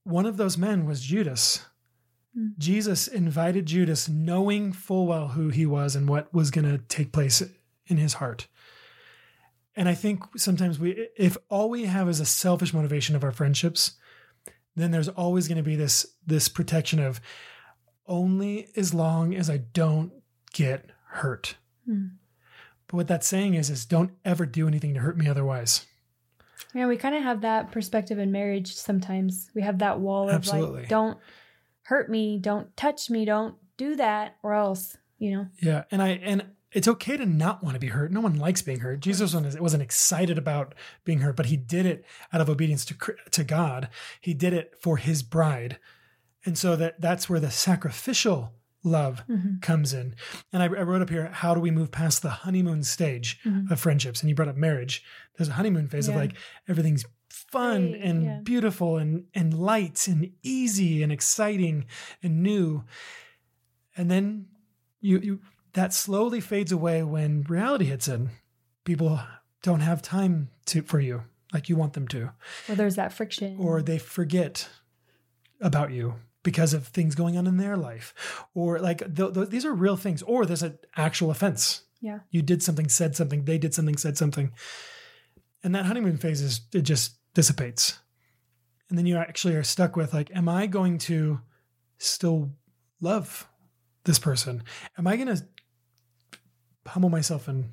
One 0.04 0.26
of 0.26 0.36
those 0.36 0.58
men 0.58 0.86
was 0.86 1.02
Judas. 1.02 1.66
Hmm. 2.34 2.48
Jesus 2.58 3.06
invited 3.06 3.66
Judas 3.66 4.08
knowing 4.08 4.72
full 4.72 5.06
well 5.06 5.28
who 5.28 5.50
he 5.50 5.66
was 5.66 5.94
and 5.94 6.08
what 6.08 6.32
was 6.32 6.50
going 6.50 6.64
to 6.64 6.78
take 6.78 7.12
place 7.12 7.42
in 7.86 7.96
his 7.98 8.14
heart. 8.14 8.48
And 9.74 9.88
I 9.88 9.94
think 9.94 10.24
sometimes 10.36 10.78
we, 10.78 11.08
if 11.16 11.36
all 11.48 11.70
we 11.70 11.84
have 11.84 12.08
is 12.08 12.20
a 12.20 12.26
selfish 12.26 12.74
motivation 12.74 13.16
of 13.16 13.24
our 13.24 13.32
friendships, 13.32 13.92
then 14.76 14.90
there's 14.90 15.08
always 15.08 15.48
going 15.48 15.58
to 15.58 15.62
be 15.62 15.76
this 15.76 16.06
this 16.26 16.48
protection 16.48 16.98
of 16.98 17.20
only 18.06 18.68
as 18.76 18.92
long 18.92 19.34
as 19.34 19.48
I 19.48 19.58
don't 19.58 20.12
get 20.52 20.90
hurt. 21.06 21.56
Hmm. 21.86 22.06
But 22.86 22.96
what 22.96 23.08
that's 23.08 23.26
saying 23.26 23.54
is, 23.54 23.70
is 23.70 23.84
don't 23.84 24.12
ever 24.24 24.46
do 24.46 24.68
anything 24.68 24.94
to 24.94 25.00
hurt 25.00 25.16
me 25.16 25.28
otherwise. 25.28 25.86
Yeah, 26.74 26.86
we 26.86 26.96
kind 26.96 27.14
of 27.14 27.22
have 27.22 27.42
that 27.42 27.70
perspective 27.70 28.18
in 28.18 28.32
marriage 28.32 28.74
sometimes. 28.74 29.50
We 29.54 29.62
have 29.62 29.78
that 29.78 30.00
wall 30.00 30.28
of 30.28 30.34
Absolutely. 30.34 30.80
like, 30.80 30.88
don't 30.88 31.18
hurt 31.82 32.10
me, 32.10 32.38
don't 32.38 32.74
touch 32.76 33.10
me, 33.10 33.24
don't 33.24 33.56
do 33.76 33.96
that, 33.96 34.36
or 34.42 34.54
else, 34.54 34.96
you 35.18 35.32
know. 35.32 35.46
Yeah, 35.60 35.84
and 35.90 36.02
I 36.02 36.08
and 36.22 36.44
it's 36.72 36.88
okay 36.88 37.16
to 37.16 37.26
not 37.26 37.62
want 37.62 37.74
to 37.74 37.80
be 37.80 37.88
hurt. 37.88 38.12
No 38.12 38.20
one 38.20 38.36
likes 38.38 38.62
being 38.62 38.80
hurt. 38.80 39.00
Jesus 39.00 39.34
wasn't, 39.34 39.60
wasn't 39.60 39.82
excited 39.82 40.38
about 40.38 40.74
being 41.04 41.20
hurt, 41.20 41.36
but 41.36 41.46
he 41.46 41.56
did 41.56 41.86
it 41.86 42.04
out 42.32 42.40
of 42.40 42.48
obedience 42.50 42.84
to 42.86 42.94
to 43.30 43.44
God. 43.44 43.88
He 44.20 44.34
did 44.34 44.52
it 44.52 44.74
for 44.80 44.96
his 44.96 45.22
bride, 45.22 45.78
and 46.44 46.56
so 46.56 46.76
that 46.76 47.00
that's 47.00 47.28
where 47.28 47.40
the 47.40 47.50
sacrificial 47.50 48.52
love 48.84 49.22
Mhm. 49.28 49.62
comes 49.62 49.92
in. 49.94 50.14
And 50.52 50.60
I, 50.60 50.66
I 50.66 50.82
wrote 50.82 51.02
up 51.02 51.10
here, 51.10 51.28
how 51.32 51.54
do 51.54 51.60
we 51.60 51.70
move 51.70 51.92
past 51.92 52.20
the 52.22 52.30
honeymoon 52.30 52.82
stage 52.82 53.38
Mhm. 53.44 53.70
of 53.70 53.78
friendships? 53.78 54.20
And 54.20 54.28
you 54.28 54.34
brought 54.34 54.48
up 54.48 54.56
marriage. 54.56 55.04
There's 55.36 55.48
a 55.48 55.52
honeymoon 55.52 55.86
phase 55.86 56.08
of 56.08 56.16
like 56.16 56.34
everything's 56.66 57.04
fun 57.28 57.90
Great, 57.92 58.02
and 58.02 58.24
yeah. 58.24 58.40
beautiful 58.42 58.98
and 58.98 59.24
and 59.34 59.54
light 59.54 60.08
and 60.08 60.32
easy 60.42 61.02
and 61.02 61.12
exciting 61.12 61.84
and 62.24 62.42
new. 62.42 62.82
And 63.96 64.10
then 64.10 64.46
you 65.00 65.18
you 65.20 65.40
that 65.74 65.92
slowly 65.92 66.40
fades 66.40 66.72
away 66.72 67.02
when 67.02 67.42
reality 67.42 67.86
hits 67.86 68.08
in. 68.08 68.30
People 68.84 69.20
don't 69.62 69.80
have 69.80 70.02
time 70.02 70.50
to 70.66 70.82
for 70.82 71.00
you 71.00 71.22
like 71.52 71.68
you 71.68 71.76
want 71.76 71.92
them 71.92 72.08
to. 72.08 72.32
Or 72.68 72.74
there's 72.74 72.96
that 72.96 73.12
friction. 73.12 73.56
or 73.58 73.82
they 73.82 73.98
forget 73.98 74.68
about 75.60 75.92
you 75.92 76.14
because 76.42 76.74
of 76.74 76.88
things 76.88 77.14
going 77.14 77.36
on 77.36 77.46
in 77.46 77.56
their 77.56 77.76
life. 77.76 78.44
Or 78.54 78.78
like 78.80 78.98
th- 79.14 79.34
th- 79.34 79.48
these 79.48 79.64
are 79.64 79.72
real 79.72 79.96
things. 79.96 80.22
Or 80.22 80.44
there's 80.44 80.62
an 80.62 80.78
actual 80.96 81.30
offense. 81.30 81.82
Yeah. 82.00 82.18
you 82.30 82.42
did 82.42 82.64
something 82.64 82.88
said 82.88 83.14
something 83.14 83.44
they 83.44 83.58
did 83.58 83.74
something 83.74 83.96
said 83.96 84.18
something. 84.18 84.50
And 85.62 85.72
that 85.76 85.86
honeymoon 85.86 86.16
phase 86.16 86.40
is 86.40 86.62
it 86.74 86.82
just 86.82 87.14
dissipates. 87.32 88.00
And 88.88 88.98
then 88.98 89.06
you 89.06 89.16
actually 89.16 89.54
are 89.54 89.62
stuck 89.62 89.94
with 89.94 90.12
like 90.12 90.34
am 90.34 90.48
i 90.48 90.66
going 90.66 90.98
to 90.98 91.40
still 91.98 92.50
love 93.00 93.48
this 94.04 94.18
person? 94.18 94.64
Am 94.98 95.06
i 95.06 95.14
going 95.14 95.28
to 95.28 95.44
humble 96.86 97.08
myself 97.08 97.48
and 97.48 97.70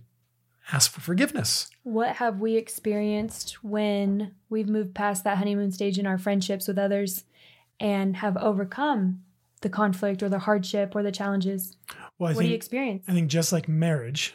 ask 0.72 0.92
for 0.92 1.02
forgiveness 1.02 1.68
What 1.84 2.18
have 2.18 2.40
we 2.40 2.56
experienced 2.56 3.64
when 3.64 4.36
we've 4.50 4.70
moved 4.70 4.94
past 4.94 5.24
that 5.24 5.38
honeymoon 5.38 5.72
stage 5.72 5.98
in 5.98 6.06
our 6.06 6.18
friendships 6.18 6.68
with 6.68 6.78
others 6.78 7.24
and 7.80 8.18
have 8.18 8.38
overcome 8.38 9.24
the 9.62 9.70
conflict 9.70 10.22
or 10.24 10.30
the 10.30 10.40
hardship 10.40 10.96
or 10.96 11.04
the 11.04 11.12
challenges? 11.12 11.76
well 12.18 12.32
i 12.32 12.34
what 12.34 12.44
do 12.44 12.48
you 12.48 12.56
experience? 12.56 13.06
I 13.08 13.14
think 13.14 13.30
just 13.30 13.52
like 13.52 13.68
marriage, 13.68 14.34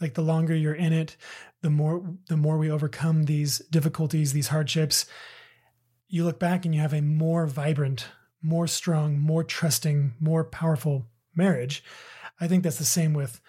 like 0.00 0.14
the 0.14 0.22
longer 0.22 0.54
you're 0.54 0.74
in 0.74 0.92
it, 0.92 1.16
the 1.62 1.70
more 1.70 2.02
the 2.28 2.36
more 2.36 2.58
we 2.58 2.70
overcome 2.70 3.24
these 3.24 3.58
difficulties, 3.70 4.32
these 4.32 4.48
hardships, 4.48 5.06
you 6.08 6.24
look 6.24 6.38
back 6.38 6.64
and 6.64 6.74
you 6.74 6.80
have 6.80 6.94
a 6.94 7.00
more 7.02 7.46
vibrant, 7.46 8.08
more 8.42 8.66
strong, 8.66 9.18
more 9.18 9.44
trusting, 9.44 10.14
more 10.20 10.44
powerful 10.44 11.06
marriage. 11.34 11.84
I 12.40 12.48
think 12.48 12.62
that's 12.64 12.78
the 12.78 12.84
same 12.84 13.12
with 13.12 13.40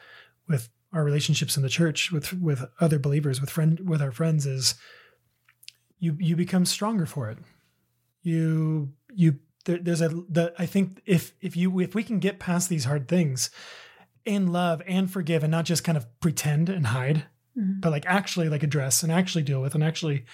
with 0.47 0.69
our 0.93 1.03
relationships 1.03 1.55
in 1.55 1.63
the 1.63 1.69
church 1.69 2.11
with 2.11 2.33
with 2.33 2.65
other 2.79 2.99
believers, 2.99 3.39
with 3.39 3.49
friend 3.49 3.79
with 3.87 4.01
our 4.01 4.11
friends 4.11 4.45
is 4.45 4.75
you 5.99 6.17
you 6.19 6.35
become 6.35 6.65
stronger 6.65 7.05
for 7.05 7.29
it. 7.29 7.37
You 8.23 8.93
you 9.13 9.39
there, 9.65 9.77
there's 9.77 10.01
a 10.01 10.09
the 10.09 10.53
I 10.57 10.65
think 10.65 11.01
if 11.05 11.33
if 11.41 11.55
you 11.55 11.79
if 11.79 11.95
we 11.95 12.03
can 12.03 12.19
get 12.19 12.39
past 12.39 12.69
these 12.69 12.85
hard 12.85 13.07
things 13.07 13.49
and 14.25 14.51
love 14.51 14.81
and 14.85 15.09
forgive 15.09 15.43
and 15.43 15.51
not 15.51 15.65
just 15.65 15.83
kind 15.83 15.97
of 15.97 16.05
pretend 16.19 16.69
and 16.69 16.87
hide, 16.87 17.25
Mhm. 17.57 17.81
but 17.81 17.91
like 17.91 18.05
actually 18.05 18.49
like 18.49 18.63
address 18.63 19.01
and 19.03 19.11
actually 19.11 19.43
deal 19.43 19.61
with 19.61 19.73
and 19.75 19.83
actually 19.83 20.25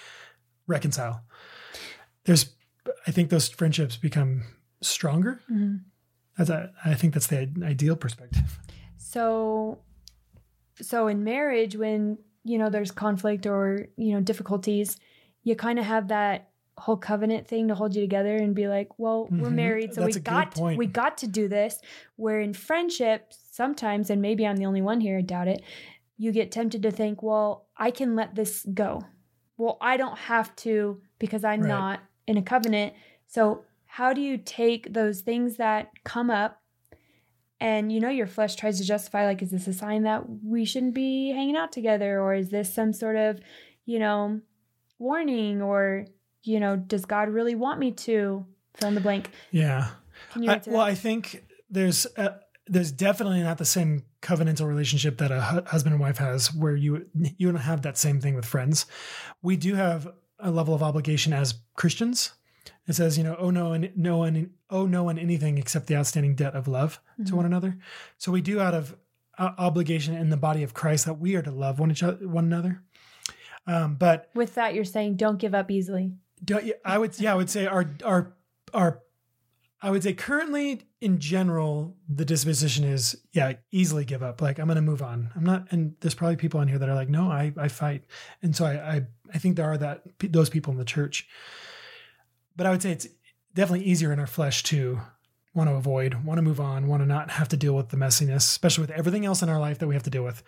reconcile. 0.66 1.24
There's 2.24 2.54
I 3.06 3.10
think 3.10 3.30
those 3.30 3.48
friendships 3.48 3.96
become 3.96 4.42
stronger. 4.82 5.40
Mhm. 5.50 5.82
That's 6.36 6.50
a, 6.50 6.72
I 6.84 6.94
think 6.94 7.14
that's 7.14 7.26
the 7.26 7.50
ideal 7.62 7.96
perspective. 7.96 8.58
So 8.96 9.82
so 10.80 11.08
in 11.08 11.24
marriage 11.24 11.76
when 11.76 12.18
you 12.44 12.58
know 12.58 12.70
there's 12.70 12.90
conflict 12.90 13.46
or 13.46 13.86
you 13.96 14.12
know 14.14 14.20
difficulties, 14.20 14.96
you 15.42 15.54
kind 15.56 15.78
of 15.78 15.84
have 15.84 16.08
that 16.08 16.50
whole 16.78 16.96
covenant 16.96 17.46
thing 17.48 17.66
to 17.68 17.74
hold 17.74 17.94
you 17.94 18.00
together 18.00 18.36
and 18.36 18.54
be 18.54 18.68
like, 18.68 18.98
well, 18.98 19.26
we're 19.30 19.48
Mhm. 19.50 19.52
married, 19.54 19.94
so 19.94 20.02
That's 20.02 20.16
we 20.16 20.20
got 20.20 20.56
we 20.78 20.86
got 20.86 21.18
to 21.18 21.26
do 21.26 21.48
this. 21.48 21.80
Where 22.16 22.40
in 22.40 22.52
friendship, 22.52 23.32
sometimes, 23.32 24.10
and 24.10 24.22
maybe 24.22 24.46
I'm 24.46 24.56
the 24.56 24.66
only 24.66 24.82
one 24.82 25.00
here, 25.00 25.18
I 25.18 25.22
doubt 25.22 25.48
it, 25.48 25.62
you 26.16 26.30
get 26.32 26.52
tempted 26.52 26.82
to 26.82 26.90
think, 26.90 27.22
well, 27.22 27.66
I 27.76 27.90
can 27.90 28.14
let 28.14 28.34
this 28.34 28.64
go. 28.74 29.02
Well, 29.56 29.76
I 29.80 29.96
don't 29.96 30.16
have 30.18 30.54
to 30.56 31.00
because 31.18 31.42
I'm 31.44 31.60
Right. 31.62 31.68
not 31.68 32.00
in 32.28 32.36
a 32.36 32.42
covenant. 32.42 32.94
So 33.26 33.64
how 33.86 34.12
do 34.12 34.20
you 34.20 34.38
take 34.38 34.92
those 34.92 35.22
things 35.22 35.56
that 35.56 35.90
come 36.04 36.30
up 36.30 36.62
and 37.60 37.90
you 37.92 38.00
know 38.00 38.08
your 38.08 38.26
flesh 38.26 38.56
tries 38.56 38.78
to 38.78 38.84
justify 38.84 39.24
like 39.26 39.42
is 39.42 39.50
this 39.50 39.66
a 39.66 39.72
sign 39.72 40.02
that 40.04 40.24
we 40.44 40.64
shouldn't 40.64 40.94
be 40.94 41.30
hanging 41.32 41.56
out 41.56 41.72
together 41.72 42.20
or 42.20 42.34
is 42.34 42.50
this 42.50 42.72
some 42.72 42.92
sort 42.92 43.16
of 43.16 43.40
you 43.84 43.98
know 43.98 44.40
warning 44.98 45.62
or 45.62 46.06
you 46.42 46.60
know 46.60 46.76
does 46.76 47.04
god 47.04 47.28
really 47.28 47.54
want 47.54 47.78
me 47.78 47.92
to 47.92 48.44
fill 48.74 48.88
in 48.88 48.94
the 48.94 49.00
blank 49.00 49.30
Yeah. 49.50 49.88
can 50.32 50.42
you 50.42 50.50
I, 50.50 50.60
well, 50.66 50.78
that 50.78 50.92
I 50.92 50.94
think 50.94 51.44
there's 51.70 52.06
uh 52.16 52.38
there's 52.66 52.92
definitely 52.92 53.42
not 53.42 53.58
the 53.58 53.64
same 53.64 54.04
covenantal 54.20 54.66
relationship 54.66 55.18
that 55.18 55.30
a 55.30 55.40
hu- 55.40 55.64
husband 55.64 55.94
and 55.94 56.00
wife 56.00 56.18
has, 56.18 56.52
where 56.54 56.76
you 56.76 57.06
you 57.14 57.50
don't 57.50 57.60
have 57.60 57.82
that 57.82 57.96
same 57.96 58.20
thing 58.20 58.34
with 58.34 58.44
friends. 58.44 58.84
We 59.42 59.56
do 59.56 59.74
have 59.74 60.08
a 60.38 60.50
level 60.50 60.74
of 60.74 60.82
obligation 60.82 61.32
as 61.32 61.54
Christians. 61.74 62.32
It 62.86 62.94
says, 62.94 63.16
you 63.18 63.24
know, 63.24 63.36
oh 63.38 63.50
no, 63.50 63.72
and 63.72 63.90
no 63.96 64.18
one, 64.18 64.50
oh 64.70 64.86
no 64.86 65.02
one 65.04 65.18
anything 65.18 65.58
except 65.58 65.86
the 65.86 65.96
outstanding 65.96 66.34
debt 66.34 66.54
of 66.54 66.68
love 66.68 67.00
to 67.26 67.32
Mhm. 67.32 67.36
one 67.36 67.46
another. 67.46 67.78
So 68.16 68.32
we 68.32 68.40
do 68.40 68.60
out 68.60 68.74
of 68.74 68.96
uh, 69.38 69.52
obligation 69.56 70.14
in 70.14 70.30
the 70.30 70.36
body 70.36 70.62
of 70.64 70.74
Christ 70.74 71.04
that 71.06 71.14
we 71.20 71.36
are 71.36 71.42
to 71.42 71.50
love 71.52 71.78
one 71.78 71.90
each 71.92 72.02
other, 72.02 72.26
one 72.28 72.44
another. 72.44 72.82
Um, 73.66 73.94
but 73.94 74.30
with 74.34 74.54
that 74.54 74.74
you're 74.74 74.84
saying 74.84 75.16
don't 75.16 75.38
give 75.38 75.54
up 75.54 75.70
easily 75.70 76.14
don't 76.44 76.64
I 76.84 76.98
would 76.98 77.18
yeah, 77.20 77.32
I 77.32 77.36
would 77.36 77.50
say 77.50 77.66
our 77.66 77.84
our 78.04 78.34
our 78.72 79.02
I 79.80 79.90
would 79.92 80.02
say 80.02 80.12
currently 80.12 80.82
in 81.00 81.18
general 81.20 81.96
the 82.08 82.24
disposition 82.24 82.82
is 82.84 83.16
yeah, 83.32 83.52
easily 83.70 84.04
give 84.04 84.22
up. 84.24 84.40
Like 84.42 84.58
I'm 84.58 84.66
going 84.66 84.76
to 84.76 84.82
move 84.82 85.02
on. 85.02 85.30
I'm 85.36 85.44
not 85.44 85.68
and 85.70 85.94
there's 86.00 86.14
probably 86.14 86.36
people 86.36 86.60
in 86.60 86.66
here 86.68 86.78
that 86.78 86.88
are 86.88 86.94
like 86.94 87.08
no, 87.10 87.30
I 87.30 87.52
I 87.56 87.68
fight. 87.68 88.04
And 88.42 88.56
so 88.56 88.64
I 88.64 88.72
I 88.96 89.06
I 89.34 89.38
think 89.38 89.56
there 89.56 89.66
are 89.70 89.78
that 89.78 90.02
those 90.20 90.50
people 90.50 90.72
in 90.72 90.78
the 90.78 90.84
church. 90.84 91.28
But 92.58 92.66
I 92.66 92.70
would 92.70 92.82
say 92.82 92.90
it's 92.90 93.06
definitely 93.54 93.86
easier 93.86 94.12
in 94.12 94.18
our 94.18 94.26
flesh 94.26 94.64
to 94.64 95.00
want 95.54 95.70
to 95.70 95.74
avoid, 95.76 96.24
want 96.24 96.38
to 96.38 96.42
move 96.42 96.60
on, 96.60 96.88
want 96.88 97.02
to 97.02 97.06
not 97.06 97.30
have 97.30 97.48
to 97.48 97.56
deal 97.56 97.74
with 97.74 97.88
the 97.88 97.96
messiness, 97.96 98.38
especially 98.38 98.82
with 98.82 98.90
everything 98.90 99.24
else 99.24 99.42
in 99.42 99.48
our 99.48 99.60
life 99.60 99.78
that 99.78 99.86
we 99.86 99.94
have 99.94 100.02
to 100.02 100.10
deal 100.10 100.24
with. 100.24 100.42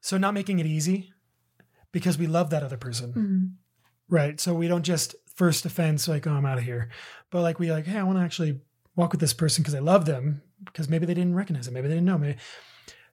So 0.00 0.16
not 0.16 0.32
making 0.32 0.60
it 0.60 0.66
easy 0.66 1.12
because 1.90 2.16
we 2.18 2.28
love 2.28 2.50
that 2.50 2.62
other 2.62 2.76
person. 2.76 3.12
Mhm. 3.12 3.50
Right. 4.08 4.40
So 4.40 4.54
we 4.54 4.68
don't 4.68 4.84
just 4.84 5.16
first 5.34 5.66
offense 5.66 6.06
like, 6.06 6.26
oh, 6.26 6.32
I'm 6.32 6.46
out 6.46 6.58
of 6.58 6.64
here. 6.64 6.88
But 7.30 7.42
like 7.42 7.58
we 7.58 7.70
like, 7.72 7.86
hey, 7.86 7.98
I 7.98 8.04
want 8.04 8.18
to 8.18 8.24
actually 8.24 8.60
walk 8.94 9.10
with 9.12 9.20
this 9.20 9.34
person 9.34 9.62
because 9.62 9.74
I 9.74 9.80
love 9.80 10.06
them, 10.06 10.40
because 10.64 10.88
maybe 10.88 11.04
they 11.04 11.14
didn't 11.14 11.34
recognize 11.34 11.66
it, 11.66 11.72
maybe 11.72 11.88
they 11.88 11.94
didn't 11.94 12.06
know 12.06 12.18
me. 12.18 12.36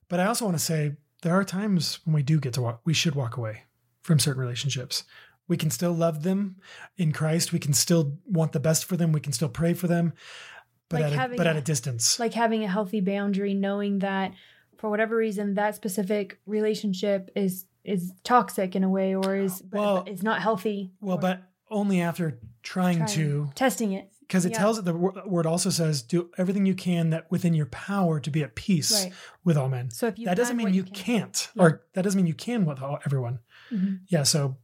But 0.08 0.20
I 0.20 0.26
also 0.26 0.44
want 0.44 0.56
to 0.56 0.62
say 0.64 0.96
there 1.22 1.34
are 1.34 1.44
times 1.44 1.98
when 2.04 2.14
we 2.14 2.22
do 2.22 2.38
get 2.38 2.54
to 2.54 2.62
walk, 2.62 2.82
we 2.84 2.94
should 2.94 3.16
walk 3.16 3.36
away 3.36 3.64
from 4.02 4.20
certain 4.20 4.40
relationships. 4.40 5.02
We 5.48 5.56
can 5.56 5.70
still 5.70 5.92
love 5.92 6.22
them 6.22 6.56
in 6.96 7.12
Christ. 7.12 7.52
We 7.52 7.58
can 7.58 7.72
still 7.72 8.18
want 8.26 8.52
the 8.52 8.60
best 8.60 8.84
for 8.84 8.96
them. 8.96 9.12
We 9.12 9.20
can 9.20 9.32
still 9.32 9.48
pray 9.48 9.74
for 9.74 9.86
them, 9.86 10.12
but 10.88 11.00
Like 11.02 11.12
at 11.16 11.32
a, 11.32 11.36
but 11.36 11.46
at 11.46 11.56
a- 11.56 11.60
distance. 11.60 12.18
like 12.18 12.34
having 12.34 12.64
a 12.64 12.68
healthy 12.68 13.00
boundary 13.00 13.54
knowing 13.54 14.00
that 14.00 14.32
for 14.78 14.90
whatever 14.90 15.16
reason 15.16 15.54
that 15.54 15.74
specific 15.74 16.38
relationship 16.46 17.30
is 17.36 17.66
is 17.84 18.12
toxic 18.24 18.74
in 18.74 18.82
a 18.82 18.88
way 18.88 19.14
or 19.14 19.36
is 19.36 19.62
Well- 19.70 20.04
is 20.06 20.22
not 20.22 20.42
healthy 20.42 20.90
well, 21.00 21.18
but 21.18 21.42
only 21.70 22.00
after 22.00 22.40
trying, 22.64 22.98
trying- 22.98 23.08
to, 23.10 23.50
testing 23.54 23.92
it 23.92 24.10
because 24.20 24.44
it 24.44 24.50
yeah. 24.52 24.58
tells 24.58 24.82
the 24.82 24.92
word 24.92 25.46
also 25.46 25.70
says, 25.70 26.02
do 26.02 26.28
everything 26.36 26.66
you 26.66 26.74
can 26.74 27.10
that 27.10 27.30
within 27.30 27.54
your 27.54 27.66
power 27.66 28.18
to 28.18 28.28
be 28.30 28.42
at 28.42 28.56
peace 28.56 29.04
right 29.04 29.12
with 29.44 29.56
all 29.56 29.68
men. 29.68 29.88
so 29.90 30.08
if 30.08 30.18
you 30.18 30.24
that 30.26 30.36
doesn't 30.36 30.56
mean 30.56 30.74
you 30.74 30.82
can't, 30.82 31.48
Yeah. 31.54 31.62
or 31.62 31.82
that 31.94 32.02
doesn't 32.02 32.16
mean 32.18 32.26
you 32.26 32.34
can 32.34 32.64
with 32.64 32.82
all, 32.82 32.98
everyone. 33.06 33.38
Mhm. 33.72 34.00
Yeah. 34.08 34.24
So 34.24 34.56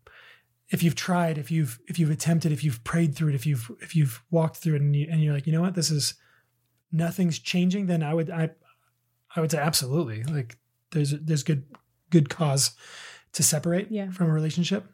if 0.72 0.82
you've 0.82 0.94
tried, 0.96 1.38
if 1.38 1.50
you've 1.50 1.78
if 1.86 1.98
you've 1.98 2.10
attempted, 2.10 2.50
if 2.50 2.64
you've 2.64 2.82
prayed 2.82 3.14
through 3.14 3.28
it, 3.28 3.34
if 3.34 3.46
you've 3.46 3.70
if 3.80 3.94
you've 3.94 4.22
walked 4.30 4.56
through 4.56 4.74
it, 4.76 4.80
and, 4.82 4.96
you, 4.96 5.06
and 5.10 5.22
you're 5.22 5.34
like, 5.34 5.46
you 5.46 5.52
know 5.52 5.60
what, 5.60 5.74
this 5.74 5.90
is 5.90 6.14
nothing's 6.90 7.38
changing, 7.38 7.86
then 7.86 8.02
I 8.02 8.14
would 8.14 8.30
I 8.30 8.50
I 9.36 9.40
would 9.40 9.50
say 9.50 9.58
absolutely. 9.58 10.24
Like 10.24 10.58
there's 10.90 11.10
there's 11.12 11.42
good 11.42 11.64
good 12.10 12.28
cause 12.28 12.72
to 13.32 13.42
separate 13.42 13.90
Yeah. 13.90 14.10
from 14.10 14.28
a 14.28 14.32
relationship. 14.32 14.84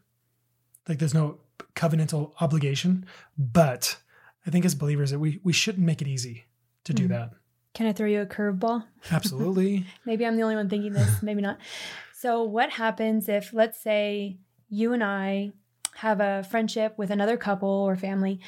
Like 0.88 0.98
there's 0.98 1.14
no 1.14 1.38
covenantal 1.74 2.32
obligation, 2.40 3.04
but 3.36 3.96
I 4.46 4.50
think 4.50 4.64
as 4.64 4.74
believers 4.74 5.10
that 5.12 5.18
we 5.18 5.40
we 5.44 5.52
shouldn't 5.52 5.84
make 5.86 6.02
it 6.02 6.08
easy 6.08 6.44
to 6.84 6.92
do 6.92 7.04
Mhm. 7.04 7.08
that. 7.10 7.30
can 7.74 7.86
i 7.86 7.92
throw 7.92 8.06
you 8.08 8.20
a 8.22 8.26
curveball 8.26 8.82
Absolutely. 9.10 9.84
maybe 10.06 10.24
i'm 10.24 10.36
the 10.36 10.42
only 10.42 10.56
one 10.56 10.68
thinking 10.70 10.92
this 10.94 11.22
maybe 11.22 11.42
not 11.42 11.58
so 12.14 12.42
what 12.42 12.70
happens 12.70 13.28
if 13.28 13.52
let's 13.52 13.78
say 13.80 14.38
you 14.70 14.92
and 14.94 15.04
i 15.04 15.52
have 16.04 16.20
a 16.20 16.44
friendship 16.50 16.96
with 16.96 17.10
another 17.10 17.36
couple 17.36 17.68
or 17.68 17.96
family 17.96 18.38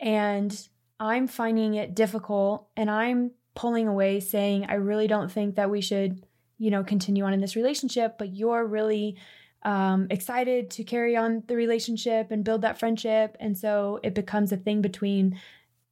and 0.00 0.68
i'm 0.98 1.26
finding 1.28 1.74
it 1.74 1.94
difficult 1.94 2.68
and 2.76 2.90
i'm 2.90 3.30
pulling 3.54 3.86
away 3.88 4.18
saying 4.20 4.66
i 4.68 4.74
really 4.74 5.06
don't 5.06 5.30
think 5.30 5.54
that 5.56 5.70
we 5.70 5.80
should 5.80 6.24
you 6.58 6.70
know 6.70 6.82
continue 6.82 7.24
on 7.24 7.32
in 7.32 7.40
this 7.40 7.54
relationship 7.56 8.16
but 8.18 8.34
you're 8.34 8.64
really 8.66 9.16
um, 9.62 10.06
excited 10.10 10.70
to 10.70 10.84
carry 10.84 11.16
on 11.16 11.42
the 11.48 11.56
relationship 11.56 12.30
and 12.30 12.44
build 12.44 12.62
that 12.62 12.78
friendship 12.78 13.36
and 13.40 13.56
so 13.58 13.98
it 14.02 14.14
becomes 14.14 14.52
a 14.52 14.56
thing 14.56 14.80
between 14.80 15.38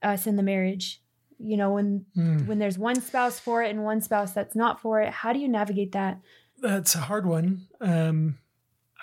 us 0.03 0.27
and 0.27 0.39
the 0.39 0.43
marriage 0.43 1.01
you 1.39 1.57
know 1.57 1.73
when 1.73 2.07
Hmm. 2.15 2.47
when 2.47 2.59
there's 2.59 2.79
one 2.79 3.01
spouse 3.01 3.39
for 3.41 3.63
it 3.63 3.71
and 3.71 3.83
one 3.85 4.01
spouse 4.01 4.33
that's 4.33 4.55
not 4.55 4.81
for 4.81 5.01
it 5.01 5.11
how 5.11 5.33
do 5.33 5.39
you 5.39 5.49
navigate 5.49 5.93
that 5.93 6.19
That's 6.61 6.95
a 6.95 6.99
hard 7.11 7.27
one. 7.27 7.67
Um, 7.81 8.39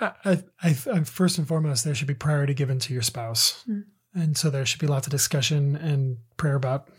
I, 0.02 0.44
I, 0.64 0.76
I, 0.92 1.04
first 1.04 1.38
and 1.38 1.48
foremost, 1.48 1.86
there 1.86 1.94
should 1.96 2.08
be 2.08 2.14
priority 2.16 2.54
given 2.54 2.80
to 2.80 2.94
your 2.94 3.04
spouse, 3.04 3.62
Hmm. 3.66 3.82
and 4.14 4.36
so 4.38 4.50
there 4.50 4.66
should 4.66 4.80
be 4.82 4.88
lots 4.88 5.06
of 5.08 5.12
discussion 5.12 5.76
and 5.76 6.18
prayer 6.38 6.56
about 6.56 6.90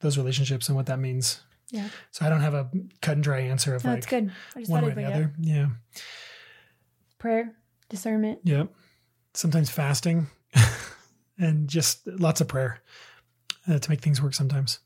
those 0.00 0.16
relationships 0.18 0.68
and 0.68 0.76
what 0.76 0.86
that 0.86 0.98
means. 0.98 1.40
Yeah. 1.70 1.88
So 2.12 2.24
I 2.24 2.28
don't 2.28 2.40
have 2.40 2.54
a 2.54 2.70
cut 3.02 3.12
and 3.14 3.22
dry 3.22 3.40
answer 3.40 3.74
of 3.74 3.84
no, 3.84 3.92
like 3.94 4.08
good 4.08 4.30
i 4.54 4.60
just 4.60 4.70
one 4.70 4.84
way 4.84 4.92
or 4.92 4.94
the 4.94 5.04
other. 5.04 5.32
Yeah, 5.40 5.66
prayer 7.18 7.52
discernment 7.88 8.40
yeah. 8.44 8.64
Sometimes 9.34 9.68
fasting, 9.70 10.28
and 11.38 11.68
just 11.68 12.06
lots 12.06 12.40
of 12.40 12.48
prayer 12.48 12.80
uh, 13.68 13.78
to 13.78 13.90
make 13.90 14.00
things 14.00 14.22
work. 14.22 14.32
Sometimes. 14.34 14.78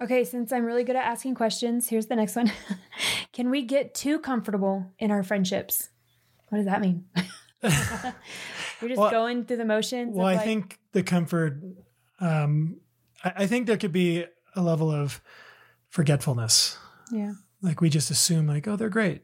okay 0.00 0.22
since 0.24 0.52
i'm 0.52 0.64
really 0.64 0.84
good 0.84 0.94
at 0.96 1.04
asking 1.04 1.34
questions 1.34 1.88
here's 1.88 2.06
the 2.06 2.14
next 2.16 2.36
one 2.36 2.52
can 3.32 3.50
we 3.50 3.62
get 3.62 3.94
too 3.94 4.18
comfortable 4.20 4.92
in 4.98 5.10
our 5.10 5.22
friendships 5.24 5.88
what 6.48 6.58
does 6.58 6.66
that 6.66 6.80
mean 6.80 7.04
you're 7.62 8.88
just 8.88 8.98
Well- 8.98 9.10
going 9.10 9.44
through 9.44 9.56
the 9.58 9.64
motions 9.64 10.14
Well, 10.14 10.28
of 10.28 10.38
I 10.38 10.42
think 10.44 10.78
the 10.92 11.02
comfort. 11.02 11.60
Um, 12.20 12.80
I, 13.24 13.32
I 13.38 13.46
think 13.46 13.66
there 13.66 13.76
could 13.76 13.92
be 13.92 14.24
a 14.56 14.62
level 14.62 14.90
of 14.90 15.20
forgetfulness. 15.88 16.76
yeah 17.12 17.32
Like 17.62 17.80
we 17.80 17.90
just 17.90 18.10
assume, 18.10 18.46
like, 18.46 18.66
oh, 18.68 18.76
they're 18.76 18.88
great. 18.88 19.22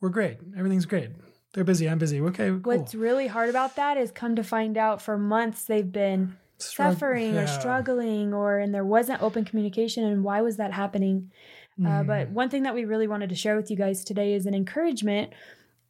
We're 0.00 0.08
great. 0.10 0.38
Everything's 0.56 0.86
great. 0.86 1.10
They're 1.52 1.64
busy. 1.64 1.88
I'm 1.88 1.98
busy. 1.98 2.20
Okay, 2.20 2.48
cool. 2.50 2.60
what's 2.62 2.94
really 2.94 3.26
hard 3.26 3.48
about 3.50 3.76
that 3.76 3.96
is 3.96 4.10
come 4.12 4.36
to 4.36 4.42
find 4.44 4.78
out 4.78 5.02
for 5.02 5.18
months 5.18 5.64
they've 5.64 5.90
been 5.90 6.36
Strugg- 6.58 6.92
suffering 6.92 7.36
or 7.36 7.46
struggling 7.46 8.32
or 8.34 8.58
and 8.58 8.72
there 8.74 8.84
wasn't 8.84 9.22
open 9.22 9.44
communication 9.44 10.04
and 10.04 10.22
why 10.22 10.42
was 10.42 10.56
that 10.58 10.72
happening 10.72 11.30
Uh, 11.80 12.02
Mhm. 12.02 12.06
but 12.06 12.28
one 12.30 12.50
thing 12.50 12.64
that 12.64 12.74
we 12.74 12.84
really 12.84 13.08
wanted 13.08 13.30
to 13.30 13.34
share 13.34 13.56
with 13.56 13.70
you 13.70 13.76
guys 13.76 14.04
today 14.04 14.34
is 14.34 14.44
an 14.46 14.54
encouragement 14.54 15.32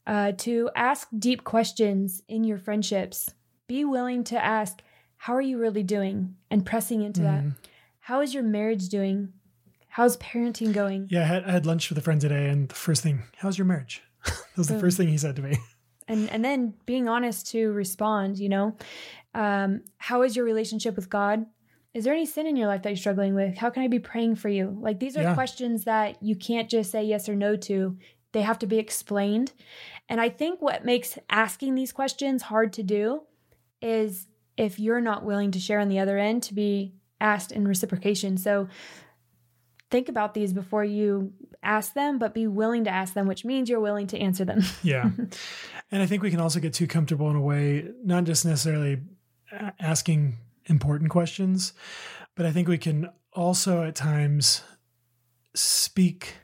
uh, 0.06 0.32
to 0.32 0.70
ask 0.74 1.08
deep 1.18 1.44
questions 1.44 2.22
in 2.28 2.44
your 2.44 2.58
friendships. 2.58 3.30
Be 3.66 3.84
willing 3.84 4.24
to 4.24 4.42
ask, 4.44 4.82
How 5.16 5.34
are 5.34 5.40
you 5.42 5.58
really 5.58 5.82
doing? 5.82 6.36
And 6.50 6.64
pressing 6.64 7.02
into 7.02 7.20
that. 7.22 7.44
Mhm. 7.44 7.56
How 8.00 8.20
is 8.22 8.32
your 8.32 8.42
marriage 8.42 8.88
doing? 8.88 9.34
How's 9.88 10.16
parenting 10.16 10.72
going? 10.72 11.08
Yeah, 11.10 11.22
I 11.22 11.24
had, 11.26 11.44
I 11.44 11.50
had 11.50 11.66
lunch 11.66 11.90
with 11.90 11.98
a 11.98 12.00
friend 12.00 12.20
today, 12.20 12.48
and 12.48 12.68
the 12.68 12.74
first 12.74 13.02
thing, 13.02 13.24
"How's 13.36 13.58
your 13.58 13.66
marriage?" 13.66 14.02
that 14.24 14.56
was 14.56 14.68
the 14.68 14.78
first 14.78 14.96
thing 14.96 15.08
he 15.08 15.18
said 15.18 15.36
to 15.36 15.42
me. 15.42 15.58
And 16.08 16.28
and 16.30 16.44
then 16.44 16.74
being 16.86 17.08
honest 17.08 17.48
to 17.52 17.70
respond, 17.72 18.38
you 18.38 18.48
know. 18.48 18.76
Um, 19.34 19.82
how 19.98 20.22
is 20.22 20.34
your 20.34 20.44
relationship 20.44 20.96
with 20.96 21.08
God? 21.10 21.46
Is 21.94 22.04
there 22.04 22.14
any 22.14 22.26
sin 22.26 22.46
in 22.46 22.56
your 22.56 22.66
life 22.66 22.82
that 22.82 22.88
you're 22.90 22.96
struggling 22.96 23.34
with? 23.34 23.56
How 23.58 23.70
can 23.70 23.82
I 23.82 23.88
be 23.88 23.98
praying 24.00 24.36
for 24.36 24.48
you? 24.48 24.76
Like 24.80 24.98
these 25.00 25.16
are 25.16 25.22
Yeah. 25.22 25.34
questions 25.34 25.84
that 25.84 26.20
you 26.22 26.34
can't 26.34 26.68
just 26.68 26.90
say 26.90 27.04
yes 27.04 27.28
or 27.28 27.36
no 27.36 27.56
to. 27.56 27.96
They 28.32 28.42
have 28.42 28.58
to 28.60 28.66
be 28.66 28.78
explained. 28.78 29.52
And 30.08 30.20
I 30.20 30.28
think 30.28 30.60
what 30.60 30.84
makes 30.84 31.18
asking 31.28 31.74
these 31.74 31.92
questions 31.92 32.42
hard 32.42 32.72
to 32.74 32.82
do 32.82 33.22
is 33.82 34.26
if 34.56 34.78
you're 34.78 35.00
not 35.00 35.24
willing 35.24 35.50
to 35.52 35.58
share 35.58 35.80
on 35.80 35.88
the 35.88 35.98
other 35.98 36.18
end 36.18 36.42
to 36.44 36.54
be 36.54 36.92
asked 37.20 37.52
in 37.52 37.66
reciprocation. 37.66 38.36
So 38.36 38.68
think 39.90 40.08
about 40.08 40.34
these 40.34 40.52
before 40.52 40.84
you 40.84 41.32
ask 41.62 41.94
them, 41.94 42.18
but 42.18 42.34
be 42.34 42.46
willing 42.46 42.84
to 42.84 42.90
ask 42.90 43.14
them, 43.14 43.26
which 43.26 43.44
means 43.44 43.68
you're 43.68 43.80
willing 43.80 44.06
to 44.08 44.18
answer 44.18 44.44
them. 44.44 44.62
Yeah, 44.82 45.10
and 45.90 46.02
I 46.02 46.06
think 46.06 46.22
we 46.22 46.30
can 46.30 46.40
also 46.40 46.60
get 46.60 46.72
too 46.72 46.86
comfortable 46.86 47.28
in 47.30 47.36
a 47.36 47.40
way, 47.40 47.88
not 48.02 48.24
just 48.24 48.44
necessarily 48.44 49.00
asking 49.78 50.36
important 50.66 51.10
questions, 51.10 51.72
but 52.34 52.46
I 52.46 52.52
think 52.52 52.68
we 52.68 52.78
can 52.78 53.10
also 53.32 53.82
at 53.84 53.94
times 53.94 54.62
speak 55.54 56.36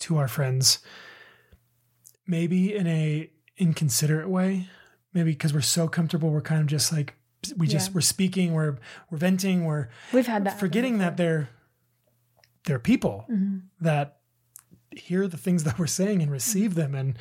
to 0.00 0.18
our 0.18 0.28
friends, 0.28 0.78
maybe 2.30 2.74
in 2.74 2.86
a 2.86 3.30
inconsiderate 3.58 4.28
way, 4.28 4.68
maybe 5.12 5.32
because 5.32 5.52
we're 5.52 5.60
so 5.60 5.88
comfortable, 5.88 6.30
we're 6.30 6.40
kind 6.40 6.60
of 6.60 6.66
just 6.66 6.92
like 6.92 7.14
we 7.56 7.66
just 7.66 7.88
Yeah. 7.88 7.94
we're 7.96 8.00
speaking, 8.02 8.52
we're 8.52 8.76
we're 9.10 9.18
venting, 9.18 9.64
we're 9.64 9.88
We've 10.12 10.26
had 10.26 10.44
that. 10.44 10.58
forgetting 10.60 10.98
that 10.98 11.16
they're 11.16 11.48
they're 12.64 12.78
people 12.78 13.24
Mhm. 13.30 13.62
that 13.80 14.18
hear 14.94 15.26
the 15.28 15.36
things 15.38 15.64
that 15.64 15.78
we're 15.78 15.86
saying 15.86 16.20
and 16.22 16.30
receive 16.30 16.74
them 16.74 16.94
and 16.94 17.16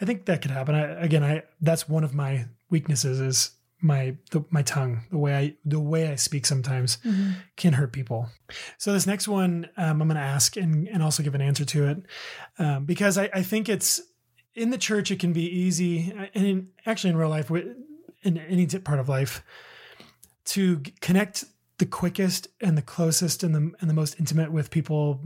i 0.00 0.04
think 0.06 0.24
that 0.24 0.40
could 0.42 0.50
happen 0.50 0.74
I, 0.74 0.84
again 1.02 1.22
i 1.22 1.42
that's 1.60 1.86
one 1.88 2.02
of 2.02 2.14
my 2.14 2.46
weaknesses 2.70 3.20
is 3.20 3.50
my 3.82 4.16
the, 4.30 4.42
my 4.50 4.62
tongue 4.62 5.02
the 5.10 5.18
way 5.18 5.36
i 5.36 5.54
the 5.64 5.78
way 5.78 6.08
i 6.10 6.16
speak 6.16 6.46
sometimes 6.46 6.96
Mhm. 7.04 7.34
can 7.56 7.74
hurt 7.74 7.92
people 7.92 8.28
so 8.78 8.92
this 8.92 9.06
next 9.06 9.28
one 9.28 9.68
um, 9.76 10.00
i'm 10.02 10.08
going 10.08 10.16
to 10.16 10.20
ask 10.36 10.56
and, 10.56 10.88
and 10.88 11.02
also 11.02 11.22
give 11.22 11.34
an 11.34 11.40
answer 11.42 11.64
to 11.66 11.86
it 11.88 11.98
um, 12.58 12.84
because 12.86 13.16
I, 13.18 13.28
I 13.34 13.42
think 13.42 13.68
it's 13.68 14.00
in 14.54 14.70
the 14.70 14.78
church 14.78 15.10
it 15.10 15.18
can 15.20 15.32
be 15.32 15.44
easy 15.48 16.12
and 16.34 16.46
in, 16.46 16.68
actually 16.86 17.10
in 17.10 17.16
real 17.16 17.28
life 17.28 17.50
in 18.22 18.36
any 18.38 18.66
part 18.66 18.98
of 18.98 19.08
life 19.08 19.42
to 20.46 20.82
connect 21.00 21.44
the 21.78 21.86
quickest 21.86 22.48
and 22.60 22.76
the 22.76 22.82
closest 22.82 23.42
and 23.42 23.54
the 23.54 23.72
and 23.80 23.88
the 23.88 23.94
most 23.94 24.18
intimate 24.18 24.52
with 24.52 24.70
people 24.70 25.20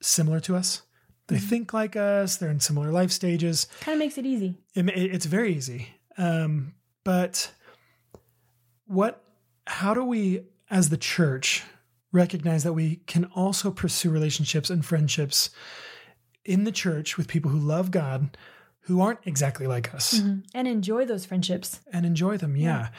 similar 0.00 0.40
to 0.40 0.56
us. 0.56 0.82
They 1.28 1.38
think 1.38 1.72
like 1.72 1.94
us. 1.96 2.36
They're 2.36 2.50
in 2.50 2.60
similar 2.60 2.90
life 2.90 3.10
stages. 3.10 3.66
Kind 3.80 3.94
of 3.94 3.98
makes 4.00 4.18
it 4.18 4.26
easy. 4.26 4.56
It, 4.74 4.88
it- 4.88 5.14
it's 5.14 5.26
very 5.26 5.54
easy. 5.54 5.88
Um, 6.18 6.74
but 7.04 7.50
what? 8.86 9.22
How 9.66 9.94
do 9.94 10.04
we, 10.04 10.42
as 10.70 10.90
the 10.90 10.98
church, 10.98 11.62
recognize 12.12 12.64
that 12.64 12.74
we 12.74 12.96
can 13.06 13.24
also 13.34 13.70
pursue 13.70 14.10
relationships 14.10 14.68
and 14.70 14.84
friendships 14.84 15.50
in 16.44 16.64
the 16.64 16.72
church 16.72 17.16
with 17.16 17.26
people 17.28 17.50
who 17.50 17.58
love 17.58 17.90
God, 17.90 18.36
who 18.84 19.00
aren't 19.00 19.20
exactly 19.24 19.66
like 19.66 19.94
us? 19.94 20.20
Mhm. 20.20 20.44
And 20.54 20.68
enjoy 20.68 21.04
those 21.06 21.24
friendships. 21.26 21.80
and 21.92 22.04
enjoy 22.06 22.36
them. 22.36 22.56
Yeah. 22.56 22.90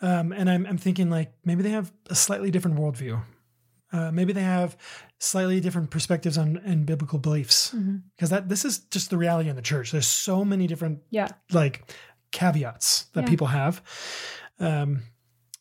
Um, 0.00 0.32
and 0.32 0.48
I'm, 0.50 0.66
I'm 0.66 0.78
thinking 0.78 1.10
like 1.10 1.32
maybe 1.44 1.62
they 1.62 1.70
have 1.70 1.92
a 2.08 2.14
slightly 2.14 2.50
different 2.50 2.78
worldview. 2.78 3.22
Uh, 3.92 4.10
maybe 4.10 4.32
they 4.32 4.42
have 4.42 4.76
slightly 5.20 5.60
different 5.60 5.90
perspectives 5.90 6.36
on 6.38 6.56
and 6.64 6.84
biblical 6.86 7.18
beliefs 7.18 7.72
Mhm. 7.74 8.02
because 8.16 8.30
that 8.30 8.48
this 8.48 8.64
is 8.64 8.78
just 8.90 9.10
the 9.10 9.16
reality 9.18 9.48
in 9.48 9.56
the 9.56 9.62
church. 9.62 9.92
There's 9.92 10.08
so 10.08 10.44
many 10.44 10.66
different 10.66 11.00
Yeah. 11.10 11.28
like 11.52 11.92
caveats 12.32 13.04
that 13.12 13.22
Yeah. 13.22 13.28
people 13.28 13.46
have. 13.48 13.82
Um, 14.58 15.02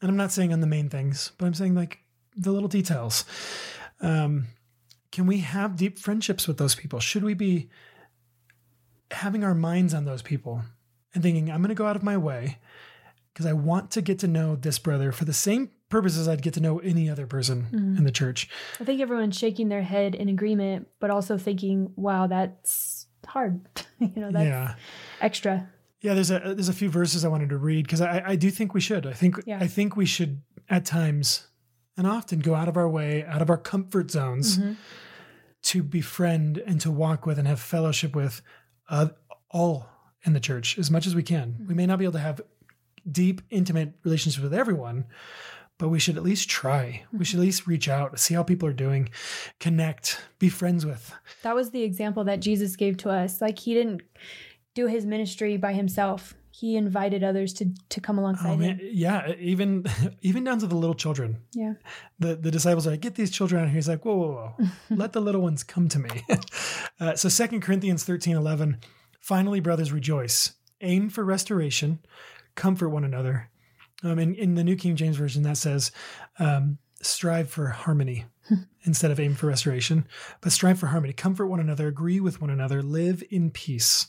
and 0.02 0.10
I'm 0.10 0.18
not 0.18 0.32
saying 0.32 0.52
on 0.54 0.62
the 0.62 0.68
main 0.68 0.90
things, 0.90 1.32
but 1.38 1.46
I'm 1.46 1.54
saying 1.54 1.76
like 1.76 2.00
the 2.36 2.52
little 2.52 2.70
details. 2.70 3.26
Um, 4.02 4.48
can 5.12 5.28
we 5.28 5.40
have 5.40 5.76
deep 5.76 6.00
friendships 6.00 6.48
with 6.48 6.58
those 6.58 6.74
people? 6.76 7.00
Should 7.00 7.24
we 7.24 7.34
be 7.36 7.70
having 9.24 9.44
our 9.44 9.56
minds 9.56 9.94
on 9.94 10.06
those 10.06 10.22
people 10.22 10.62
and 11.14 11.24
thinking, 11.24 11.50
I'm 11.50 11.62
going 11.62 11.70
to 11.70 11.76
go 11.76 11.88
out 11.88 11.96
of 11.96 12.04
my 12.04 12.18
way 12.18 12.60
because 13.34 13.46
I 13.46 13.54
want 13.54 13.90
to 13.92 14.02
get 14.02 14.20
to 14.20 14.28
know 14.28 14.56
this 14.56 14.78
brother 14.78 15.12
for 15.12 15.26
the 15.26 15.34
same 15.34 15.72
purposes 15.90 16.28
I'd 16.28 16.42
get 16.42 16.54
to 16.56 16.60
know 16.60 16.80
any 16.80 17.10
other 17.10 17.26
person 17.26 17.68
Mhm. 17.72 17.98
in 18.00 18.04
the 18.04 18.12
church. 18.12 18.50
I 18.80 18.84
think 18.84 19.00
everyone's 19.02 19.38
shaking 19.38 19.70
their 19.70 19.84
head 19.84 20.14
in 20.16 20.28
agreement, 20.30 20.88
but 21.00 21.10
also 21.10 21.38
thinking, 21.38 21.92
wow, 21.96 22.28
that's 22.28 23.08
hard. 23.26 23.62
you 24.00 24.12
know, 24.22 24.32
that's 24.32 24.46
yeah. 24.46 24.76
extra. 25.22 25.70
Yeah, 26.02 26.14
there's 26.16 26.32
a 26.32 26.40
there's 26.40 26.68
a 26.70 26.74
few 26.74 26.90
verses 26.90 27.24
I 27.24 27.30
wanted 27.30 27.50
to 27.50 27.58
read 27.58 27.86
because 27.86 28.02
I, 28.02 28.22
I 28.26 28.36
do 28.36 28.52
think 28.52 28.74
we 28.74 28.82
should. 28.82 29.06
I 29.08 29.14
think 29.14 29.40
Yeah. 29.46 29.60
I 29.62 29.68
think 29.68 29.96
we 29.96 30.06
should 30.06 30.42
at 30.70 30.84
times 30.86 31.48
and 31.96 32.06
often 32.06 32.40
go 32.40 32.56
out 32.56 32.68
of 32.68 32.76
our 32.76 32.90
way, 32.90 33.24
out 33.24 33.42
of 33.42 33.50
our 33.50 33.58
comfort 33.58 34.12
zones 34.12 34.58
Mhm. 34.58 34.76
to 35.64 35.82
befriend 35.84 36.58
and 36.58 36.82
to 36.82 36.92
walk 36.92 37.26
with 37.26 37.40
and 37.40 37.48
have 37.48 37.60
fellowship 37.62 38.16
with 38.16 38.42
uh, 38.94 39.08
all 39.50 39.88
in 40.24 40.34
the 40.34 40.40
church 40.40 40.78
as 40.78 40.92
much 40.92 41.08
as 41.08 41.16
we 41.16 41.24
can. 41.24 41.66
We 41.68 41.74
may 41.74 41.88
not 41.88 41.98
be 41.98 42.06
able 42.06 42.14
to 42.14 42.20
have 42.20 42.42
deep, 43.12 43.42
intimate 43.50 43.94
relationships 44.04 44.42
with 44.42 44.54
everyone, 44.54 45.06
but 45.80 45.90
we 45.90 46.00
should 46.00 46.16
at 46.16 46.24
least 46.24 46.48
try. 46.48 47.04
We 47.12 47.26
should 47.26 47.40
at 47.40 47.42
least 47.42 47.66
reach 47.66 47.90
out, 47.90 48.18
see 48.20 48.36
how 48.36 48.44
people 48.44 48.70
are 48.70 48.74
doing, 48.74 49.10
connect, 49.60 50.22
be 50.38 50.48
friends 50.48 50.86
with. 50.86 51.12
That 51.42 51.56
was 51.56 51.72
the 51.72 51.82
example 51.82 52.24
that 52.26 52.40
Jesus 52.40 52.76
gave 52.76 52.98
to 52.98 53.10
us. 53.10 53.42
Like 53.42 53.58
he 53.58 53.74
didn't 53.74 54.04
do 54.76 54.86
his 54.86 55.08
ministry 55.08 55.58
by 55.58 55.74
himself. 55.74 56.36
He 56.56 56.78
invited 56.78 57.24
others 57.24 57.52
to 57.56 57.72
to 57.90 58.00
come 58.00 58.20
alongside 58.20 58.52
Oh 58.52 58.58
him. 58.58 58.80
yeah, 58.84 59.34
even 59.40 59.86
even 60.22 60.44
down 60.44 60.60
to 60.60 60.68
the 60.68 60.76
little 60.76 60.94
children. 60.94 61.38
Yeah. 61.54 61.74
the 62.20 62.36
the 62.36 62.52
disciples 62.52 62.86
are 62.86 62.92
like, 62.92 63.02
get 63.02 63.16
these 63.16 63.32
children 63.32 63.62
out 63.64 63.68
here. 63.70 63.76
He's 63.76 63.88
like, 63.88 64.06
whoa, 64.06 64.16
whoa, 64.16 64.54
whoa. 64.58 64.68
Let 64.96 65.14
the 65.14 65.22
little 65.22 65.42
ones 65.42 65.64
come 65.64 65.88
to 65.90 66.00
me. 66.00 66.10
uh, 67.00 67.16
so 67.16 67.28
Second 67.28 67.62
Corinthians 67.62 68.04
13, 68.04 68.36
11, 68.36 68.78
finally, 69.20 69.62
brothers, 69.62 69.92
rejoice. 69.92 70.54
Aim 70.82 71.10
for 71.10 71.24
restoration, 71.24 72.00
comfort 72.56 72.90
one 72.90 73.04
another. 73.04 73.50
Um, 74.04 74.20
in, 74.20 74.36
in 74.36 74.56
the 74.56 74.64
New 74.66 74.76
King 74.76 74.96
James 74.98 75.16
Version, 75.16 75.44
that 75.44 75.58
says, 75.58 75.92
um, 76.38 76.78
strive 77.06 77.50
for 77.50 77.68
harmony 77.68 78.26
instead 78.84 79.12
of 79.12 79.20
aim 79.20 79.36
for 79.36 79.48
restoration, 79.48 80.08
but 80.42 80.52
strive 80.52 80.80
for 80.80 80.88
harmony. 80.88 81.14
Comfort 81.14 81.48
one 81.48 81.60
another, 81.60 81.88
agree 81.88 82.20
with 82.20 82.42
one 82.42 82.50
another, 82.50 82.82
live 82.82 83.24
in 83.30 83.52
peace. 83.52 84.08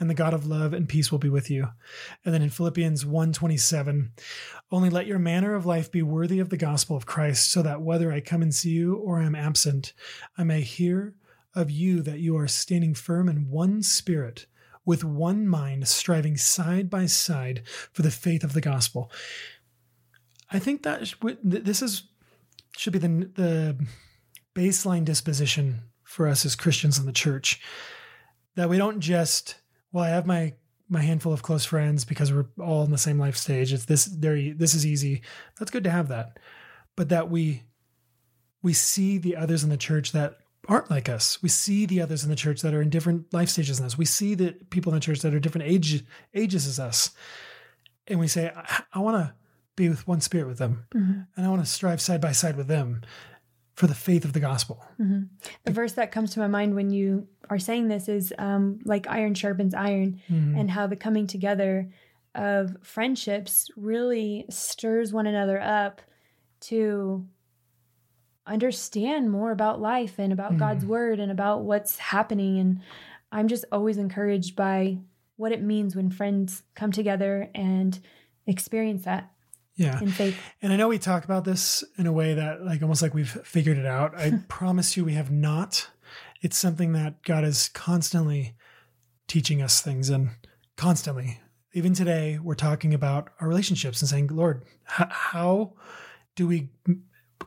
And 0.00 0.08
the 0.08 0.14
God 0.14 0.34
of 0.34 0.46
love 0.46 0.72
and 0.72 0.88
peace 0.88 1.10
will 1.10 1.18
be 1.18 1.28
with 1.28 1.50
you. 1.50 1.68
And 2.24 2.34
then 2.34 2.42
in 2.42 2.50
Philippians 2.50 3.04
1:27, 3.04 4.12
only 4.70 4.90
let 4.90 5.06
your 5.06 5.18
manner 5.18 5.54
of 5.54 5.66
life 5.66 5.90
be 5.90 6.02
worthy 6.02 6.38
of 6.38 6.50
the 6.50 6.56
gospel 6.56 6.96
of 6.96 7.06
Christ, 7.06 7.50
so 7.50 7.62
that 7.62 7.82
whether 7.82 8.12
I 8.12 8.20
come 8.20 8.42
and 8.42 8.54
see 8.54 8.70
you 8.70 8.94
or 8.96 9.20
I 9.20 9.26
am 9.26 9.34
absent, 9.34 9.92
I 10.36 10.44
may 10.44 10.62
hear 10.62 11.14
of 11.54 11.70
you 11.70 12.02
that 12.02 12.20
you 12.20 12.36
are 12.36 12.48
standing 12.48 12.94
firm 12.94 13.28
in 13.28 13.48
one 13.48 13.82
spirit, 13.82 14.46
with 14.84 15.02
one 15.02 15.48
mind, 15.48 15.88
striving 15.88 16.36
side 16.36 16.88
by 16.88 17.06
side 17.06 17.62
for 17.92 18.02
the 18.02 18.10
faith 18.10 18.44
of 18.44 18.52
the 18.52 18.60
gospel. 18.60 19.10
I 20.50 20.58
think 20.58 20.82
that 20.84 21.12
this 21.42 21.82
is 21.82 22.04
should 22.76 22.92
be 22.92 22.98
the 22.98 23.08
the 23.34 23.86
baseline 24.54 25.04
disposition 25.04 25.82
for 26.02 26.26
us 26.26 26.46
as 26.46 26.56
Christians 26.56 26.98
in 26.98 27.06
the 27.06 27.12
church. 27.12 27.60
That 28.54 28.68
we 28.68 28.78
don't 28.78 29.00
just 29.00 29.56
well 29.92 30.04
I 30.04 30.08
have 30.08 30.26
my 30.26 30.54
my 30.88 31.00
handful 31.00 31.32
of 31.32 31.42
close 31.42 31.64
friends 31.64 32.04
because 32.04 32.32
we're 32.32 32.46
all 32.60 32.84
in 32.84 32.90
the 32.90 32.98
same 32.98 33.18
life 33.18 33.36
stage. 33.36 33.72
It's 33.72 33.86
this 33.86 34.04
there 34.04 34.54
this 34.54 34.74
is 34.74 34.86
easy. 34.86 35.22
That's 35.58 35.70
good 35.70 35.84
to 35.84 35.90
have 35.90 36.08
that. 36.08 36.38
But 36.94 37.08
that 37.08 37.30
we 37.30 37.64
we 38.62 38.72
see 38.72 39.18
the 39.18 39.36
others 39.36 39.62
in 39.62 39.70
the 39.70 39.76
church 39.76 40.12
that 40.12 40.38
aren't 40.68 40.90
like 40.90 41.08
us. 41.08 41.42
We 41.42 41.48
see 41.48 41.86
the 41.86 42.00
others 42.00 42.24
in 42.24 42.30
the 42.30 42.36
church 42.36 42.62
that 42.62 42.74
are 42.74 42.82
in 42.82 42.90
different 42.90 43.32
life 43.32 43.48
stages 43.48 43.78
than 43.78 43.86
us. 43.86 43.98
We 43.98 44.04
see 44.04 44.34
the 44.34 44.52
people 44.70 44.92
in 44.92 44.96
the 44.96 45.04
church 45.04 45.20
that 45.20 45.34
are 45.34 45.40
different 45.40 45.68
age 45.68 46.04
ages 46.34 46.66
as 46.66 46.80
us. 46.80 47.10
And 48.08 48.18
we 48.18 48.28
say 48.28 48.52
i, 48.54 48.82
I 48.92 48.98
want 49.00 49.16
to 49.16 49.34
be 49.76 49.88
with 49.88 50.06
one 50.08 50.20
spirit 50.20 50.46
with 50.48 50.58
them 50.58 50.86
Mhm. 50.94 51.26
and 51.36 51.46
i 51.46 51.48
want 51.48 51.60
to 51.64 51.70
strive 51.70 52.00
side 52.00 52.20
by 52.20 52.32
side 52.32 52.56
with 52.56 52.66
them 52.66 53.02
for 53.74 53.86
the 53.86 53.94
faith 53.94 54.24
of 54.24 54.32
the 54.32 54.40
gospel 54.40 54.82
Mhm. 54.98 55.28
The 55.64 55.72
verse 55.72 55.92
that 55.92 56.10
comes 56.10 56.32
to 56.32 56.40
my 56.40 56.48
mind 56.48 56.74
when 56.74 56.90
you 56.90 57.28
are 57.50 57.58
saying 57.58 57.88
this 57.88 58.08
is 58.08 58.32
um, 58.38 58.78
like 58.84 59.06
iron 59.08 59.34
sharpens 59.34 59.74
iron, 59.74 60.18
Mhm. 60.30 60.58
and 60.58 60.70
how 60.70 60.86
the 60.86 60.96
coming 60.96 61.26
together 61.26 61.90
of 62.34 62.76
friendships 62.82 63.70
really 63.76 64.46
stirs 64.50 65.12
one 65.12 65.26
another 65.26 65.60
up 65.60 66.00
to 66.60 67.26
understand 68.46 69.30
more 69.30 69.50
about 69.50 69.80
life 69.80 70.18
and 70.18 70.32
about 70.32 70.52
Mhm. 70.52 70.58
God's 70.58 70.86
word 70.86 71.18
and 71.20 71.30
about 71.32 71.64
what's 71.64 71.98
happening. 71.98 72.58
And 72.58 72.80
I'm 73.32 73.48
just 73.48 73.64
always 73.72 73.98
encouraged 73.98 74.54
by 74.56 74.98
what 75.36 75.52
it 75.52 75.62
means 75.62 75.94
when 75.96 76.10
friends 76.10 76.62
come 76.74 76.92
together 76.92 77.50
and 77.54 77.98
experience 78.46 79.04
that 79.04 79.32
yeah 79.76 80.00
in 80.00 80.10
faith. 80.10 80.36
And 80.62 80.72
I 80.72 80.76
know 80.76 80.88
we 80.88 80.98
talk 80.98 81.24
about 81.24 81.44
this 81.44 81.84
in 81.98 82.06
a 82.06 82.12
way 82.12 82.34
that, 82.34 82.62
like, 82.64 82.82
almost 82.82 83.02
like 83.02 83.14
we've 83.14 83.30
figured 83.44 83.78
it 83.78 83.86
out. 83.86 84.16
I 84.18 84.32
promise 84.48 84.96
you, 84.96 85.04
we 85.04 85.14
have 85.14 85.30
not. 85.30 85.88
It's 86.42 86.56
something 86.56 86.92
that 86.92 87.22
God 87.22 87.44
is 87.44 87.68
constantly 87.68 88.54
teaching 89.26 89.60
us 89.62 89.80
things, 89.80 90.08
and 90.10 90.30
constantly, 90.76 91.40
even 91.72 91.94
today, 91.94 92.38
we're 92.42 92.54
talking 92.54 92.94
about 92.94 93.30
our 93.40 93.48
relationships 93.48 94.00
and 94.00 94.08
saying, 94.08 94.28
Lord, 94.28 94.64
h- 94.98 95.08
how 95.10 95.74
do 96.34 96.46
we 96.46 96.68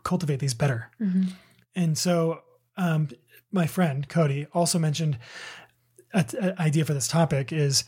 cultivate 0.04 0.40
these 0.40 0.54
better? 0.54 0.92
Mhm. 1.02 1.34
And 1.76 1.98
so, 1.98 2.42
um, 2.78 3.10
my 3.52 3.66
friend 3.68 4.08
Cody 4.08 4.46
also 4.54 4.78
mentioned 4.80 5.18
an 6.14 6.56
idea 6.60 6.86
for 6.86 6.94
this 6.94 7.08
topic 7.08 7.52
is 7.52 7.84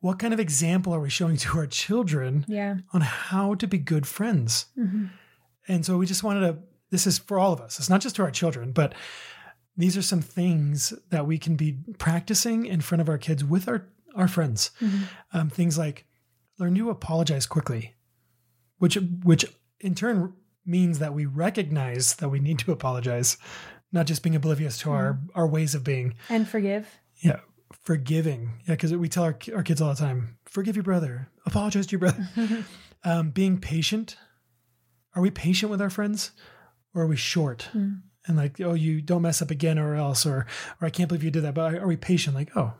what 0.00 0.18
kind 0.18 0.32
of 0.34 0.40
example 0.40 0.94
are 0.94 1.00
we 1.00 1.10
showing 1.10 1.36
to 1.38 1.58
our 1.58 1.66
children 1.66 2.44
Yeah. 2.48 2.76
on 2.92 3.00
how 3.00 3.54
to 3.54 3.66
be 3.66 3.78
good 3.78 4.06
friends? 4.06 4.66
Mhm. 4.78 5.10
And 5.68 5.84
so 5.84 5.96
we 5.98 6.06
just 6.06 6.22
wanted 6.22 6.40
to, 6.40 6.58
this 6.90 7.06
is 7.06 7.18
for 7.18 7.38
all 7.38 7.52
of 7.52 7.60
us. 7.60 7.78
It's 7.78 7.90
not 7.90 8.00
just 8.00 8.16
to 8.16 8.22
our 8.22 8.30
children, 8.30 8.72
but 8.72 8.94
these 9.76 9.96
are 9.96 10.02
some 10.02 10.20
things 10.22 10.92
that 11.10 11.26
we 11.26 11.38
can 11.38 11.56
be 11.56 11.78
practicing 11.98 12.66
in 12.66 12.80
front 12.80 13.00
of 13.02 13.08
our 13.08 13.18
kids 13.18 13.42
with 13.44 13.68
our, 13.68 13.86
our 14.14 14.28
friends. 14.28 14.70
Mhm. 14.80 15.00
Um, 15.32 15.50
things 15.50 15.76
like 15.76 16.06
learn 16.58 16.74
to 16.76 16.90
apologize 16.90 17.46
quickly, 17.46 17.94
which, 18.78 18.94
which 19.24 19.44
in 19.80 19.94
turn 19.94 20.32
means 20.64 20.98
that 20.98 21.14
we 21.14 21.26
recognize 21.26 22.14
that 22.16 22.28
we 22.28 22.38
need 22.40 22.58
to 22.60 22.72
apologize, 22.72 23.36
not 23.92 24.06
just 24.06 24.22
being 24.22 24.34
oblivious 24.36 24.78
to 24.78 24.90
our, 24.90 25.20
our 25.34 25.46
ways 25.46 25.74
of 25.74 25.84
being. 25.84 26.14
And 26.28 26.48
forgive. 26.48 26.86
Yeah. 27.22 27.40
Forgiving. 27.82 28.60
Yeah. 28.66 28.76
Cause 28.76 28.92
we 28.94 29.08
tell 29.08 29.24
our, 29.24 29.38
our 29.54 29.62
kids 29.62 29.80
all 29.80 29.90
the 29.90 30.00
time, 30.00 30.38
forgive 30.46 30.76
your 30.76 30.82
brother, 30.82 31.28
apologize 31.46 31.86
to 31.86 31.92
your 31.92 32.00
brother. 32.00 32.28
um, 33.04 33.30
being 33.30 33.58
patient. 33.58 34.16
Are 35.14 35.22
we 35.22 35.30
patient 35.30 35.70
with 35.70 35.80
our 35.80 35.90
friends 35.90 36.32
or 36.94 37.02
are 37.02 37.06
we 37.06 37.16
short? 37.16 37.68
Mm. 37.74 38.02
And 38.26 38.36
like, 38.36 38.60
oh, 38.60 38.74
you 38.74 39.00
don't 39.00 39.22
mess 39.22 39.40
up 39.40 39.50
again 39.52 39.78
or 39.78 39.94
else, 39.94 40.26
or, 40.26 40.46
or 40.80 40.86
I 40.86 40.90
can't 40.90 41.08
believe 41.08 41.22
you 41.22 41.30
did 41.30 41.44
that. 41.44 41.54
But 41.54 41.76
are 41.76 41.86
we 41.86 41.96
patient? 41.96 42.34
Like, 42.34 42.50
oh, 42.56 42.74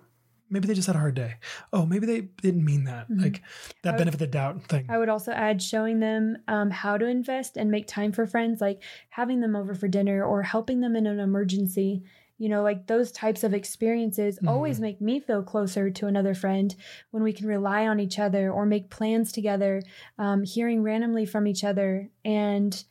maybe 0.50 0.66
they 0.66 0.74
just 0.74 0.86
had 0.86 0.96
a 0.96 1.00
hard 1.00 1.14
day. 1.14 1.34
Oh, 1.72 1.86
maybe 1.86 2.06
they 2.06 2.22
didn't 2.42 2.64
mean 2.64 2.84
that. 2.84 3.08
Mhm. 3.10 3.22
Like 3.22 3.42
that 3.82 3.92
would- 3.92 3.98
benefit 3.98 4.14
of 4.14 4.18
the 4.20 4.26
doubt 4.26 4.64
thing. 4.64 4.86
I 4.88 4.98
would 4.98 5.08
also 5.08 5.32
add 5.32 5.62
showing 5.62 6.00
them 6.00 6.38
um, 6.48 6.70
how 6.70 6.98
to 6.98 7.06
invest 7.06 7.56
and 7.56 7.70
make 7.70 7.86
time 7.86 8.12
for 8.12 8.26
friends, 8.26 8.60
like 8.60 8.82
having 9.10 9.40
them 9.40 9.54
over 9.56 9.74
for 9.74 9.88
dinner 9.88 10.24
or 10.24 10.42
helping 10.42 10.80
them 10.80 10.96
in 10.96 11.06
an 11.06 11.20
emergency. 11.20 12.02
You 12.38 12.48
know, 12.50 12.62
like 12.62 12.86
those 12.86 13.10
types 13.12 13.44
of 13.44 13.54
experiences 13.54 14.38
Mhm. 14.42 14.48
always 14.48 14.78
make 14.80 15.00
me 15.00 15.20
feel 15.20 15.42
closer 15.42 15.88
to 15.90 16.06
another 16.06 16.34
friend 16.34 16.74
when 17.10 17.22
we 17.22 17.32
can 17.32 17.46
rely 17.46 17.86
on 17.86 17.98
each 17.98 18.18
other 18.18 18.50
or 18.52 18.66
make 18.66 18.90
plans 18.90 19.32
together, 19.32 19.80
um, 20.18 20.42
hearing 20.44 20.82
randomly 20.82 21.24
from 21.24 21.46
each 21.46 21.64
other, 21.64 22.10
and 22.24 22.84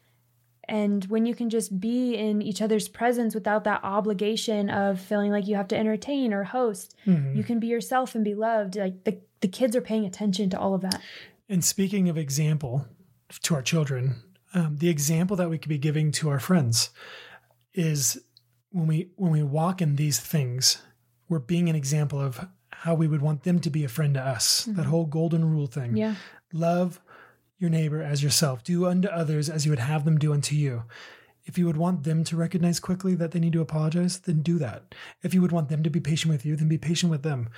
and 0.68 1.06
when 1.06 1.28
you 1.28 1.36
can 1.36 1.48
just 1.48 1.80
be 1.80 2.16
in 2.16 2.42
each 2.42 2.60
other's 2.60 2.88
presence 2.88 3.36
without 3.36 3.66
that 3.66 3.82
obligation 3.84 4.68
of 4.68 5.00
feeling 5.00 5.32
like 5.32 5.48
you 5.48 5.56
have 5.56 5.68
to 5.68 5.78
entertain 5.78 6.34
or 6.34 6.44
host, 6.44 6.96
Mhm. 7.06 7.36
you 7.36 7.44
can 7.44 7.60
be 7.60 7.68
yourself 7.68 8.16
and 8.16 8.24
be 8.26 8.34
loved. 8.34 8.76
Like 8.76 9.04
the 9.04 9.20
the 9.42 9.48
kids 9.48 9.76
are 9.76 9.82
paying 9.82 10.06
attention 10.08 10.50
to 10.50 10.60
all 10.60 10.74
of 10.74 10.82
that. 10.82 11.00
And 11.48 11.64
speaking 11.64 12.10
of 12.10 12.18
example 12.18 12.88
to 13.44 13.54
our 13.54 13.62
children, 13.62 14.16
um, 14.56 14.78
the 14.78 14.90
example 14.90 15.38
that 15.38 15.52
we 15.52 15.60
could 15.60 15.70
be 15.70 15.78
giving 15.78 16.12
to 16.14 16.30
our 16.30 16.40
friends 16.40 16.90
is 17.76 18.24
when 18.76 18.88
we 18.88 19.10
when 19.16 19.32
we 19.32 19.42
walk 19.42 19.82
in 19.82 19.96
these 19.96 20.20
things, 20.20 20.82
we're 21.30 21.40
being 21.40 21.70
an 21.70 21.76
example 21.76 22.20
of 22.20 22.46
how 22.72 22.94
we 22.94 23.08
would 23.08 23.22
want 23.22 23.44
them 23.44 23.60
to 23.60 23.70
be 23.70 23.84
a 23.86 23.88
friend 23.90 24.14
to 24.16 24.22
us. 24.22 24.66
That 24.66 24.86
Mhm. 24.86 24.90
whole 24.90 25.06
golden 25.06 25.46
rule 25.46 25.68
thing. 25.68 25.96
Yeah. 25.96 26.16
Love 26.52 27.00
your 27.58 27.70
neighbor 27.70 28.02
as 28.02 28.22
yourself. 28.22 28.64
Do 28.66 28.86
unto 28.86 29.08
others 29.08 29.50
as 29.50 29.66
you 29.66 29.72
would 29.72 29.80
have 29.80 30.04
them 30.04 30.18
do 30.18 30.34
unto 30.34 30.56
you. 30.56 30.84
If 31.46 31.58
you 31.58 31.66
would 31.68 31.78
want 31.78 32.04
them 32.04 32.24
to 32.26 32.36
recognize 32.36 32.80
quickly 32.82 33.16
that 33.16 33.32
they 33.32 33.40
need 33.40 33.54
to 33.54 33.62
apologize, 33.62 34.20
then 34.20 34.42
do 34.42 34.58
that. 34.60 34.94
If 35.24 35.34
you 35.34 35.42
would 35.42 35.54
want 35.54 35.70
them 35.70 35.82
to 35.84 35.90
be 35.90 36.02
patient 36.02 36.32
with 36.34 36.46
you, 36.46 36.56
then 36.58 36.68
be 36.68 36.78
patient 36.78 37.10
with 37.12 37.24
them. 37.24 37.50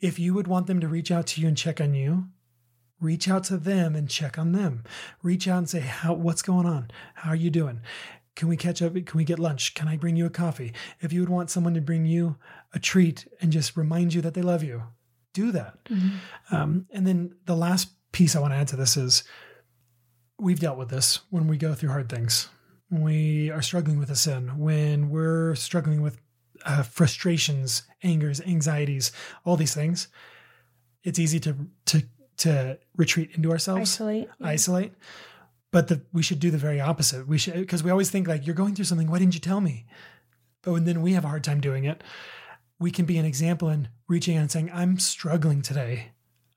If 0.00 0.18
you 0.20 0.34
would 0.34 0.46
want 0.46 0.66
them 0.68 0.78
to 0.80 0.88
reach 0.88 1.10
out 1.10 1.26
to 1.28 1.40
you 1.40 1.48
and 1.48 1.56
check 1.56 1.80
on 1.80 1.94
you, 1.94 2.28
reach 3.00 3.28
out 3.28 3.44
to 3.44 3.56
them 3.56 3.96
and 3.96 4.08
check 4.08 4.38
on 4.38 4.52
them. 4.52 4.84
Reach 5.22 5.48
out 5.48 5.58
and 5.58 5.68
say, 5.70 5.80
"How 5.80 6.12
what's 6.14 6.42
going 6.42 6.66
on? 6.66 6.90
How 7.14 7.30
are 7.30 7.36
you 7.44 7.50
doing? 7.50 7.80
Can 8.40 8.48
we 8.48 8.56
catch 8.56 8.80
up? 8.80 8.94
Can 8.94 9.18
we 9.18 9.24
get 9.24 9.38
lunch? 9.38 9.74
Can 9.74 9.86
I 9.86 9.98
bring 9.98 10.16
you 10.16 10.24
a 10.24 10.30
coffee? 10.30 10.72
If 11.02 11.12
you 11.12 11.20
would 11.20 11.28
want 11.28 11.50
someone 11.50 11.74
to 11.74 11.80
bring 11.82 12.06
you 12.06 12.36
a 12.72 12.78
treat 12.78 13.28
and 13.42 13.52
just 13.52 13.76
remind 13.76 14.14
you 14.14 14.22
that 14.22 14.32
they 14.32 14.40
love 14.40 14.62
you, 14.62 14.84
do 15.34 15.52
that. 15.52 15.84
Mm-hmm. 15.84 16.56
Um, 16.56 16.86
and 16.90 17.06
then 17.06 17.34
the 17.44 17.54
last 17.54 17.90
piece 18.12 18.34
I 18.34 18.40
want 18.40 18.54
to 18.54 18.56
add 18.56 18.68
to 18.68 18.76
this 18.76 18.96
is 18.96 19.24
we've 20.38 20.58
dealt 20.58 20.78
with 20.78 20.88
this 20.88 21.20
when 21.28 21.48
we 21.48 21.58
go 21.58 21.74
through 21.74 21.90
hard 21.90 22.08
things, 22.08 22.48
when 22.88 23.02
we 23.02 23.50
are 23.50 23.60
struggling 23.60 23.98
with 23.98 24.08
a 24.08 24.16
sin, 24.16 24.58
when 24.58 25.10
we're 25.10 25.54
struggling 25.54 26.00
with 26.00 26.16
uh, 26.64 26.82
frustrations, 26.82 27.82
angers, 28.02 28.40
anxieties, 28.40 29.12
all 29.44 29.58
these 29.58 29.74
things. 29.74 30.08
It's 31.04 31.18
easy 31.18 31.40
to 31.40 31.56
to 31.84 32.04
to 32.38 32.78
retreat 32.96 33.32
into 33.34 33.50
ourselves, 33.50 33.82
isolate, 33.82 34.30
yeah. 34.40 34.46
isolate. 34.46 34.94
But 35.72 35.88
the, 35.88 36.02
we 36.12 36.22
should 36.22 36.40
do 36.40 36.50
the 36.50 36.58
very 36.58 36.80
opposite. 36.80 37.28
We 37.28 37.38
should 37.38 37.54
because 37.54 37.84
we 37.84 37.90
always 37.90 38.10
think 38.10 38.26
like 38.26 38.46
you're 38.46 38.56
going 38.56 38.74
through 38.74 38.86
something. 38.86 39.10
Why 39.10 39.18
didn't 39.18 39.34
you 39.34 39.40
tell 39.40 39.60
me? 39.60 39.86
But 40.62 40.72
when 40.72 40.84
then 40.84 41.02
we 41.02 41.12
have 41.12 41.24
a 41.24 41.28
hard 41.28 41.44
time 41.44 41.60
doing 41.60 41.84
it, 41.84 42.02
we 42.78 42.90
can 42.90 43.04
be 43.06 43.18
an 43.18 43.24
example 43.24 43.68
in 43.68 43.88
reaching 44.08 44.36
out 44.36 44.42
and 44.42 44.50
saying, 44.50 44.70
"I'm 44.72 44.98
struggling 44.98 45.62
today. 45.62 46.12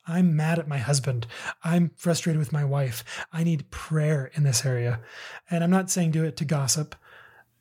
I'm 0.06 0.36
mad 0.36 0.60
at 0.60 0.68
my 0.68 0.80
husband. 0.80 1.28
I'm 1.64 1.92
frustrated 1.96 2.40
with 2.40 2.52
my 2.52 2.66
wife. 2.66 3.04
I 3.32 3.44
need 3.44 3.70
prayer 3.70 4.32
in 4.34 4.44
this 4.44 4.66
area." 4.66 5.00
And 5.50 5.64
I'm 5.64 5.70
not 5.70 5.92
saying 5.92 6.12
do 6.12 6.24
it 6.24 6.36
to 6.38 6.46
gossip, 6.46 6.96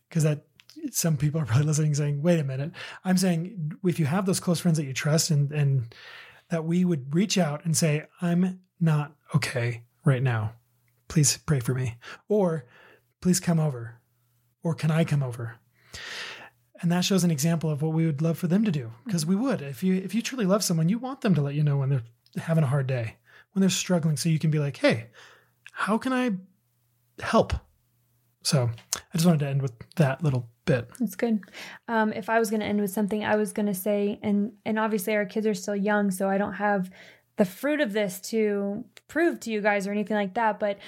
because 0.09 0.25
that 0.25 0.47
some 0.91 1.17
people 1.17 1.41
are 1.41 1.47
probably 1.47 1.67
listening 1.73 1.95
saying, 1.95 2.23
"Wait 2.23 2.41
a 2.41 2.45
minute." 2.45 2.73
I'm 3.05 3.19
saying 3.19 3.73
if 3.85 4.01
you 4.01 4.07
have 4.07 4.25
those 4.25 4.41
close 4.41 4.61
friends 4.61 4.79
that 4.79 4.87
you 4.87 4.95
trust 4.95 5.31
and 5.31 5.53
and 5.53 5.95
that 6.49 6.65
we 6.65 6.85
would 6.85 7.15
reach 7.15 7.37
out 7.37 7.65
and 7.67 7.77
say, 7.77 8.07
"I'm 8.23 8.61
not 8.81 9.13
okay 9.35 9.83
right 10.05 10.23
now." 10.23 10.55
Please 11.13 11.37
pray 11.37 11.61
for 11.61 11.75
me. 11.75 11.97
Or 12.29 12.65
please 13.21 13.39
come 13.39 13.61
over. 13.61 14.01
Or 14.65 14.75
can 14.75 14.91
I 14.91 15.05
come 15.05 15.23
over? 15.23 15.57
And 16.81 16.91
that 16.91 17.05
shows 17.05 17.23
an 17.23 17.31
example 17.31 17.69
of 17.69 17.83
what 17.83 17.93
we 17.93 18.07
would 18.07 18.23
love 18.23 18.39
for 18.39 18.47
them 18.47 18.65
to 18.65 18.71
do. 18.71 18.91
Because 19.05 19.27
we 19.27 19.37
would. 19.37 19.61
If 19.61 19.83
you 19.83 19.95
if 19.95 20.15
you 20.15 20.23
truly 20.23 20.47
love 20.47 20.65
someone, 20.65 20.89
you 20.89 20.99
want 20.99 21.21
them 21.21 21.35
to 21.35 21.43
let 21.43 21.55
you 21.55 21.63
know 21.63 21.77
when 21.77 21.91
they're 21.91 22.03
having 22.39 22.65
a 22.65 22.69
hard 22.69 22.87
day, 22.87 23.17
when 23.53 23.61
they're 23.61 23.69
struggling, 23.69 24.17
so 24.17 24.31
you 24.31 24.39
can 24.39 24.51
be 24.51 24.59
like, 24.59 24.79
hey, 24.79 25.09
how 25.73 25.99
can 25.99 26.15
I 26.15 26.31
help? 27.23 27.53
So 28.43 28.71
I 28.95 29.13
just 29.13 29.27
wanted 29.27 29.41
to 29.41 29.49
end 29.49 29.61
with 29.61 29.75
that 29.97 30.25
little 30.25 30.49
bit. 30.65 30.89
That's 30.99 31.15
good. 31.15 31.41
Um, 31.89 32.15
if 32.15 32.31
I 32.31 32.39
was 32.39 32.49
going 32.49 32.61
to 32.61 32.67
end 32.67 32.81
with 32.81 32.91
something, 32.91 33.23
I 33.23 33.37
was 33.37 33.53
going 33.53 33.67
to 33.67 33.75
say, 33.75 34.19
and 34.23 34.53
and 34.65 34.79
obviously 34.79 35.15
our 35.15 35.27
kids 35.27 35.47
are 35.47 35.55
still 35.55 35.77
young, 35.77 36.11
so 36.11 36.31
I 36.31 36.39
don't 36.39 36.55
have 36.55 36.91
the 37.37 37.45
fruit 37.45 37.81
of 37.81 37.93
this 37.93 38.21
to 38.21 38.85
prove 39.09 39.41
to 39.41 39.51
you 39.51 39.61
guys 39.61 39.87
or 39.87 39.93
anything 39.93 40.17
like 40.17 40.35
that, 40.35 40.59
but 40.59 40.79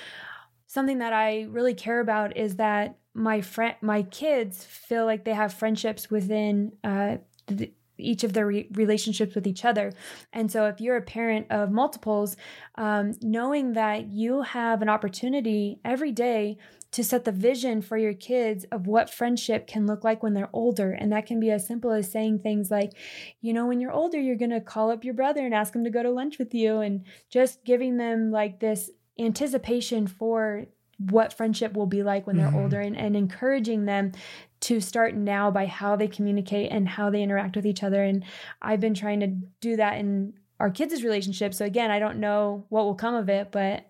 something 0.66 0.98
that 0.98 1.12
I 1.12 1.42
really 1.42 1.74
care 1.74 2.00
about 2.00 2.36
is 2.36 2.56
that 2.56 2.96
my 3.14 3.40
friend, 3.40 3.76
my 3.80 4.02
kids 4.02 4.64
feel 4.64 5.04
like 5.06 5.24
they 5.24 5.34
have 5.34 5.54
friendships 5.54 6.10
within 6.10 6.72
uh, 6.82 7.18
the, 7.46 7.72
each 7.96 8.24
of 8.24 8.32
their 8.32 8.46
re- 8.46 8.68
relationships 8.72 9.36
with 9.36 9.46
each 9.46 9.64
other. 9.64 9.92
And 10.32 10.50
so, 10.50 10.66
if 10.66 10.80
you're 10.80 10.96
a 10.96 11.02
parent 11.02 11.46
of 11.50 11.70
multiples, 11.70 12.36
um, 12.74 13.12
knowing 13.22 13.74
that 13.74 14.08
you 14.08 14.42
have 14.42 14.82
an 14.82 14.88
opportunity 14.88 15.78
every 15.84 16.10
day 16.10 16.58
to 16.94 17.02
set 17.02 17.24
the 17.24 17.32
vision 17.32 17.82
for 17.82 17.98
your 17.98 18.14
kids 18.14 18.64
of 18.70 18.86
what 18.86 19.10
friendship 19.10 19.66
can 19.66 19.84
look 19.84 20.04
like 20.04 20.22
when 20.22 20.32
they're 20.32 20.48
older. 20.52 20.92
And 20.92 21.10
that 21.10 21.26
can 21.26 21.40
be 21.40 21.50
as 21.50 21.66
simple 21.66 21.90
as 21.90 22.10
saying 22.10 22.38
things 22.38 22.70
like, 22.70 22.92
you 23.40 23.52
know, 23.52 23.66
when 23.66 23.80
you're 23.80 23.90
older, 23.90 24.20
you're 24.20 24.36
going 24.36 24.50
to 24.50 24.60
call 24.60 24.92
up 24.92 25.02
your 25.02 25.14
brother 25.14 25.44
and 25.44 25.52
ask 25.52 25.74
him 25.74 25.82
to 25.82 25.90
go 25.90 26.04
to 26.04 26.10
lunch 26.10 26.38
with 26.38 26.54
you, 26.54 26.78
and 26.78 27.04
just 27.28 27.64
giving 27.64 27.96
them 27.96 28.30
like 28.30 28.60
this 28.60 28.90
anticipation 29.18 30.06
for 30.06 30.66
what 31.10 31.32
friendship 31.32 31.72
will 31.72 31.86
be 31.86 32.04
like 32.04 32.28
when 32.28 32.36
they're 32.36 32.46
mm-hmm. 32.46 32.58
older 32.58 32.80
and, 32.80 32.96
and 32.96 33.16
encouraging 33.16 33.86
them 33.86 34.12
to 34.60 34.78
start 34.80 35.16
now 35.16 35.50
by 35.50 35.66
how 35.66 35.96
they 35.96 36.06
communicate 36.06 36.70
and 36.70 36.88
how 36.88 37.10
they 37.10 37.22
interact 37.24 37.56
with 37.56 37.66
each 37.66 37.82
other. 37.82 38.04
And 38.04 38.24
I've 38.62 38.78
been 38.78 38.94
trying 38.94 39.18
to 39.18 39.26
do 39.60 39.74
that 39.76 39.98
in 39.98 40.34
our 40.60 40.70
kids' 40.70 41.02
relationship. 41.02 41.52
So 41.52 41.64
again, 41.64 41.90
I 41.90 41.98
don't 41.98 42.20
know 42.20 42.66
what 42.68 42.84
will 42.84 42.94
come 42.94 43.16
of 43.16 43.28
it, 43.28 43.50
but 43.50 43.84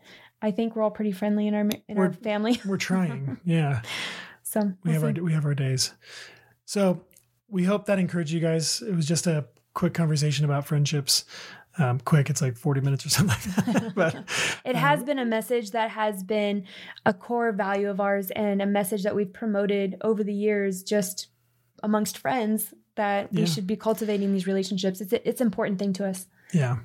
I 0.45 0.51
think 0.51 0.77
we're 0.77 0.83
all 0.83 0.91
pretty 0.91 1.13
friendly 1.13 1.47
in 1.47 1.55
our 1.55 1.63
in 1.89 1.97
we're, 1.97 2.09
our 2.09 2.13
family. 2.13 2.61
we're 2.67 2.77
trying, 2.77 3.41
yeah. 3.47 3.81
So 4.43 4.61
we'll 4.61 4.77
we 4.85 4.93
have 4.93 5.01
see. 5.01 5.07
our 5.07 5.25
we 5.25 5.33
have 5.33 5.47
our 5.47 5.55
days. 5.55 5.95
So 6.67 7.01
we 7.49 7.65
hope 7.65 7.87
that 7.87 7.99
encouraged 7.99 8.31
you 8.31 8.41
guys. 8.41 8.83
It 8.83 8.95
was 8.95 9.07
just 9.07 9.27
a 9.27 9.47
quick 9.73 9.95
conversation 9.95 10.45
about 10.45 10.67
friendships. 10.67 11.25
Um, 11.79 11.99
quick, 11.99 12.29
it's 12.29 12.43
like 12.43 12.59
40 12.59 12.83
minutes 12.83 13.07
or 13.07 13.09
something 13.09 13.37
like 13.37 13.83
that. 13.83 13.95
but 13.97 14.17
it 14.67 14.77
has 14.77 15.01
um, 15.01 15.07
been 15.07 15.19
a 15.19 15.25
message 15.25 15.71
that 15.71 15.91
has 15.91 16.23
been 16.23 16.67
a 17.07 17.15
core 17.15 17.51
value 17.51 17.89
of 17.89 17.99
ours 17.99 18.31
and 18.31 18.61
a 18.61 18.67
message 18.67 19.03
that 19.05 19.17
we've 19.17 19.33
promoted 19.33 19.97
over 20.03 20.23
the 20.23 20.35
years 20.35 20.83
just 20.83 21.29
amongst 21.83 22.19
friends 22.19 22.75
that 22.97 23.33
we 23.33 23.47
should 23.47 23.67
be 23.67 23.77
cultivating 23.77 24.33
these 24.33 24.47
relationships. 24.47 25.01
It's 25.01 25.13
a, 25.13 25.29
it's 25.29 25.41
an 25.41 25.47
important 25.47 25.79
thing 25.79 25.95
to 25.95 26.07
us. 26.07 26.27
Yeah. 26.53 26.77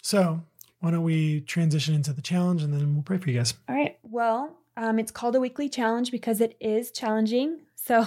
So 0.00 0.42
why 0.80 0.90
don't 0.90 1.02
we 1.02 1.42
transition 1.42 1.94
into 1.94 2.12
the 2.12 2.22
challenge 2.22 2.62
and 2.62 2.72
then 2.72 2.94
we'll 2.94 3.02
pray 3.02 3.18
for 3.18 3.30
you 3.30 3.38
guys. 3.38 3.54
All 3.68 3.74
right. 3.74 3.98
Well, 4.02 4.56
um, 4.76 4.98
it's 4.98 5.10
called 5.10 5.36
a 5.36 5.40
weekly 5.40 5.68
challenge 5.68 6.10
because 6.10 6.40
it 6.40 6.56
is 6.60 6.90
challenging. 6.90 7.60
So 7.82 8.06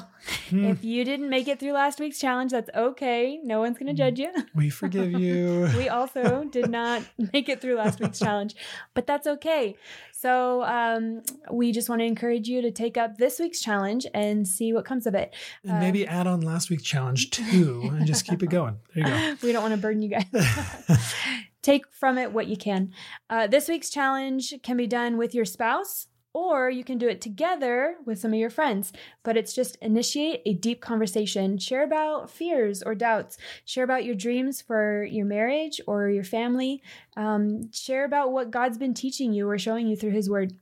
hmm. 0.49 0.65
if 0.65 0.84
you 0.84 1.03
didn't 1.03 1.30
make 1.30 1.47
it 1.47 1.59
through 1.59 1.74
last 1.74 1.99
week's 1.99 2.19
challenge, 2.19 2.51
that's 2.51 2.69
okay. 2.76 3.39
No 3.43 3.59
one's 3.59 3.78
going 3.78 3.88
to 3.88 3.93
judge 3.93 4.19
you. 4.19 4.32
We 4.55 4.69
forgive 4.69 5.11
you. 5.11 5.69
we 5.78 5.89
also 5.89 6.43
did 6.45 6.69
not 6.69 7.03
make 7.34 7.49
it 7.49 7.59
through 7.59 7.76
last 7.76 7.99
week's 7.99 8.19
challenge, 8.19 8.55
but 8.93 9.07
that's 9.07 9.26
okay. 9.26 9.76
So 10.11 10.63
um, 10.63 11.21
we 11.51 11.71
just 11.71 11.89
want 11.89 11.99
to 11.99 12.05
encourage 12.05 12.47
you 12.47 12.61
to 12.61 12.71
take 12.71 12.97
up 12.97 13.17
this 13.17 13.39
week's 13.39 13.61
challenge 13.61 14.05
and 14.13 14.47
see 14.47 14.74
what 14.74 14.86
comes 14.86 15.05
of 15.05 15.15
it. 15.15 15.36
And 15.63 15.80
maybe 15.80 16.07
add 16.07 16.28
on 16.28 16.41
last 16.41 16.69
week's 16.69 16.84
challenge 16.84 17.32
too 17.32 17.82
and 17.91 18.05
just 18.05 18.26
keep 18.26 18.41
it 18.41 18.47
going. 18.49 18.78
There 18.95 19.07
you 19.07 19.36
go. 19.36 19.38
we 19.45 19.51
don't 19.51 19.63
want 19.63 19.74
to 19.74 19.82
burden 19.82 20.01
you 20.01 20.09
guys 20.09 20.26
take 21.64 21.91
from 21.91 22.20
it 22.20 22.32
what 22.32 22.47
you 22.47 22.55
can. 22.55 22.91
Uh, 23.30 23.47
this 23.47 23.68
week's 23.68 23.89
challenge 23.89 24.53
can 24.61 24.78
be 24.78 24.86
done 24.86 25.18
with 25.18 25.34
your 25.34 25.45
spouse, 25.45 26.07
or 26.34 26.70
you 26.70 26.84
can 26.84 26.97
do 26.97 27.07
it 27.07 27.22
together 27.22 27.95
with 28.05 28.20
some 28.20 28.34
of 28.34 28.39
your 28.39 28.49
friends. 28.49 28.91
But 29.24 29.38
it's 29.38 29.53
just 29.53 29.78
initiate 29.82 30.41
a 30.45 30.53
deep 30.53 30.82
conversation. 30.82 31.57
Share 31.57 31.84
about 31.84 32.30
fears 32.30 32.84
or 32.84 32.95
doubts. 32.95 33.38
Share 33.66 33.84
about 33.84 34.03
your 34.03 34.16
dreams 34.16 34.61
for 34.61 35.03
your 35.05 35.26
marriage 35.26 35.80
or 35.88 36.09
your 36.09 36.24
family. 36.24 36.82
Um, 37.16 37.72
share 37.72 38.05
about 38.05 38.32
what 38.32 38.51
God's 38.51 38.78
been 38.78 38.93
teaching 38.93 39.34
you 39.34 39.47
or 39.47 39.57
showing 39.57 39.88
you 39.88 39.95
through 39.95 40.11
His 40.11 40.30
Word. 40.30 40.53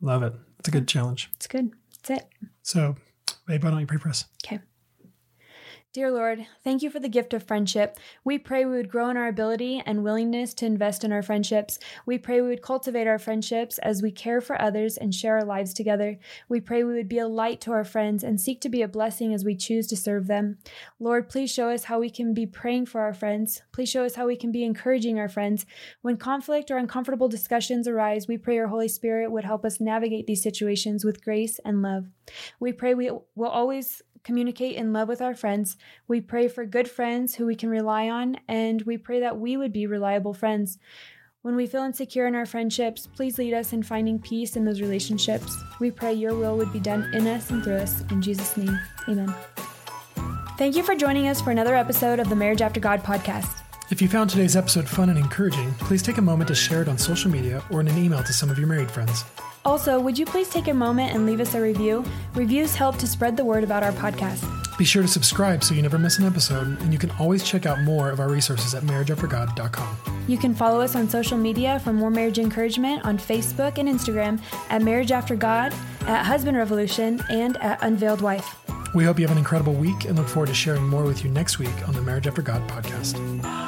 Love 0.00 0.22
it. 0.22 0.34
It's 0.58 0.68
a 0.68 0.72
good 0.72 0.88
challenge. 0.88 1.30
It's 1.36 1.46
good. 1.46 1.72
That's 2.02 2.22
it. 2.22 2.28
So, 2.62 2.96
babe, 3.46 3.64
why 3.64 3.70
don't 3.70 3.80
you 3.80 3.86
pray 3.86 3.98
for 3.98 4.08
us? 4.08 4.26
Okay. 4.44 4.60
Dear 5.94 6.10
Lord, 6.10 6.46
thank 6.62 6.82
you 6.82 6.90
for 6.90 7.00
the 7.00 7.08
gift 7.08 7.32
of 7.32 7.42
friendship. 7.42 7.98
We 8.22 8.36
pray 8.36 8.66
we 8.66 8.76
would 8.76 8.90
grow 8.90 9.08
in 9.08 9.16
our 9.16 9.26
ability 9.26 9.82
and 9.86 10.04
willingness 10.04 10.52
to 10.54 10.66
invest 10.66 11.02
in 11.02 11.12
our 11.12 11.22
friendships. 11.22 11.78
We 12.04 12.18
pray 12.18 12.42
we 12.42 12.48
would 12.48 12.60
cultivate 12.60 13.06
our 13.06 13.18
friendships 13.18 13.78
as 13.78 14.02
we 14.02 14.10
care 14.10 14.42
for 14.42 14.60
others 14.60 14.98
and 14.98 15.14
share 15.14 15.38
our 15.38 15.46
lives 15.46 15.72
together. 15.72 16.18
We 16.46 16.60
pray 16.60 16.84
we 16.84 16.92
would 16.92 17.08
be 17.08 17.20
a 17.20 17.26
light 17.26 17.62
to 17.62 17.72
our 17.72 17.84
friends 17.84 18.22
and 18.22 18.38
seek 18.38 18.60
to 18.60 18.68
be 18.68 18.82
a 18.82 18.86
blessing 18.86 19.32
as 19.32 19.46
we 19.46 19.56
choose 19.56 19.86
to 19.86 19.96
serve 19.96 20.26
them. 20.26 20.58
Lord, 21.00 21.30
please 21.30 21.50
show 21.50 21.70
us 21.70 21.84
how 21.84 22.00
we 22.00 22.10
can 22.10 22.34
be 22.34 22.44
praying 22.44 22.84
for 22.84 23.00
our 23.00 23.14
friends. 23.14 23.62
Please 23.72 23.88
show 23.88 24.04
us 24.04 24.14
how 24.14 24.26
we 24.26 24.36
can 24.36 24.52
be 24.52 24.64
encouraging 24.64 25.18
our 25.18 25.28
friends. 25.28 25.64
When 26.02 26.18
conflict 26.18 26.70
or 26.70 26.76
uncomfortable 26.76 27.28
discussions 27.28 27.88
arise, 27.88 28.28
we 28.28 28.36
pray 28.36 28.56
your 28.56 28.68
Holy 28.68 28.88
Spirit 28.88 29.32
would 29.32 29.44
help 29.44 29.64
us 29.64 29.80
navigate 29.80 30.26
these 30.26 30.42
situations 30.42 31.02
with 31.02 31.24
grace 31.24 31.58
and 31.64 31.80
love. 31.80 32.08
We 32.60 32.72
pray 32.72 32.92
we 32.92 33.10
will 33.34 33.48
always 33.48 34.02
communicate 34.24 34.76
in 34.76 34.92
love 34.92 35.08
with 35.08 35.22
our 35.22 35.34
friends. 35.34 35.76
We 36.06 36.20
pray 36.20 36.48
for 36.48 36.64
good 36.64 36.88
friends 36.88 37.34
who 37.34 37.46
we 37.46 37.54
can 37.54 37.68
rely 37.68 38.08
on, 38.08 38.36
and 38.48 38.82
we 38.82 38.98
pray 38.98 39.20
that 39.20 39.38
we 39.38 39.56
would 39.56 39.72
be 39.72 39.86
reliable 39.86 40.34
friends. 40.34 40.78
When 41.42 41.54
we 41.54 41.66
feel 41.66 41.84
insecure 41.84 42.26
in 42.26 42.34
our 42.34 42.46
friendships, 42.46 43.06
please 43.06 43.38
lead 43.38 43.54
us 43.54 43.72
in 43.72 43.82
finding 43.82 44.18
peace 44.18 44.56
in 44.56 44.64
those 44.64 44.80
relationships. 44.80 45.56
We 45.80 45.90
pray 45.90 46.14
your 46.14 46.34
will 46.34 46.56
would 46.56 46.72
be 46.72 46.80
done 46.80 47.14
in 47.14 47.26
us 47.26 47.50
and 47.50 47.62
through 47.62 47.76
us. 47.76 48.02
In 48.10 48.20
Jesus' 48.20 48.56
name, 48.56 48.78
amen. 49.08 49.34
Thank 50.58 50.74
you 50.74 50.82
for 50.82 50.96
joining 50.96 51.28
us 51.28 51.40
for 51.40 51.52
another 51.52 51.76
episode 51.76 52.18
of 52.18 52.28
the 52.28 52.36
Marriage 52.36 52.62
After 52.62 52.80
God 52.80 53.04
podcast. 53.04 53.67
If 53.90 54.02
you 54.02 54.08
found 54.08 54.28
today's 54.28 54.54
episode 54.54 54.86
fun 54.86 55.08
and 55.08 55.18
encouraging, 55.18 55.72
please 55.74 56.02
take 56.02 56.18
a 56.18 56.22
moment 56.22 56.48
to 56.48 56.54
share 56.54 56.82
it 56.82 56.88
on 56.88 56.98
social 56.98 57.30
media 57.30 57.64
or 57.70 57.80
in 57.80 57.88
an 57.88 57.96
email 57.96 58.22
to 58.22 58.32
some 58.34 58.50
of 58.50 58.58
your 58.58 58.66
married 58.66 58.90
friends. 58.90 59.24
Also, 59.64 59.98
would 59.98 60.18
you 60.18 60.26
please 60.26 60.50
take 60.50 60.68
a 60.68 60.74
moment 60.74 61.14
and 61.14 61.24
leave 61.24 61.40
us 61.40 61.54
a 61.54 61.60
review? 61.60 62.04
Reviews 62.34 62.74
help 62.74 62.98
to 62.98 63.06
spread 63.06 63.34
the 63.34 63.44
word 63.44 63.64
about 63.64 63.82
our 63.82 63.92
podcast. 63.92 64.46
Be 64.76 64.84
sure 64.84 65.00
to 65.00 65.08
subscribe 65.08 65.64
so 65.64 65.74
you 65.74 65.80
never 65.80 65.98
miss 65.98 66.18
an 66.18 66.26
episode, 66.26 66.80
and 66.82 66.92
you 66.92 66.98
can 66.98 67.10
always 67.12 67.42
check 67.42 67.64
out 67.64 67.80
more 67.82 68.10
of 68.10 68.20
our 68.20 68.28
resources 68.28 68.74
at 68.74 68.82
marriageaftergod.com. 68.82 69.96
You 70.28 70.36
can 70.36 70.54
follow 70.54 70.82
us 70.82 70.94
on 70.94 71.08
social 71.08 71.38
media 71.38 71.80
for 71.80 71.92
more 71.92 72.10
marriage 72.10 72.38
encouragement 72.38 73.04
on 73.06 73.18
Facebook 73.18 73.78
and 73.78 73.88
Instagram 73.88 74.40
at 74.68 74.82
Marriage 74.82 75.12
After 75.12 75.34
God, 75.34 75.74
at 76.02 76.24
Husband 76.24 76.56
Revolution, 76.56 77.22
and 77.30 77.56
at 77.56 77.82
Unveiled 77.82 78.20
Wife. 78.20 78.54
We 78.94 79.04
hope 79.04 79.18
you 79.18 79.26
have 79.26 79.32
an 79.32 79.38
incredible 79.38 79.74
week 79.74 80.04
and 80.04 80.16
look 80.16 80.28
forward 80.28 80.48
to 80.48 80.54
sharing 80.54 80.86
more 80.86 81.04
with 81.04 81.24
you 81.24 81.30
next 81.30 81.58
week 81.58 81.88
on 81.88 81.94
the 81.94 82.02
Marriage 82.02 82.26
After 82.26 82.42
God 82.42 82.66
podcast. 82.68 83.67